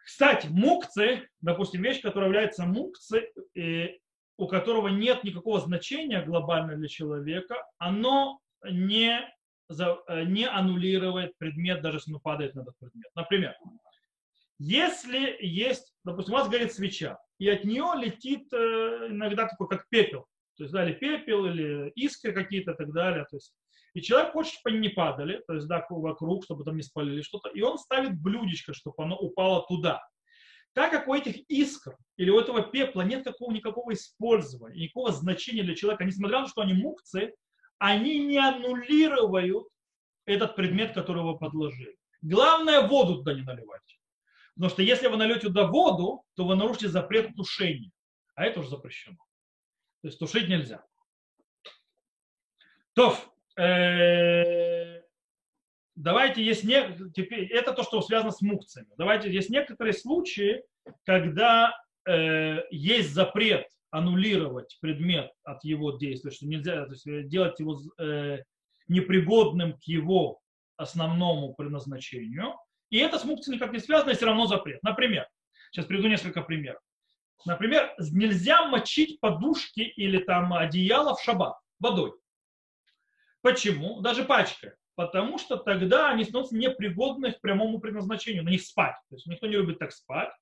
Кстати, 0.05 0.47
мукцы, 0.47 1.29
допустим, 1.43 1.83
вещь, 1.83 2.01
которая 2.01 2.31
является 2.31 2.65
мукцы, 2.65 3.33
у 4.39 4.47
которого 4.47 4.89
нет 4.89 5.25
никакого 5.25 5.61
значения 5.61 6.23
глобально 6.23 6.77
для 6.77 6.89
человека, 6.89 7.57
оно 7.77 8.41
не, 8.65 9.21
не 9.69 10.49
аннулирует 10.49 11.37
предмет, 11.39 11.83
даже 11.83 11.99
если 11.99 12.12
он 12.12 12.21
падает 12.21 12.55
на 12.55 12.61
этот 12.62 12.79
предмет. 12.79 13.11
Например, 13.14 13.55
если 14.59 15.37
есть, 15.41 15.93
допустим, 16.05 16.35
у 16.35 16.39
вас 16.39 16.49
горит 16.49 16.73
свеча, 16.73 17.19
и 17.39 17.49
от 17.49 17.64
нее 17.64 17.93
летит 17.97 18.51
э, 18.53 19.09
иногда 19.11 19.47
такой, 19.47 19.69
как 19.69 19.89
пепел, 19.91 20.27
то 20.57 20.64
есть, 20.64 20.73
да, 20.73 20.85
или 20.85 20.95
пепел, 20.95 21.45
или 21.45 21.91
искры 21.95 22.33
какие-то 22.33 22.73
и 22.73 22.77
так 22.77 22.93
далее, 22.93 23.27
то 23.31 23.37
есть, 23.37 23.55
и 23.93 24.01
человек 24.01 24.33
хочет, 24.33 24.55
чтобы 24.55 24.75
они 24.75 24.89
не 24.89 24.89
падали, 24.89 25.43
то 25.47 25.55
есть, 25.55 25.67
да, 25.67 25.85
вокруг, 25.91 26.45
чтобы 26.45 26.64
там 26.64 26.77
не 26.77 26.83
спалили 26.83 27.21
что-то, 27.21 27.51
и 27.51 27.61
он 27.61 27.77
ставит 27.77 28.21
блюдечко, 28.21 28.73
чтобы 28.73 29.03
оно 29.03 29.17
упало 29.17 29.67
туда. 29.67 30.03
Так 30.73 30.91
как 30.91 31.09
у 31.09 31.14
этих 31.14 31.37
искр 31.49 31.97
или 32.17 32.31
у 32.31 32.39
этого 32.39 32.62
пепла 32.62 33.03
нет 33.03 33.25
какого, 33.25 33.53
никакого 33.53 33.93
использования, 33.95 34.85
никакого 34.85 35.12
значения 35.12 35.62
для 35.62 35.75
человека, 35.75 36.05
несмотря 36.05 36.39
на 36.39 36.45
то, 36.45 36.51
что 36.51 36.61
они 36.62 36.75
мукцы, 36.75 37.35
они 37.79 38.18
не 38.24 38.39
аннулируют 38.39 39.68
этот 40.24 40.57
предмет, 40.57 40.93
который 40.95 41.22
вы 41.22 41.39
подложили. 41.39 41.97
Главное, 42.22 42.87
воду 42.87 43.16
туда 43.16 43.35
не 43.35 43.43
наливать. 43.43 43.99
Потому 44.55 44.70
что 44.70 44.83
если 44.83 45.09
вы 45.09 45.16
нальете 45.16 45.49
туда 45.49 45.66
воду, 45.66 46.24
то 46.35 46.47
вы 46.47 46.57
нарушите 46.57 46.89
запрет 46.89 47.35
тушения. 47.37 47.91
А 48.35 48.45
это 48.45 48.61
уже 48.61 48.70
запрещено. 48.70 49.18
То 50.03 50.09
есть 50.09 50.18
тушить 50.18 50.49
нельзя. 50.49 50.85
То, 52.95 53.16
э, 53.59 55.03
давайте 55.95 56.43
есть 56.43 56.64
не, 56.64 57.11
теперь 57.12 57.53
это 57.53 57.72
то, 57.72 57.83
что 57.83 58.01
связано 58.01 58.31
с 58.31 58.41
мукциями. 58.41 58.89
Давайте 58.97 59.31
есть 59.31 59.51
некоторые 59.51 59.93
случаи, 59.93 60.64
когда 61.05 61.79
э, 62.07 62.62
есть 62.70 63.12
запрет 63.12 63.68
аннулировать 63.97 64.77
предмет 64.81 65.33
от 65.43 65.65
его 65.65 65.93
действия, 65.93 66.31
что 66.31 66.47
нельзя 66.47 66.85
то 66.85 66.93
есть, 66.93 67.07
э, 67.07 67.23
делать 67.23 67.59
его 67.59 67.79
э, 67.99 68.43
непригодным 68.89 69.73
к 69.79 69.85
его 69.85 70.41
основному 70.77 71.55
предназначению. 71.55 72.55
И 72.91 72.99
это 72.99 73.19
с 73.19 73.25
мукцией 73.25 73.57
никак 73.57 73.73
не 73.73 73.79
связано, 73.79 74.11
и 74.11 74.15
все 74.15 74.27
равно 74.27 74.47
запрет. 74.47 74.83
Например, 74.83 75.27
сейчас 75.71 75.87
приведу 75.87 76.09
несколько 76.09 76.43
примеров. 76.43 76.81
Например, 77.47 77.95
нельзя 77.99 78.67
мочить 78.67 79.19
подушки 79.19 79.81
или 79.81 80.19
там 80.19 80.53
одеяло 80.53 81.15
в 81.15 81.23
шаббат 81.23 81.57
водой. 81.79 82.13
Почему? 83.41 84.01
Даже 84.01 84.25
пачкой. 84.25 84.73
Потому 84.95 85.39
что 85.39 85.57
тогда 85.57 86.11
они 86.11 86.25
становятся 86.25 86.57
непригодны 86.57 87.33
к 87.33 87.41
прямому 87.41 87.81
предназначению, 87.81 88.45
на 88.45 88.51
них 88.51 88.63
спать. 88.63 88.97
То 89.09 89.17
есть 89.17 89.27
никто 89.27 89.47
не 89.47 89.55
любит 89.55 89.79
так 89.79 89.93
спать. 89.93 90.33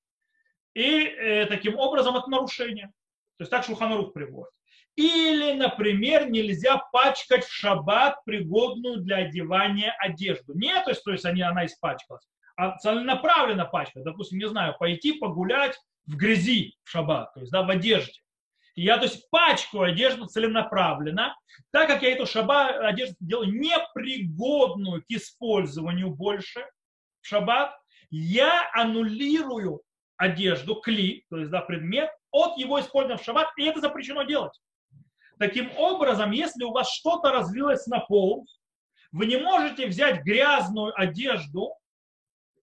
И 0.73 1.05
э, 1.05 1.45
таким 1.45 1.77
образом 1.77 2.17
это 2.17 2.29
нарушение. 2.29 2.91
То 3.37 3.43
есть 3.43 3.51
так 3.51 3.65
Шуханарух 3.65 4.13
приводит. 4.13 4.51
Или, 4.95 5.51
например, 5.53 6.29
нельзя 6.29 6.77
пачкать 6.91 7.43
в 7.43 7.51
шаббат 7.51 8.23
пригодную 8.23 9.01
для 9.01 9.17
одевания 9.17 9.93
одежду. 9.99 10.53
Нет, 10.55 10.85
то 10.85 10.91
есть, 10.91 11.03
то 11.03 11.11
есть 11.11 11.25
они, 11.25 11.41
она 11.41 11.65
испачкалась, 11.65 12.25
а 12.55 12.77
целенаправленно 12.77 13.65
пачкать. 13.65 14.05
Допустим, 14.05 14.39
не 14.39 14.47
знаю, 14.47 14.75
пойти 14.79 15.13
погулять 15.13 15.77
в 16.05 16.15
грязи 16.15 16.75
в 16.83 16.89
шаббат, 16.89 17.33
то 17.33 17.41
есть 17.41 17.51
да, 17.51 17.63
в 17.63 17.69
одежде. 17.69 18.21
И 18.75 18.83
я, 18.83 18.97
то 18.97 19.03
есть, 19.03 19.29
пачкаю 19.29 19.83
одежду 19.83 20.27
целенаправленно, 20.27 21.35
так 21.71 21.87
как 21.87 22.01
я 22.01 22.11
эту 22.11 22.25
шаббат 22.25 22.77
одежду 22.77 23.15
делаю 23.19 23.51
непригодную 23.53 25.01
к 25.01 25.05
использованию 25.09 26.09
больше 26.09 26.65
в 27.21 27.27
шаббат, 27.27 27.77
я 28.11 28.69
аннулирую 28.73 29.81
одежду, 30.17 30.75
кли, 30.75 31.25
то 31.29 31.37
есть 31.37 31.51
да, 31.51 31.61
предмет, 31.61 32.09
от 32.35 32.57
его 32.57 32.79
использования 32.79 33.17
в 33.17 33.23
шаббат, 33.23 33.47
и 33.57 33.63
это 33.63 33.79
запрещено 33.79 34.23
делать. 34.23 34.59
Таким 35.39 35.71
образом, 35.77 36.31
если 36.31 36.63
у 36.63 36.71
вас 36.71 36.89
что-то 36.89 37.31
развилось 37.31 37.87
на 37.87 37.99
пол, 37.99 38.45
вы 39.11 39.25
не 39.25 39.37
можете 39.37 39.87
взять 39.87 40.23
грязную 40.23 40.93
одежду, 40.99 41.73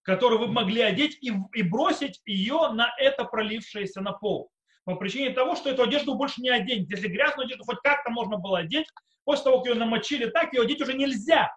которую 0.02 0.40
вы 0.40 0.48
могли 0.48 0.82
одеть, 0.82 1.16
и, 1.22 1.32
и 1.54 1.62
бросить 1.62 2.20
ее 2.26 2.68
на 2.72 2.92
это 2.98 3.24
пролившееся 3.24 4.02
на 4.02 4.12
пол. 4.12 4.50
По 4.84 4.96
причине 4.96 5.30
того, 5.30 5.54
что 5.54 5.70
эту 5.70 5.84
одежду 5.84 6.14
больше 6.16 6.42
не 6.42 6.50
оденете. 6.50 6.88
Если 6.90 7.08
грязную 7.08 7.46
одежду 7.46 7.64
хоть 7.64 7.80
как-то 7.82 8.10
можно 8.10 8.36
было 8.36 8.58
одеть, 8.58 8.86
после 9.24 9.44
того, 9.44 9.58
как 9.58 9.68
ее 9.68 9.74
намочили 9.78 10.26
так, 10.26 10.52
ее 10.52 10.62
одеть 10.62 10.82
уже 10.82 10.94
нельзя. 10.94 11.50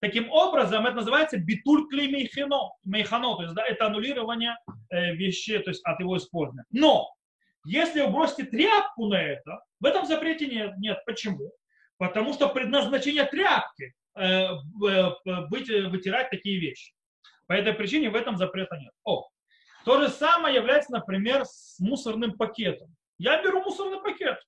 Таким 0.00 0.32
образом, 0.32 0.84
это 0.86 0.96
называется 0.96 1.38
битуль 1.38 1.86
мейхано, 1.92 2.72
мейхано 2.82 3.36
то 3.36 3.42
есть 3.42 3.54
да, 3.54 3.64
это 3.64 3.86
аннулирование 3.86 4.56
э, 4.90 5.14
вещей 5.14 5.58
то 5.60 5.70
есть 5.70 5.84
от 5.84 6.00
его 6.00 6.16
использования. 6.16 6.64
Но 6.72 7.14
если 7.64 8.00
вы 8.02 8.08
бросите 8.08 8.44
тряпку 8.44 9.06
на 9.06 9.20
это, 9.20 9.62
в 9.80 9.84
этом 9.84 10.06
запрете 10.06 10.46
нет. 10.46 10.76
Нет. 10.78 10.98
Почему? 11.06 11.52
Потому 11.98 12.32
что 12.32 12.48
предназначение 12.48 13.24
тряпки 13.24 13.94
э, 14.16 14.24
э, 14.24 14.50
быть, 15.48 15.68
вытирать 15.68 16.30
такие 16.30 16.58
вещи. 16.58 16.92
По 17.46 17.52
этой 17.52 17.72
причине 17.72 18.10
в 18.10 18.14
этом 18.14 18.36
запрета 18.36 18.76
нет. 18.76 18.92
О, 19.04 19.28
то 19.84 20.00
же 20.00 20.08
самое 20.08 20.54
является, 20.54 20.92
например, 20.92 21.44
с 21.44 21.78
мусорным 21.78 22.36
пакетом. 22.36 22.94
Я 23.18 23.42
беру 23.42 23.62
мусорный 23.62 24.00
пакет. 24.00 24.38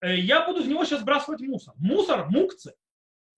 Э, 0.00 0.16
я 0.16 0.46
буду 0.46 0.62
в 0.62 0.68
него 0.68 0.84
сейчас 0.84 1.00
сбрасывать 1.00 1.40
мусор. 1.40 1.74
Мусор, 1.76 2.28
мукцы. 2.30 2.74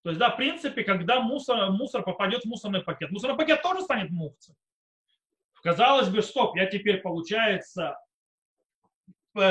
То 0.03 0.11
есть, 0.11 0.19
да, 0.19 0.29
в 0.29 0.37
принципе, 0.37 0.83
когда 0.83 1.19
мусор, 1.19 1.71
мусор 1.71 2.03
попадет 2.03 2.43
в 2.43 2.45
мусорный 2.45 2.81
пакет, 2.81 3.11
мусорный 3.11 3.37
пакет 3.37 3.61
тоже 3.61 3.81
станет 3.81 4.09
мукцией. 4.11 4.57
Казалось 5.61 6.07
бы, 6.07 6.21
стоп, 6.21 6.55
я 6.55 6.67
теперь, 6.67 7.01
получается, 7.01 7.97
э, 9.35 9.41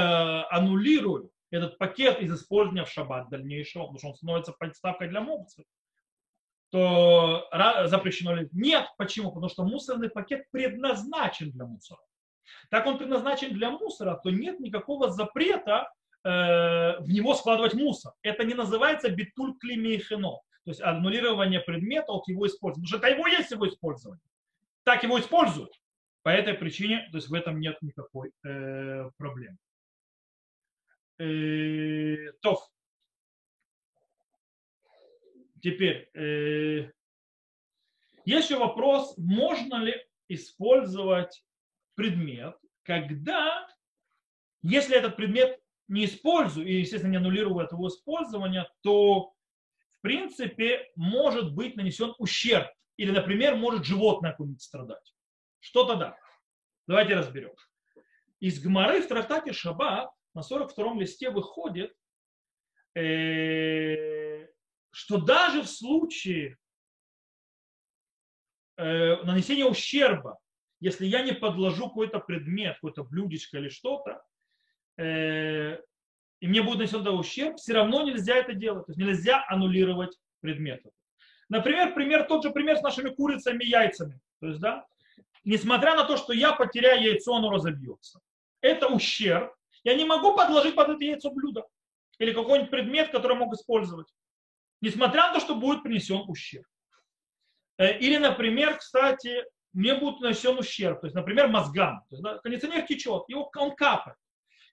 аннулирую 0.51 1.31
этот 1.51 1.79
пакет 1.79 2.21
из 2.21 2.33
использования 2.33 2.85
в 2.85 2.91
шаббат 2.91 3.29
дальнейшего, 3.31 3.85
потому 3.85 3.99
что 3.99 4.09
он 4.09 4.15
становится 4.15 4.53
подставкой 4.53 5.09
для 5.09 5.21
мукции 5.21 5.65
то 6.71 7.49
запрещено 7.87 8.35
ли? 8.35 8.49
Нет. 8.53 8.87
Почему? 8.97 9.31
Потому 9.31 9.49
что 9.49 9.65
мусорный 9.65 10.11
пакет 10.11 10.45
предназначен 10.51 11.51
для 11.51 11.65
мусора. 11.65 12.01
Так 12.71 12.87
он 12.87 12.99
предназначен 12.99 13.53
для 13.53 13.71
мусора, 13.71 14.19
то 14.23 14.31
нет 14.31 14.59
никакого 14.61 15.11
запрета 15.11 15.93
э, 16.25 16.99
в 16.99 17.09
него 17.09 17.35
складывать 17.35 17.75
мусор. 17.75 18.13
Это 18.23 18.45
не 18.45 18.55
называется 18.55 19.11
битуль 19.11 19.55
климейхено, 19.59 20.41
то 20.65 20.71
есть 20.71 20.81
аннулирование 20.81 21.61
предмета 21.61 22.13
от 22.13 22.27
его 22.29 22.47
использования. 22.47 22.87
Потому 22.87 23.01
что 23.01 23.07
это 23.07 23.17
его 23.17 23.27
есть 23.27 23.51
его 23.51 23.69
использование. 23.69 24.23
Так 24.85 25.03
его 25.03 25.21
используют. 25.21 25.73
По 26.23 26.31
этой 26.31 26.55
причине, 26.55 27.09
то 27.11 27.19
есть 27.19 27.29
в 27.29 27.35
этом 27.35 27.61
нет 27.61 27.77
никакой 27.83 28.33
э, 28.45 29.11
проблемы. 29.19 29.59
Э, 31.19 32.33
то, 32.41 32.69
Теперь, 35.61 36.09
э, 36.15 36.91
еще 38.25 38.59
вопрос, 38.59 39.15
можно 39.17 39.83
ли 39.83 39.95
использовать 40.29 41.45
предмет, 41.95 42.57
когда, 42.85 43.67
если 44.63 44.97
этот 44.97 45.17
предмет 45.17 45.61
не 45.89 46.05
использую, 46.05 46.67
и, 46.67 46.75
естественно, 46.75 47.13
не 47.13 47.17
аннулирую 47.17 47.65
этого 47.65 47.89
использования, 47.89 48.71
то, 48.83 49.33
в 49.91 50.01
принципе, 50.01 50.91
может 50.95 51.55
быть 51.55 51.77
нанесен 51.77 52.15
ущерб. 52.19 52.69
Или, 52.97 53.11
например, 53.11 53.57
может 53.57 53.85
животное 53.85 54.33
какое-нибудь 54.33 54.63
страдать. 54.63 55.15
Что 55.61 55.85
тогда? 55.85 56.17
Давайте 56.87 57.15
разберем. 57.15 57.53
Из 58.41 58.61
Гмары 58.61 59.03
в 59.03 59.09
трактате 59.09 59.53
Шаббат 59.53 60.11
на 60.35 60.41
42-м 60.41 61.01
листе 61.01 61.31
выходит, 61.31 61.93
э, 62.95 64.47
что 64.91 65.19
даже 65.19 65.63
в 65.63 65.69
случае 65.69 66.57
э, 68.77 69.23
нанесения 69.23 69.65
ущерба, 69.65 70.39
если 70.81 71.07
я 71.07 71.23
не 71.23 71.33
подложу 71.33 71.89
какой-то 71.89 72.21
предмет, 72.21 72.75
какой-то 72.75 73.05
блюдечко 73.05 73.59
или 73.59 73.69
что-то, 73.69 74.23
э, 74.97 75.81
и 76.41 76.47
мне 76.47 76.63
будет 76.63 76.79
нанесен 76.79 77.07
ущерб, 77.09 77.57
все 77.57 77.73
равно 77.73 78.03
нельзя 78.03 78.37
это 78.37 78.55
делать. 78.55 78.87
То 78.87 78.93
есть 78.93 79.01
нельзя 79.01 79.45
аннулировать 79.49 80.17
предмет. 80.41 80.85
Например, 81.49 81.95
пример, 81.95 82.25
тот 82.25 82.45
же 82.45 82.51
пример 82.51 82.77
с 82.77 82.83
нашими 82.83 83.09
курицами 83.09 83.65
и 83.65 83.69
яйцами. 83.69 84.21
То 84.41 84.49
есть, 84.49 84.61
да, 84.61 84.87
несмотря 85.45 85.97
на 85.97 86.05
то, 86.05 86.17
что 86.17 86.33
я 86.33 86.53
потеряю 86.53 87.03
яйцо, 87.03 87.35
оно 87.35 87.51
разобьется. 87.51 88.21
Это 88.61 88.89
ущерб. 88.89 89.53
Я 89.89 89.95
не 89.95 90.05
могу 90.05 90.35
подложить 90.37 90.75
под 90.75 90.91
это 90.91 91.05
яйцо 91.05 91.31
блюдо 91.31 91.65
или 92.19 92.33
какой-нибудь 92.33 92.71
предмет, 92.71 93.11
который 93.11 93.33
я 93.33 93.41
могу 93.41 93.55
использовать 93.55 94.07
несмотря 94.81 95.29
на 95.29 95.35
то, 95.35 95.41
что 95.41 95.55
будет 95.55 95.83
принесен 95.83 96.25
ущерб. 96.29 96.67
Э, 97.79 97.99
или, 97.99 98.17
например, 98.19 98.77
кстати, 98.77 99.45
мне 99.73 99.95
будет 99.95 100.21
нанесен 100.21 100.59
ущерб, 100.59 101.01
то 101.01 101.07
есть, 101.07 101.15
например, 101.15 101.49
мозгам. 101.49 102.03
То 102.09 102.15
есть, 102.15 102.23
да, 102.23 102.39
кондиционер 102.39 102.83
течет, 102.83 103.25
его, 103.29 103.51
он 103.57 103.75
капает. 103.75 104.17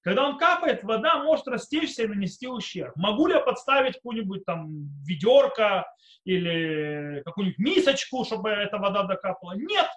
Когда 0.02 0.28
он 0.28 0.38
капает, 0.38 0.84
вода 0.84 1.24
может 1.24 1.48
растечься 1.48 2.04
и 2.04 2.08
нанести 2.08 2.48
ущерб. 2.48 2.96
Могу 2.96 3.26
ли 3.26 3.34
я 3.34 3.40
подставить 3.40 3.96
какую-нибудь 3.96 4.46
там 4.46 4.68
ведерко 5.04 5.86
или 6.26 7.24
какую-нибудь 7.26 7.58
мисочку, 7.58 8.24
чтобы 8.24 8.50
эта 8.50 8.78
вода 8.78 9.04
докапала? 9.04 9.54
Нет. 9.56 9.88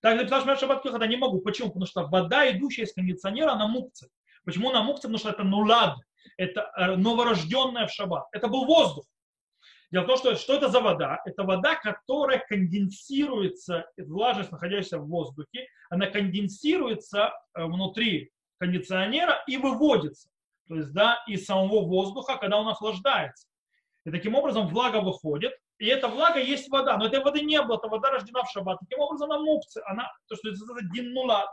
Так 0.00 0.16
написал 0.16 0.42
Шмер 0.42 0.58
Шаббат 0.58 0.82
когда 0.82 1.06
не 1.06 1.16
могу. 1.16 1.40
Почему? 1.40 1.68
Потому 1.68 1.86
что 1.86 2.06
вода, 2.06 2.50
идущая 2.50 2.84
из 2.84 2.92
кондиционера, 2.92 3.52
она 3.52 3.66
мукция. 3.68 4.08
Почему 4.44 4.70
она 4.70 4.82
мукция? 4.82 5.08
Потому 5.08 5.18
что 5.18 5.30
это 5.30 5.44
нулад 5.44 5.98
это 6.36 6.70
э, 6.76 6.96
новорожденная 6.96 7.86
в 7.86 7.92
шаббат. 7.92 8.26
Это 8.32 8.48
был 8.48 8.64
воздух. 8.64 9.04
Дело 9.90 10.04
в 10.04 10.06
том, 10.06 10.16
что, 10.16 10.36
что 10.36 10.54
это 10.54 10.68
за 10.68 10.80
вода? 10.80 11.20
Это 11.24 11.42
вода, 11.42 11.74
которая 11.74 12.38
конденсируется, 12.48 13.86
влажность, 13.98 14.52
находящаяся 14.52 14.98
в 14.98 15.08
воздухе, 15.08 15.66
она 15.90 16.06
конденсируется 16.06 17.32
э, 17.54 17.64
внутри 17.64 18.30
кондиционера 18.58 19.42
и 19.46 19.56
выводится. 19.56 20.28
То 20.68 20.76
есть, 20.76 20.92
да, 20.92 21.22
из 21.26 21.44
самого 21.44 21.86
воздуха, 21.86 22.36
когда 22.36 22.58
он 22.58 22.68
охлаждается. 22.68 23.48
И 24.04 24.10
таким 24.10 24.34
образом 24.34 24.66
влага 24.68 25.00
выходит, 25.00 25.52
и 25.78 25.86
эта 25.86 26.08
влага 26.08 26.40
есть 26.40 26.70
вода. 26.70 26.96
Но 26.96 27.06
этой 27.06 27.22
воды 27.22 27.42
не 27.42 27.60
было, 27.62 27.76
эта 27.76 27.88
вода 27.88 28.10
рождена 28.10 28.42
в 28.42 28.50
шаббат. 28.50 28.78
Таким 28.80 29.00
образом, 29.00 29.30
она 29.30 29.40
мукция, 29.40 29.82
она, 29.86 30.10
то, 30.28 30.36
что 30.36 30.48
это 30.48 30.84
диннулат, 30.94 31.48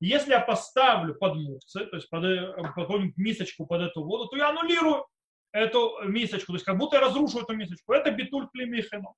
если 0.00 0.32
я 0.32 0.40
поставлю 0.40 1.14
под 1.14 1.36
мукцы, 1.36 1.86
то 1.86 1.96
есть 1.96 2.08
под, 2.10 2.24
э, 2.24 2.52
какую-нибудь 2.74 3.16
мисочку 3.16 3.66
под 3.66 3.82
эту 3.82 4.04
воду, 4.04 4.26
то 4.26 4.36
я 4.36 4.50
аннулирую 4.50 5.06
эту 5.52 6.02
мисочку, 6.04 6.52
то 6.52 6.56
есть 6.56 6.66
как 6.66 6.76
будто 6.76 6.96
я 6.96 7.02
разрушу 7.02 7.40
эту 7.40 7.54
мисочку. 7.54 7.92
Это 7.94 8.10
битуль 8.10 8.46
климихено. 8.52 9.14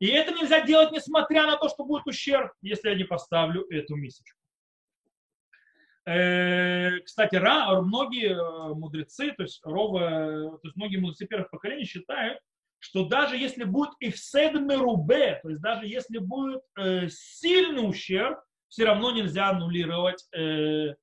И 0.00 0.08
это 0.08 0.32
нельзя 0.32 0.60
делать, 0.62 0.90
несмотря 0.90 1.46
на 1.46 1.56
то, 1.56 1.68
что 1.68 1.84
будет 1.84 2.06
ущерб, 2.06 2.50
если 2.62 2.88
я 2.88 2.96
не 2.96 3.04
поставлю 3.04 3.64
эту 3.70 3.94
мисочку. 3.94 4.41
Э, 6.04 6.98
кстати, 7.00 7.36
многие 7.82 8.32
э, 8.32 8.74
мудрецы, 8.74 9.32
то 9.32 9.42
есть, 9.42 9.60
ровы, 9.64 10.00
то 10.00 10.60
есть 10.64 10.76
многие 10.76 10.96
мудрецы 10.96 11.26
первых 11.26 11.50
поколений 11.50 11.84
считают, 11.84 12.40
что 12.80 13.06
даже 13.06 13.36
если 13.36 13.62
будет 13.62 13.90
и 14.00 14.10
в 14.10 14.18
седме 14.18 14.76
то 15.42 15.48
есть 15.48 15.62
даже 15.62 15.86
если 15.86 16.18
будет 16.18 16.62
сильный 17.08 17.88
ущерб, 17.88 18.40
все 18.72 18.84
равно 18.86 19.12
нельзя 19.12 19.50
аннулировать 19.50 20.26
э, 20.34 20.94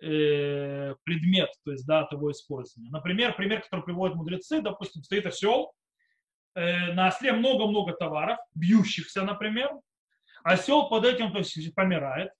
э, 0.00 0.94
предмет, 1.04 1.50
то 1.64 1.72
есть 1.72 1.86
да, 1.86 2.04
того 2.06 2.32
использования. 2.32 2.90
Например, 2.90 3.36
пример, 3.36 3.60
который 3.62 3.84
приводят 3.84 4.16
мудрецы, 4.16 4.62
допустим, 4.62 5.02
стоит 5.02 5.26
осел, 5.26 5.72
э, 6.54 6.92
на 6.94 7.08
осле 7.08 7.32
много-много 7.32 7.92
товаров, 7.92 8.38
бьющихся, 8.54 9.22
например, 9.22 9.70
осел 10.42 10.88
под 10.88 11.04
этим 11.04 11.32
то 11.32 11.38
есть, 11.38 11.74
помирает, 11.74 12.30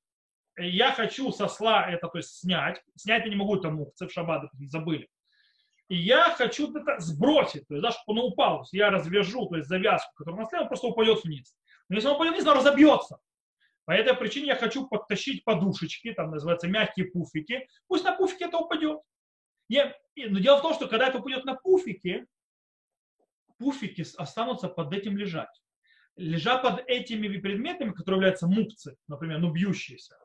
я 0.57 0.92
хочу 0.92 1.32
со 1.32 1.46
осла 1.46 1.86
это 1.90 2.09
то 2.09 2.18
есть, 2.18 2.38
снять, 2.40 2.82
снять 2.96 3.24
я 3.24 3.30
не 3.30 3.36
могу, 3.36 3.57
это 3.57 3.70
мукцы 3.70 4.07
в 4.07 4.12
шаббат, 4.12 4.50
забыли. 4.61 5.09
И 5.88 5.96
я 5.96 6.30
хочу 6.30 6.74
это 6.74 6.98
сбросить, 6.98 7.66
то 7.68 7.74
есть, 7.74 7.82
да, 7.82 7.92
чтобы 7.92 8.20
он 8.20 8.32
упал. 8.32 8.57
То 8.57 8.62
есть 8.62 8.72
я 8.72 8.90
развяжу, 8.90 9.46
то 9.46 9.57
есть 9.57 9.68
завязку, 9.68 10.24
на 10.24 10.42
осле, 10.42 10.61
он 10.61 10.68
просто 10.68 10.88
упадет 10.88 11.22
вниз. 11.24 11.54
Но 11.88 11.96
если 11.96 12.09
он 12.09 12.16
упадет 12.16 12.34
вниз, 12.34 12.46
он 12.46 12.57
разобьется. 12.57 13.18
По 13.84 13.92
этой 13.92 14.14
причине 14.14 14.48
я 14.48 14.57
хочу 14.57 14.88
подтащить 14.88 15.44
подушечки, 15.44 16.12
там 16.12 16.32
называются 16.32 16.66
мягкие 16.66 17.07
пуфики. 17.07 17.68
Пусть 17.86 18.04
на 18.04 18.16
пуфике 18.16 18.46
это 18.46 18.59
упадет. 18.59 19.00
Я, 19.68 19.94
но 20.16 20.40
дело 20.40 20.59
в 20.59 20.62
том, 20.62 20.74
что 20.74 20.88
когда 20.88 21.07
это 21.09 21.18
упадет 21.18 21.44
на 21.44 21.54
пуфики, 21.54 22.26
пуфики 23.59 24.04
останутся 24.16 24.68
под 24.68 24.92
этим 24.92 25.16
лежать. 25.16 25.62
Лежа 26.16 26.59
под 26.59 26.82
этими 26.88 27.28
предметами, 27.38 27.92
которые 27.92 28.16
являются 28.16 28.48
мукцы, 28.48 28.96
например, 29.07 29.38
ну 29.38 29.52
бьющиеся, 29.52 30.16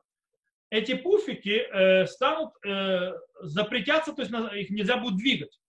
эти 0.72 0.96
пуфики 0.96 1.68
э, 1.70 2.08
станут 2.08 2.54
э, 2.66 3.12
запретятся, 3.42 4.14
то 4.14 4.22
есть 4.22 4.34
их 4.56 4.70
нельзя 4.72 4.98
будет 4.98 5.18
двигать. 5.18 5.60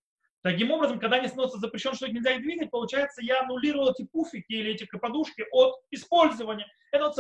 Таким 0.43 0.71
образом, 0.71 0.99
когда 0.99 1.17
они 1.17 1.29
становятся 1.29 1.59
запрещен, 1.59 1.95
что 1.95 2.07
их 2.07 2.15
нельзя 2.15 2.33
их 2.33 2.43
двигать, 2.43 2.71
получается, 2.71 3.21
я 3.23 3.43
аннулировал 3.43 3.91
эти 3.91 4.05
пуфики 4.05 4.53
или 4.53 4.73
эти 4.73 4.85
подушки 4.85 5.45
от 5.53 5.75
использования. 5.91 6.67
Это 6.93 7.07
вот 7.07 7.17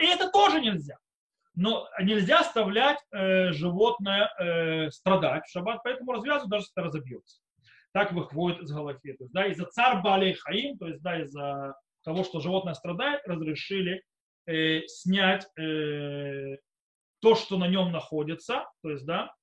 и 0.00 0.06
это 0.06 0.30
тоже 0.30 0.60
нельзя. 0.60 0.96
Но 1.54 1.88
нельзя 2.00 2.40
оставлять 2.40 2.98
э, 3.12 3.50
животное 3.52 4.30
э, 4.38 4.90
страдать 4.90 5.44
в 5.46 5.50
шаббат, 5.50 5.80
поэтому 5.82 6.12
развязывают, 6.12 6.50
даже 6.50 6.62
если 6.62 6.72
это 6.74 6.82
разобьется. 6.86 7.40
Так 7.92 8.12
выходит 8.12 8.62
из 8.62 8.70
Галахи. 8.70 9.14
То 9.14 9.24
есть, 9.24 9.32
да, 9.32 9.46
из-за 9.46 9.64
царь 9.66 10.00
Балей 10.00 10.34
Хаим, 10.34 10.78
то 10.78 10.86
есть, 10.86 11.02
да, 11.02 11.20
из-за 11.22 11.74
того, 12.04 12.22
что 12.22 12.38
животное 12.38 12.74
страдает, 12.74 13.22
разрешили 13.26 14.02
э, 14.46 14.82
снять 14.86 15.48
э, 15.58 16.56
то, 17.20 17.34
что 17.34 17.58
на 17.58 17.68
нем 17.68 17.92
находится, 17.92 18.68
то 18.82 18.90
есть, 18.90 19.04
да, 19.04 19.34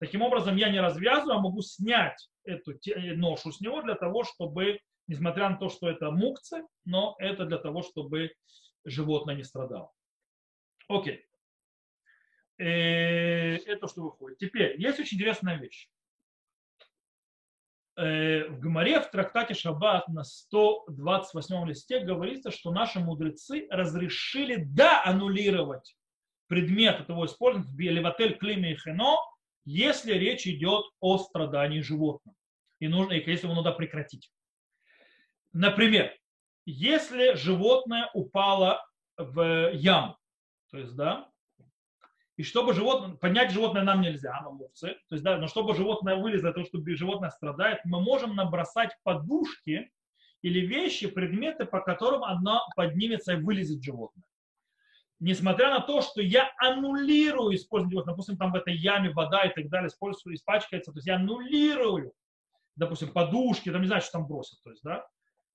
Таким 0.00 0.22
образом, 0.22 0.56
я 0.56 0.70
не 0.70 0.80
развязываю, 0.80 1.36
а 1.36 1.42
могу 1.42 1.60
снять 1.60 2.30
эту 2.44 2.72
э, 2.72 3.14
ношу 3.14 3.52
с 3.52 3.60
него 3.60 3.82
для 3.82 3.94
того, 3.94 4.24
чтобы, 4.24 4.80
несмотря 5.06 5.50
на 5.50 5.56
то, 5.56 5.68
что 5.68 5.90
это 5.90 6.10
мукцы, 6.10 6.64
но 6.86 7.16
это 7.18 7.44
для 7.44 7.58
того, 7.58 7.82
чтобы 7.82 8.32
животное 8.86 9.34
не 9.34 9.44
страдало. 9.44 9.92
Окей. 10.88 11.26
Э, 12.56 13.56
это 13.56 13.88
что 13.88 14.04
выходит. 14.04 14.38
Теперь, 14.38 14.80
есть 14.80 14.98
очень 14.98 15.18
интересная 15.18 15.58
вещь. 15.58 15.90
Э, 17.96 18.48
в 18.48 18.58
Гамаре, 18.58 19.02
в 19.02 19.10
трактате 19.10 19.52
Шаббат 19.52 20.08
на 20.08 20.24
128 20.24 21.68
листе 21.68 22.00
говорится, 22.00 22.50
что 22.50 22.72
наши 22.72 23.00
мудрецы 23.00 23.66
разрешили, 23.68 24.64
да, 24.64 25.04
аннулировать 25.04 25.94
предмет 26.50 27.00
этого 27.00 27.26
использования, 27.26 27.90
леватель 27.92 28.36
климе 28.36 28.72
и 28.72 28.76
хено, 28.76 29.16
если 29.64 30.14
речь 30.14 30.48
идет 30.48 30.84
о 30.98 31.16
страдании 31.18 31.80
животных. 31.80 32.34
И, 32.80 32.88
нужно, 32.88 33.12
если 33.12 33.46
его 33.46 33.54
надо 33.54 33.70
прекратить. 33.70 34.32
Например, 35.52 36.12
если 36.66 37.34
животное 37.36 38.10
упало 38.14 38.84
в 39.16 39.70
яму, 39.74 40.18
то 40.72 40.78
есть, 40.78 40.96
да, 40.96 41.28
и 42.36 42.42
чтобы 42.42 42.74
животное, 42.74 43.16
поднять 43.16 43.52
животное 43.52 43.82
нам 43.82 44.00
нельзя, 44.00 44.36
оно 44.36 44.50
мукцы, 44.50 44.96
то 45.08 45.14
есть, 45.14 45.22
да, 45.22 45.36
но 45.36 45.46
чтобы 45.46 45.76
животное 45.76 46.16
вылезло, 46.16 46.52
то, 46.52 46.64
что 46.64 46.80
животное 46.84 47.30
страдает, 47.30 47.78
мы 47.84 48.00
можем 48.00 48.34
набросать 48.34 48.90
подушки 49.04 49.92
или 50.42 50.66
вещи, 50.66 51.06
предметы, 51.06 51.64
по 51.64 51.80
которым 51.80 52.24
оно 52.24 52.62
поднимется 52.74 53.34
и 53.34 53.40
вылезет 53.40 53.84
животное. 53.84 54.24
Несмотря 55.20 55.68
на 55.68 55.80
то, 55.80 56.00
что 56.00 56.22
я 56.22 56.50
аннулирую 56.56 57.54
использование 57.54 58.02
допустим, 58.04 58.38
там 58.38 58.52
в 58.52 58.54
этой 58.56 58.74
яме 58.74 59.10
вода 59.10 59.42
и 59.42 59.54
так 59.54 59.68
далее, 59.68 59.88
использую, 59.88 60.34
испачкается, 60.34 60.92
то 60.92 60.98
есть 60.98 61.06
я 61.06 61.16
аннулирую, 61.16 62.12
допустим, 62.74 63.12
подушки, 63.12 63.70
там 63.70 63.82
не 63.82 63.86
знаю, 63.86 64.00
что 64.00 64.12
там 64.12 64.26
бросят, 64.26 64.62
то 64.64 64.70
есть, 64.70 64.82
да, 64.82 65.06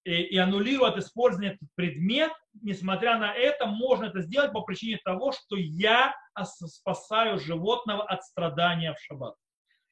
и, 0.04 0.22
и 0.22 0.38
аннулирует 0.38 0.98
использование 0.98 1.54
этот 1.56 1.68
предмет, 1.74 2.32
несмотря 2.62 3.18
на 3.18 3.34
это, 3.34 3.66
можно 3.66 4.06
это 4.06 4.22
сделать 4.22 4.54
по 4.54 4.62
причине 4.62 5.00
того, 5.04 5.32
что 5.32 5.56
я 5.58 6.16
спасаю 6.44 7.40
животного 7.40 8.04
от 8.04 8.24
страдания 8.24 8.94
в 8.94 9.00
шаббат. 9.00 9.36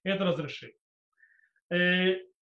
Это 0.04 0.24
разрешили. 0.24 0.76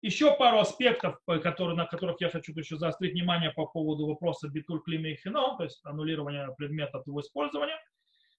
Еще 0.01 0.33
пару 0.37 0.59
аспектов, 0.59 1.19
которые, 1.25 1.75
на 1.75 1.85
которых 1.85 2.21
я 2.21 2.29
хочу 2.29 2.53
еще 2.57 2.77
заострить 2.77 3.13
внимание 3.13 3.51
по 3.51 3.65
поводу 3.65 4.07
вопроса 4.07 4.47
битуль 4.47 4.81
климе 4.81 5.11
и 5.11 5.17
хино, 5.17 5.57
то 5.57 5.65
есть 5.65 5.81
аннулирования 5.83 6.47
предмета 6.57 6.99
от 6.99 7.07
его 7.07 7.19
использования, 7.19 7.77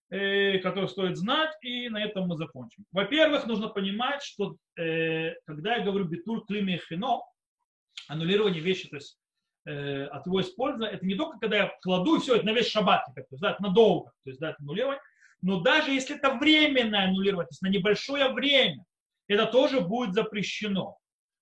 э, 0.08 0.58
который 0.60 0.88
стоит 0.88 1.18
знать, 1.18 1.54
и 1.60 1.90
на 1.90 2.02
этом 2.02 2.28
мы 2.28 2.36
закончим. 2.36 2.86
Во-первых, 2.92 3.46
нужно 3.46 3.68
понимать, 3.68 4.22
что 4.22 4.56
э, 4.78 5.34
когда 5.44 5.76
я 5.76 5.84
говорю 5.84 6.06
битуль 6.06 6.42
климе 6.46 6.76
и 6.76 6.80
хино, 6.80 7.20
аннулирование 8.08 8.62
вещи, 8.62 8.88
то 8.88 8.96
есть 8.96 9.18
э, 9.66 10.04
от 10.04 10.24
его 10.24 10.40
использования, 10.40 10.92
это 10.94 11.04
не 11.04 11.14
только 11.14 11.38
когда 11.38 11.56
я 11.58 11.72
кладу 11.82 12.20
все, 12.20 12.36
это 12.36 12.46
на 12.46 12.52
весь 12.52 12.68
шаббат, 12.68 13.04
то 13.14 13.20
есть, 13.30 13.42
да, 13.42 13.50
это 13.50 13.62
надолго, 13.62 14.12
то 14.24 14.30
есть 14.30 14.40
да, 14.40 14.50
это 14.50 14.56
аннулирование, 14.60 15.02
но 15.42 15.60
даже 15.60 15.90
если 15.90 16.16
это 16.16 16.34
временное 16.36 17.04
аннулирование, 17.04 17.48
то 17.48 17.52
есть 17.52 17.62
на 17.62 17.68
небольшое 17.68 18.32
время, 18.32 18.82
это 19.28 19.44
тоже 19.44 19.82
будет 19.82 20.14
запрещено. 20.14 20.96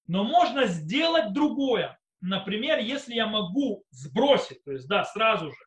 Но 0.08 0.24
можно 0.24 0.66
сделать 0.66 1.32
другое. 1.32 1.98
Например, 2.20 2.78
если 2.78 3.14
я 3.14 3.26
могу 3.26 3.84
сбросить, 3.90 4.64
то 4.64 4.72
есть 4.72 4.88
да, 4.88 5.04
сразу 5.04 5.52
же 5.52 5.58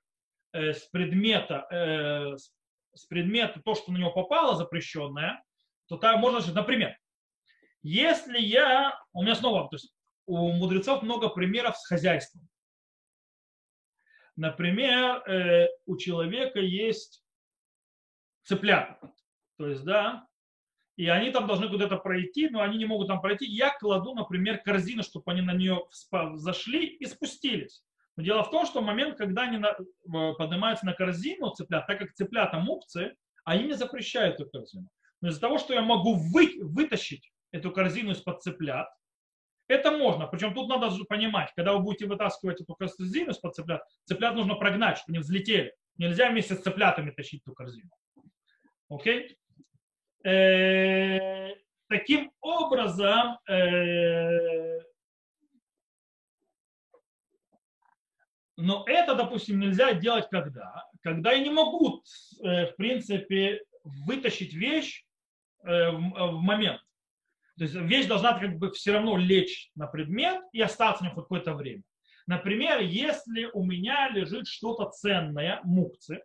э, 0.54 0.74
с 0.74 0.88
предмета, 0.88 1.66
э, 1.72 2.38
с 2.94 3.06
предмета 3.06 3.62
то, 3.64 3.76
что 3.76 3.92
на 3.92 3.98
него 3.98 4.12
попало 4.12 4.56
запрещенное, 4.56 5.42
то 5.88 5.98
так 5.98 6.18
можно, 6.18 6.42
например, 6.54 6.98
если 7.84 8.40
я, 8.40 9.00
у 9.14 9.24
меня 9.24 9.36
снова, 9.36 9.70
то 9.70 9.76
есть 9.76 9.94
у 10.26 10.52
мудрецов 10.52 11.04
много 11.04 11.30
примеров 11.30 11.78
с 11.78 11.88
хозяйством. 11.88 12.48
Например, 14.36 15.24
э, 15.30 15.68
у 15.86 15.98
человека 15.98 16.60
есть 16.60 17.24
цыплята. 18.44 19.14
То 19.58 19.68
есть, 19.68 19.84
да, 19.84 20.28
и 21.02 21.08
они 21.08 21.32
там 21.32 21.48
должны 21.48 21.68
куда-то 21.68 21.98
пройти, 21.98 22.48
но 22.50 22.62
они 22.62 22.78
не 22.78 22.86
могут 22.86 23.08
там 23.08 23.22
пройти. 23.22 23.48
Я 23.48 23.76
кладу, 23.76 24.14
например, 24.14 24.60
корзину, 24.60 25.02
чтобы 25.02 25.32
они 25.32 25.42
на 25.42 25.52
нее 25.52 25.88
зашли 26.36 26.86
и 26.86 27.08
спустились. 27.08 27.84
Но 28.16 28.22
дело 28.22 28.44
в 28.44 28.52
том, 28.52 28.68
что 28.68 28.82
в 28.82 28.86
момент, 28.86 29.18
когда 29.18 29.42
они 29.42 29.58
на, 29.58 29.76
поднимаются 30.34 30.86
на 30.86 30.94
корзину 30.94 31.50
цыплят, 31.56 31.88
так 31.88 31.98
как 31.98 32.14
цыплята 32.14 32.60
мукцы, 32.60 33.16
они 33.46 33.64
мне 33.64 33.74
запрещают 33.74 34.40
эту 34.40 34.52
корзину. 34.52 34.90
Но 35.22 35.30
из-за 35.30 35.42
того, 35.42 35.58
что 35.58 35.74
я 35.74 35.82
могу 35.82 36.14
вы, 36.14 36.60
вытащить 36.62 37.32
эту 37.52 37.72
корзину 37.72 38.12
из-под 38.12 38.44
цыплят, 38.44 38.88
это 39.68 39.90
можно. 39.90 40.28
Причем 40.28 40.54
тут 40.54 40.70
надо 40.70 40.96
понимать, 41.06 41.52
когда 41.56 41.74
вы 41.74 41.80
будете 41.80 42.06
вытаскивать 42.06 42.62
эту 42.62 42.76
корзину 42.76 43.32
из-под 43.32 43.56
цыплят, 43.56 43.82
цыплят 44.06 44.36
нужно 44.36 44.54
прогнать, 44.54 45.00
чтобы 45.00 45.16
они 45.16 45.24
взлетели. 45.24 45.74
Нельзя 45.98 46.30
вместе 46.30 46.54
с 46.54 46.62
цыплятами 46.62 47.10
тащить 47.10 47.42
эту 47.42 47.56
корзину. 47.56 47.90
Окей? 48.88 49.36
Э, 50.24 50.91
таким 51.92 52.32
образом, 52.40 53.38
э, 53.50 54.80
но 58.56 58.86
это, 58.88 59.16
допустим, 59.16 59.60
нельзя 59.60 59.94
делать 59.94 60.28
когда? 60.32 60.86
Когда 61.02 61.34
я 61.34 61.44
не 61.44 61.50
могу, 61.50 62.02
э, 62.44 62.68
в 62.68 62.76
принципе, 62.78 63.62
вытащить 63.84 64.54
вещь 64.54 65.04
в 65.64 66.40
момент. 66.42 66.82
То 67.56 67.66
есть 67.66 67.76
вещь 67.76 68.08
должна 68.08 68.40
как 68.40 68.58
бы 68.58 68.72
все 68.72 68.94
равно 68.94 69.16
лечь 69.16 69.70
на 69.76 69.86
предмет 69.86 70.42
и 70.54 70.62
остаться 70.62 71.04
в 71.04 71.08
нем 71.08 71.16
какое-то 71.16 71.54
время. 71.54 71.84
Например, 72.26 72.80
если 72.80 73.46
у 73.54 73.64
меня 73.64 74.10
лежит 74.10 74.48
что-то 74.48 74.90
ценное, 74.90 75.60
мукцы, 75.64 76.24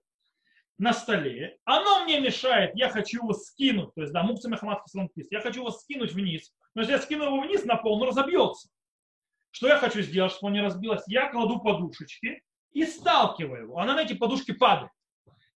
на 0.78 0.92
столе, 0.92 1.58
оно 1.64 2.04
мне 2.04 2.20
мешает, 2.20 2.72
я 2.74 2.90
хочу 2.90 3.22
его 3.22 3.32
скинуть, 3.32 3.94
то 3.94 4.02
есть, 4.02 4.12
да, 4.12 4.22
мукцы 4.22 4.48
Мехамад 4.48 4.82
Хасанкист, 4.82 5.32
я 5.32 5.40
хочу 5.40 5.60
его 5.60 5.70
скинуть 5.70 6.12
вниз, 6.12 6.52
но 6.74 6.82
если 6.82 6.92
я 6.92 6.98
скину 6.98 7.24
его 7.24 7.40
вниз 7.40 7.64
на 7.64 7.76
пол, 7.76 7.94
он 7.94 8.08
разобьется. 8.08 8.68
Что 9.50 9.68
я 9.68 9.78
хочу 9.78 10.02
сделать, 10.02 10.32
чтобы 10.32 10.48
он 10.48 10.52
не 10.52 10.60
разбилось? 10.60 11.02
Я 11.06 11.30
кладу 11.30 11.60
подушечки 11.60 12.42
и 12.72 12.84
сталкиваю 12.84 13.62
его. 13.62 13.78
Она 13.78 13.94
на 13.94 14.02
эти 14.02 14.12
подушки 14.12 14.52
падает. 14.52 14.90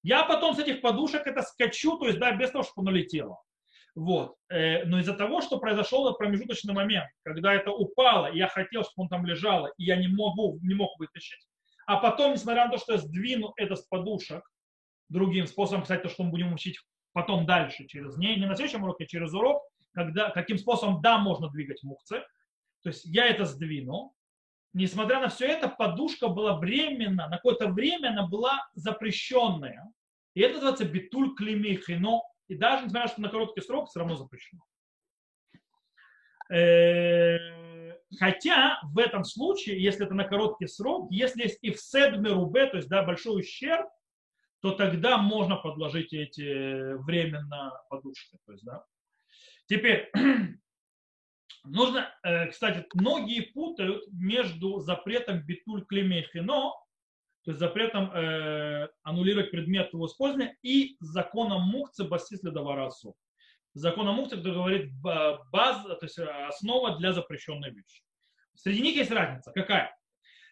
Я 0.03 0.25
потом 0.25 0.55
с 0.55 0.59
этих 0.59 0.81
подушек 0.81 1.27
это 1.27 1.43
скачу, 1.43 1.99
то 1.99 2.07
есть, 2.07 2.19
да, 2.19 2.33
без 2.33 2.51
того, 2.51 2.65
чтобы 2.65 2.89
оно 2.89 2.97
летело. 2.97 3.43
Вот. 3.95 4.37
Э, 4.49 4.85
но 4.85 5.01
из-за 5.01 5.13
того, 5.13 5.43
что 5.43 5.59
произошел 5.59 6.07
этот 6.07 6.17
промежуточный 6.17 6.73
момент, 6.73 7.11
когда 7.23 7.53
это 7.53 7.73
упало, 7.73 8.29
и 8.33 8.39
я 8.39 8.49
хотел, 8.49 8.85
чтобы 8.85 9.03
он 9.03 9.09
там 9.09 9.27
лежал, 9.27 9.67
и 9.67 9.85
я 9.85 9.97
не, 9.97 10.09
могу, 10.09 10.59
не 10.63 10.75
мог 10.75 10.99
вытащить, 10.99 11.47
а 11.87 11.99
потом, 11.99 12.33
несмотря 12.33 12.65
на 12.65 12.71
то, 12.71 12.79
что 12.79 12.93
я 12.93 12.99
сдвину 12.99 13.53
это 13.57 13.77
с 13.77 13.83
подушек, 13.83 14.43
другим 15.11 15.47
способом, 15.47 15.83
кстати, 15.83 16.03
то, 16.03 16.09
что 16.09 16.25
мы 16.25 16.31
будем 16.31 16.53
учить 16.53 16.79
потом 17.13 17.45
дальше, 17.45 17.87
через 17.87 18.17
не, 18.17 18.37
не 18.37 18.47
на 18.47 18.55
следующем 18.55 18.85
уроке, 18.85 19.05
а 19.05 19.07
через 19.07 19.35
урок, 19.35 19.63
когда, 19.93 20.31
каким 20.31 20.57
способом, 20.57 21.03
да, 21.03 21.19
можно 21.19 21.51
двигать 21.51 21.83
мукцы. 21.83 22.23
То 22.83 22.89
есть 22.89 23.05
я 23.05 23.27
это 23.27 23.45
сдвинул. 23.45 24.15
Несмотря 24.73 25.21
на 25.21 25.29
все 25.29 25.47
это, 25.47 25.69
подушка 25.69 26.29
была 26.29 26.57
временно, 26.57 27.29
на 27.29 27.37
какое-то 27.37 27.69
время 27.69 28.11
она 28.11 28.27
была 28.27 28.69
запрещенная. 28.75 29.93
И 30.35 30.41
это 30.41 30.55
называется 30.55 30.85
битуль 30.85 31.35
климихино. 31.35 32.23
И 32.47 32.55
даже 32.55 32.85
несмотря 32.85 33.03
на 33.03 33.09
что 33.09 33.21
на 33.21 33.29
короткий 33.29 33.61
срок, 33.63 33.89
все 33.89 33.99
равно 33.99 34.17
запрещено. 34.17 34.63
Э, 36.53 37.39
хотя 38.19 38.81
в 38.85 38.99
этом 38.99 39.25
случае, 39.25 39.83
если 39.83 40.07
это 40.07 40.15
на 40.15 40.25
короткий 40.25 40.69
срок, 40.69 41.11
если 41.11 41.43
есть 41.43 41.59
и 41.63 41.73
в 41.73 41.81
седме 41.81 42.31
рубе, 42.31 42.67
то 42.67 42.77
есть 42.77 42.89
да, 42.89 43.03
большой 43.03 43.41
ущерб, 43.41 43.89
то 44.61 44.73
тогда 44.73 45.19
можно 45.19 45.57
подложить 45.57 46.13
эти 46.13 46.95
временно 47.05 47.73
подушки. 47.89 48.39
То 48.47 48.53
есть, 48.53 48.65
да. 48.65 48.85
Теперь, 49.67 50.11
нужно, 51.65 52.13
э, 52.23 52.49
кстати, 52.49 52.87
многие 52.95 53.41
путают 53.53 54.05
между 54.13 54.81
запретом 54.81 55.43
битуль 55.45 55.85
клемехино, 55.87 56.73
то 57.43 57.53
есть 57.53 57.59
запретом 57.59 58.13
э, 58.13 58.89
аннулировать 59.03 59.51
предмет 59.51 59.93
его 59.95 60.07
использования, 60.07 60.57
и 60.63 60.97
законом 61.01 61.63
мукцы 61.63 62.05
басис 62.05 62.43
ледоварасу. 62.43 63.15
Законом 63.73 64.17
мукцы, 64.17 64.37
который 64.37 64.55
говорит 64.55 64.93
база, 65.01 65.95
то 65.95 66.05
есть 66.05 66.19
основа 66.19 66.99
для 66.99 67.13
запрещенной 67.13 67.71
вещи. 67.71 68.03
Среди 68.57 68.83
них 68.83 68.97
есть 68.97 69.11
разница. 69.11 69.53
Какая? 69.53 69.97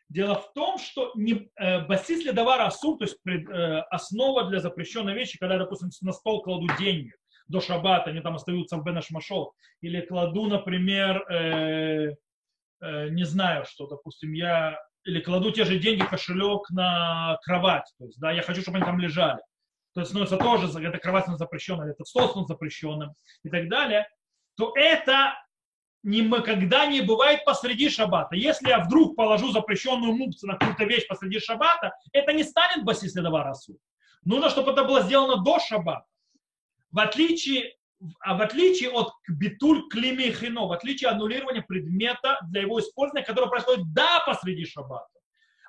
Дело 0.09 0.37
в 0.37 0.53
том, 0.55 0.79
что 0.79 1.13
не, 1.15 1.51
э, 1.57 1.85
басис 1.87 2.25
ледовар 2.25 2.63
асур, 2.63 2.97
то 2.99 3.05
есть 3.05 3.23
пред, 3.23 3.49
э, 3.51 3.81
основа 3.91 4.45
для 4.49 4.61
запрещенной 4.61 5.13
вещи, 5.13 5.39
когда, 5.39 5.59
допустим, 5.59 5.91
на 6.01 6.13
стол 6.13 6.43
кладу 6.43 6.67
деньги 6.79 7.13
до 7.47 7.61
шаббата, 7.61 8.11
они 8.11 8.21
там 8.21 8.37
остаются 8.37 8.77
в 8.77 8.85
бенаш 8.85 9.11
машол, 9.11 9.55
или 9.83 10.01
кладу, 10.01 10.47
например, 10.47 11.25
э, 11.31 12.15
э, 12.81 13.09
не 13.11 13.25
знаю, 13.25 13.67
что, 13.67 13.87
допустим, 13.87 14.33
я 14.33 14.79
или 15.05 15.21
кладу 15.21 15.51
те 15.53 15.65
же 15.65 15.79
деньги, 15.79 16.05
кошелек 16.05 16.69
на 16.71 17.39
кровать, 17.43 17.91
то 17.99 18.05
есть, 18.07 18.19
да, 18.19 18.33
я 18.33 18.43
хочу, 18.43 18.63
чтобы 18.63 18.79
они 18.79 18.87
там 18.87 18.99
лежали. 18.99 19.41
То 19.95 20.01
есть 20.01 20.11
становится 20.11 20.37
тоже, 20.37 20.87
эта 20.87 20.99
кровать 20.99 21.27
запрещенная, 21.27 21.91
этот 21.91 22.07
стол 22.07 22.29
становится 22.29 22.55
запрещенным 22.55 23.15
и 23.43 23.51
так 23.51 23.69
далее, 23.69 24.07
то 24.57 24.73
это 24.75 25.35
никогда 26.09 26.87
не 26.87 27.03
бывает 27.03 27.45
посреди 27.45 27.91
шаббата. 27.91 28.35
Если 28.35 28.69
я 28.69 28.81
вдруг 28.81 29.17
положу 29.17 29.53
запрещенную 29.53 30.15
мукцу 30.15 30.47
на 30.47 30.57
какую-то 30.57 30.85
вещь 30.85 31.07
посреди 31.07 31.39
шаббата, 31.39 31.93
это 32.13 32.33
не 32.33 32.45
станет 32.45 32.85
баси 32.85 33.09
следова 33.09 33.45
расу. 33.45 33.79
Нужно, 34.25 34.49
чтобы 34.49 34.73
это 34.73 34.85
было 34.85 35.03
сделано 35.03 35.43
до 35.43 35.59
шаббата. 35.59 36.07
В 36.91 36.99
отличие, 37.01 37.75
а 38.21 38.35
в 38.35 38.43
отличие 38.43 38.91
от 38.91 39.13
битуль 39.29 39.89
климихино, 39.89 40.67
в 40.67 40.73
отличие 40.73 41.11
от 41.11 41.17
аннулирования 41.17 41.63
предмета 41.63 42.39
для 42.51 42.63
его 42.63 42.81
использования, 42.81 43.27
которое 43.27 43.49
происходит 43.49 43.93
да 43.93 44.21
посреди 44.27 44.65
шаббата, 44.65 45.19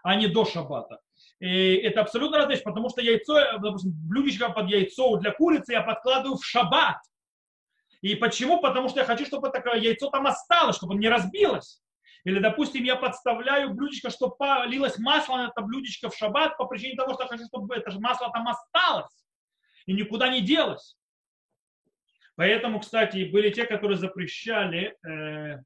а 0.03 0.15
не 0.15 0.27
до 0.27 0.45
шаббата. 0.45 0.99
И 1.39 1.75
это 1.75 2.01
абсолютно 2.01 2.37
разная 2.37 2.55
вещь, 2.55 2.63
потому 2.63 2.89
что 2.89 3.01
яйцо, 3.01 3.57
допустим, 3.59 3.91
блюдечко 3.93 4.49
под 4.49 4.69
яйцо 4.69 5.17
для 5.17 5.31
курицы 5.31 5.73
я 5.73 5.81
подкладываю 5.81 6.37
в 6.37 6.45
шаббат. 6.45 6.97
И 8.01 8.15
почему? 8.15 8.61
Потому 8.61 8.89
что 8.89 8.99
я 8.99 9.05
хочу, 9.05 9.25
чтобы 9.25 9.49
такое 9.49 9.75
яйцо 9.75 10.09
там 10.09 10.27
осталось, 10.27 10.77
чтобы 10.77 10.93
оно 10.93 11.01
не 11.01 11.09
разбилось. 11.09 11.81
Или, 12.23 12.39
допустим, 12.39 12.83
я 12.83 12.95
подставляю 12.95 13.73
блюдечко, 13.73 14.09
чтобы 14.09 14.35
полилось 14.35 14.97
масло 14.97 15.37
на 15.37 15.47
это 15.47 15.61
блюдечко 15.61 16.09
в 16.09 16.15
шаббат 16.15 16.57
по 16.57 16.65
причине 16.65 16.95
того, 16.95 17.13
что 17.13 17.23
я 17.23 17.29
хочу, 17.29 17.45
чтобы 17.45 17.75
это 17.75 17.91
же 17.91 17.99
масло 17.99 18.31
там 18.31 18.47
осталось 18.47 19.25
и 19.85 19.93
никуда 19.93 20.29
не 20.29 20.41
делось. 20.41 20.97
Поэтому, 22.35 22.79
кстати, 22.79 23.29
были 23.29 23.49
те, 23.49 23.65
которые 23.65 23.97
запрещали 23.97 24.97
э, 25.05 25.61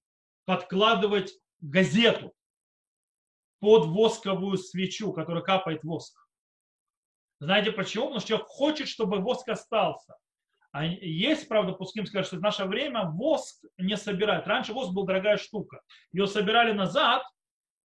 подкладывать 0.45 1.33
газету 1.59 2.33
под 3.59 3.87
восковую 3.87 4.57
свечу, 4.57 5.13
которая 5.13 5.43
капает 5.43 5.83
воск. 5.83 6.17
Знаете 7.39 7.71
почему? 7.71 8.05
Потому 8.05 8.19
что 8.19 8.29
человек 8.29 8.47
хочет, 8.47 8.87
чтобы 8.87 9.19
воск 9.19 9.47
остался. 9.49 10.15
Есть, 10.81 11.47
правда, 11.47 11.73
пуским 11.73 12.05
скажут, 12.05 12.27
что 12.27 12.37
в 12.37 12.41
наше 12.41 12.65
время 12.65 13.05
воск 13.05 13.63
не 13.77 13.95
собирают. 13.95 14.47
Раньше 14.47 14.73
воск 14.73 14.91
был 14.91 15.03
дорогая 15.03 15.37
штука. 15.37 15.81
Ее 16.11 16.25
собирали 16.25 16.71
назад, 16.71 17.21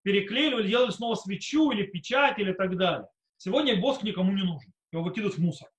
переклеивали, 0.03 0.67
делали 0.67 0.89
снова 0.89 1.15
свечу 1.15 1.71
или 1.71 1.83
печать 1.83 2.39
или 2.39 2.51
так 2.51 2.75
далее. 2.77 3.07
Сегодня 3.37 3.79
воск 3.79 4.01
никому 4.03 4.31
не 4.31 4.43
нужен. 4.43 4.73
Его 4.91 5.03
выкидывают 5.03 5.37
в 5.37 5.41
мусор. 5.41 5.69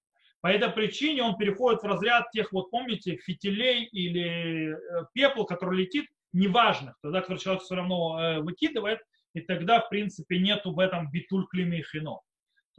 По 0.41 0.47
этой 0.47 0.71
причине 0.71 1.23
он 1.23 1.37
переходит 1.37 1.83
в 1.83 1.87
разряд 1.87 2.31
тех, 2.31 2.53
вот 2.53 2.71
помните, 2.71 3.17
фитилей 3.17 3.85
или 3.85 4.73
э, 4.73 5.05
пепла, 5.13 5.45
который 5.45 5.81
летит, 5.81 6.07
неважных, 6.33 6.97
тогда, 7.03 7.21
который 7.21 7.39
человек 7.39 7.63
все 7.63 7.75
равно 7.75 8.19
э, 8.19 8.41
выкидывает, 8.41 9.01
и 9.35 9.41
тогда, 9.41 9.81
в 9.81 9.89
принципе, 9.89 10.39
нету 10.39 10.73
в 10.73 10.79
этом 10.79 11.11
битуль 11.11 11.47
климе 11.49 11.81
и 11.81 11.83
хино. 11.83 12.21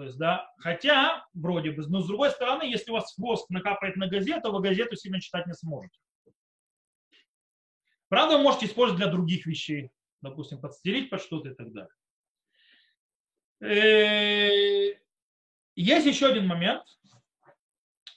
То 0.02 0.06
есть, 0.06 0.18
да, 0.18 0.52
хотя, 0.58 1.28
вроде 1.36 1.70
бы, 1.70 1.86
но 1.88 2.02
с 2.02 2.08
другой 2.08 2.32
стороны, 2.32 2.64
если 2.64 2.90
у 2.90 2.96
вас 2.96 3.16
воск 3.20 3.48
накапает 3.52 3.98
на 3.98 4.08
газету, 4.08 4.52
вы 4.52 4.60
газету 4.60 4.96
сильно 4.96 5.22
читать 5.22 5.46
не 5.46 5.54
сможете. 5.54 5.96
Правда, 8.10 8.38
вы 8.38 8.44
можете 8.44 8.66
использовать 8.66 9.00
для 9.00 9.12
других 9.12 9.46
вещей, 9.46 9.92
допустим, 10.24 10.60
подстерить 10.60 11.12
под 11.12 11.22
что-то 11.22 11.50
и 11.50 11.54
так 11.54 11.72
далее. 11.72 11.94
Э, 13.62 15.00
есть 15.76 16.08
еще 16.08 16.26
один 16.26 16.48
момент, 16.48 16.84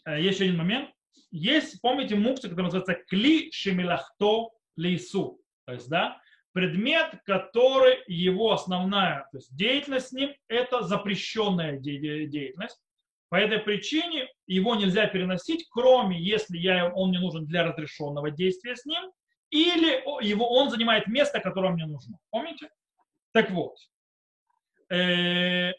Э, 0.06 0.18
есть 0.18 0.38
еще 0.38 0.48
один 0.48 0.58
момент. 0.58 0.90
Есть, 1.30 1.82
помните, 1.82 2.14
мукция, 2.14 2.48
который 2.48 2.66
называется 2.66 2.94
кли 2.94 3.50
шемилахто 3.52 4.52
лейсу. 4.76 5.38
То 5.66 5.74
есть, 5.74 5.90
да, 5.90 6.18
предмет, 6.54 7.20
который 7.24 7.98
его 8.06 8.52
основная 8.52 9.28
то 9.32 9.38
есть 9.38 9.54
деятельность 9.54 10.08
с 10.08 10.12
ним, 10.12 10.32
это 10.48 10.82
запрещенная 10.84 11.78
деятельность. 11.78 12.80
По 13.28 13.34
этой 13.36 13.58
причине 13.58 14.28
его 14.46 14.76
нельзя 14.76 15.08
переносить, 15.08 15.66
кроме 15.68 16.22
если 16.22 16.56
я, 16.56 16.92
он 16.94 17.08
мне 17.08 17.18
нужен 17.18 17.44
для 17.44 17.64
разрешенного 17.64 18.30
действия 18.30 18.76
с 18.76 18.86
ним, 18.86 19.10
или 19.50 20.00
его, 20.24 20.48
он 20.48 20.70
занимает 20.70 21.08
место, 21.08 21.40
которое 21.40 21.72
мне 21.72 21.86
нужно. 21.86 22.18
Помните? 22.30 22.70
Так 23.32 23.50
вот, 23.50 23.76
э, 24.90 25.72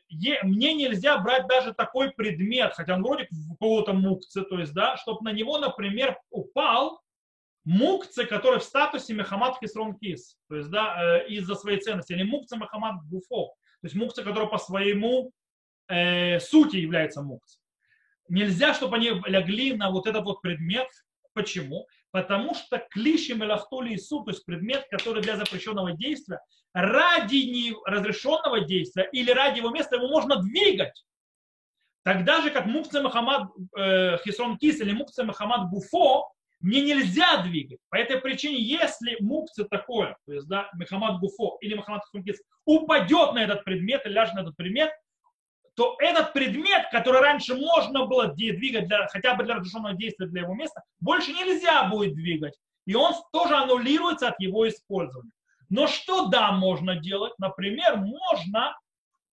мне 0.44 0.74
нельзя 0.74 1.18
брать 1.20 1.48
даже 1.48 1.74
такой 1.74 2.12
предмет, 2.12 2.74
хотя 2.74 2.96
он 2.96 3.04
вроде 3.04 3.30
какого-то 3.50 3.94
мукцы, 3.94 4.44
то 4.44 4.60
есть, 4.60 4.74
да, 4.74 4.98
чтобы 4.98 5.24
на 5.24 5.32
него, 5.32 5.58
например, 5.58 6.20
упал 6.32 7.00
мукцы, 7.66 8.26
который 8.26 8.60
в 8.60 8.64
статусе 8.64 9.14
Мехамад 9.14 9.58
Хисрон 9.60 9.98
Кис, 9.98 10.38
то 10.48 10.56
есть, 10.56 10.70
да, 10.70 11.20
э, 11.20 11.28
из-за 11.28 11.56
своей 11.56 11.80
ценности, 11.80 12.14
или 12.14 12.24
мукцы 12.24 12.56
Мехамад 12.58 13.04
Гуфо, 13.10 13.48
то 13.48 13.88
есть 13.88 13.96
мукцы, 13.96 14.24
который 14.24 14.48
по 14.48 14.58
своему 14.58 15.32
э, 15.88 16.40
сути 16.40 16.78
является 16.78 17.22
мукцей. 17.22 17.60
Нельзя, 18.30 18.74
чтобы 18.74 18.96
они 18.96 19.10
легли 19.10 19.74
на 19.74 19.92
вот 19.92 20.08
этот 20.08 20.24
вот 20.24 20.42
предмет. 20.42 20.88
Почему? 21.34 21.86
Потому 22.12 22.56
что 22.56 22.80
клиши 22.90 23.36
мелахтоли 23.36 23.94
и 23.94 23.98
суд, 23.98 24.26
то 24.26 24.32
есть 24.32 24.46
предмет, 24.46 24.86
который 24.90 25.22
для 25.22 25.36
запрещенного 25.36 25.92
действия, 25.92 26.40
ради 26.74 27.74
разрешенного 27.86 28.62
действия 28.62 29.08
или 29.12 29.32
ради 29.32 29.60
его 29.60 29.70
места 29.70 29.98
его 29.98 30.08
можно 30.08 30.38
двигать. 30.38 31.06
Тогда 32.04 32.42
же, 32.42 32.52
как 32.52 32.68
Мукце 32.68 33.02
Махамад 33.02 33.50
э, 33.78 34.18
Хисрон 34.24 34.58
Кис 34.58 34.80
или 34.80 34.92
Мукце 34.92 35.24
Махамад 35.24 35.70
Буфо, 35.70 36.32
мне 36.66 36.82
нельзя 36.82 37.44
двигать. 37.44 37.78
По 37.90 37.96
этой 37.96 38.20
причине, 38.20 38.60
если 38.60 39.18
мукце 39.22 39.66
такое, 39.66 40.18
то 40.26 40.34
есть 40.34 40.48
да, 40.48 40.68
Махамад 40.74 41.20
Буфо 41.20 41.60
или 41.62 41.76
Махамад 41.76 42.04
Хисрон 42.06 42.24
Кис, 42.24 42.42
упадет 42.66 43.34
на 43.34 43.44
этот 43.44 43.64
предмет 43.64 44.04
или 44.04 44.14
ляжет 44.14 44.34
на 44.34 44.40
этот 44.40 44.56
предмет, 44.56 44.92
то 45.76 45.96
этот 46.00 46.34
предмет, 46.34 46.88
который 46.92 47.22
раньше 47.22 47.54
можно 47.54 48.08
было 48.08 48.30
двигать 48.30 48.88
для, 48.88 49.08
хотя 49.10 49.36
бы 49.36 49.44
для 49.44 49.56
разрешенного 49.56 49.94
действия 49.94 50.26
для 50.26 50.42
его 50.42 50.56
места, 50.56 50.82
больше 51.00 51.34
нельзя 51.34 51.84
будет 51.84 52.16
двигать. 52.16 52.56
И 52.88 52.96
он 52.96 53.14
тоже 53.32 53.56
аннулируется 53.56 54.30
от 54.30 54.40
его 54.40 54.68
использования. 54.68 55.32
Но 55.70 55.86
что 55.86 56.30
да, 56.30 56.52
можно 56.52 56.96
делать? 56.96 57.34
Например, 57.38 57.98
можно 57.98 58.76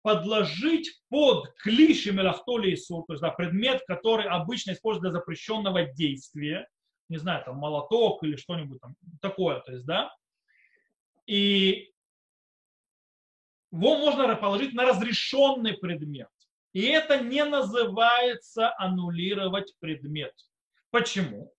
подложить 0.03 1.01
под 1.09 1.51
клиши 1.62 2.12
мелахтоли 2.12 2.72
и 2.72 2.76
сур, 2.76 3.05
то 3.07 3.14
есть 3.14 3.22
да, 3.22 3.30
предмет, 3.30 3.83
который 3.87 4.26
обычно 4.26 4.72
используется 4.72 5.12
для 5.12 5.18
запрещенного 5.18 5.85
действия, 5.95 6.66
не 7.12 7.18
знаю, 7.18 7.44
там 7.44 7.56
молоток 7.56 8.24
или 8.24 8.36
что-нибудь 8.36 8.80
там 8.80 8.96
такое, 9.20 9.60
то 9.60 9.72
есть, 9.72 9.84
да, 9.84 10.10
и 11.26 11.92
его 13.70 13.98
можно 13.98 14.34
положить 14.36 14.72
на 14.74 14.84
разрешенный 14.84 15.74
предмет. 15.74 16.28
И 16.72 16.82
это 16.86 17.20
не 17.20 17.44
называется 17.44 18.74
аннулировать 18.78 19.74
предмет. 19.78 20.34
Почему? 20.90 21.52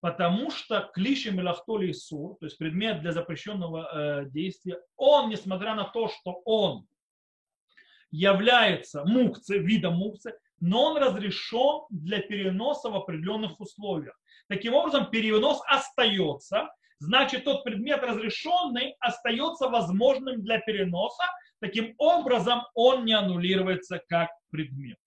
Потому 0.00 0.50
что 0.50 0.90
клиши 0.92 1.30
мелахтоли 1.30 1.92
сур, 1.92 2.36
то 2.40 2.46
есть 2.46 2.58
предмет 2.58 3.00
для 3.00 3.12
запрещенного 3.12 3.80
э, 4.22 4.30
действия, 4.30 4.80
он, 4.96 5.28
несмотря 5.28 5.74
на 5.74 5.84
то, 5.84 6.08
что 6.08 6.42
он 6.44 6.86
является 8.10 9.04
мукцей, 9.04 9.60
видом 9.60 9.94
мукцы, 9.94 10.34
но 10.60 10.86
он 10.86 10.98
разрешен 10.98 11.86
для 11.90 12.20
переноса 12.20 12.90
в 12.90 12.96
определенных 12.96 13.60
условиях. 13.60 14.18
Таким 14.50 14.74
образом, 14.74 15.08
перенос 15.10 15.62
остается, 15.66 16.68
значит, 16.98 17.44
тот 17.44 17.64
предмет 17.64 18.02
разрешенный 18.02 18.96
остается 19.00 19.68
возможным 19.68 20.42
для 20.42 20.58
переноса, 20.58 21.24
таким 21.60 21.94
образом 21.96 22.60
он 22.74 23.06
не 23.06 23.14
аннулируется 23.14 24.02
как 24.08 24.28
предмет. 24.50 24.98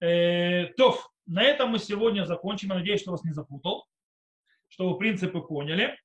Э, 0.00 0.68
то, 0.76 0.98
на 1.26 1.42
этом 1.42 1.70
мы 1.70 1.78
сегодня 1.78 2.24
закончим. 2.24 2.70
Я 2.70 2.76
надеюсь, 2.76 3.02
что 3.02 3.10
вас 3.10 3.24
не 3.24 3.32
запутал 3.32 3.84
что 4.74 4.90
вы 4.90 4.98
принципы 4.98 5.40
поняли. 5.40 5.96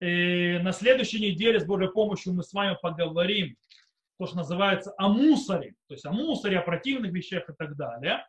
И 0.00 0.58
на 0.62 0.72
следующей 0.72 1.20
неделе 1.20 1.60
с 1.60 1.66
Божьей 1.66 1.90
помощью 1.90 2.32
мы 2.32 2.42
с 2.42 2.54
вами 2.54 2.78
поговорим 2.80 3.56
то, 4.18 4.26
что 4.26 4.36
называется 4.36 4.94
о 4.96 5.08
мусоре, 5.08 5.74
то 5.86 5.94
есть 5.94 6.06
о 6.06 6.12
мусоре, 6.12 6.58
о 6.58 6.62
противных 6.62 7.12
вещах 7.12 7.48
и 7.50 7.52
так 7.52 7.76
далее. 7.76 8.26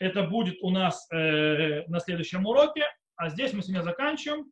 Это 0.00 0.24
будет 0.24 0.56
у 0.62 0.70
нас 0.70 1.06
э, 1.12 1.86
на 1.86 2.00
следующем 2.00 2.46
уроке, 2.46 2.84
а 3.16 3.28
здесь 3.28 3.52
мы 3.52 3.62
сегодня 3.62 3.82
заканчиваем. 3.82 4.50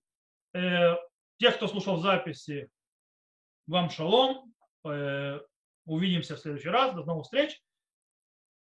Э, 0.53 0.95
те, 1.39 1.51
кто 1.51 1.67
слушал 1.67 1.97
записи, 1.97 2.69
вам 3.67 3.89
шалом. 3.89 4.55
Э, 4.87 5.41
увидимся 5.87 6.37
в 6.37 6.41
следующий 6.41 6.69
раз. 6.69 6.95
До 6.95 7.03
новых 7.03 7.25
встреч. 7.25 7.59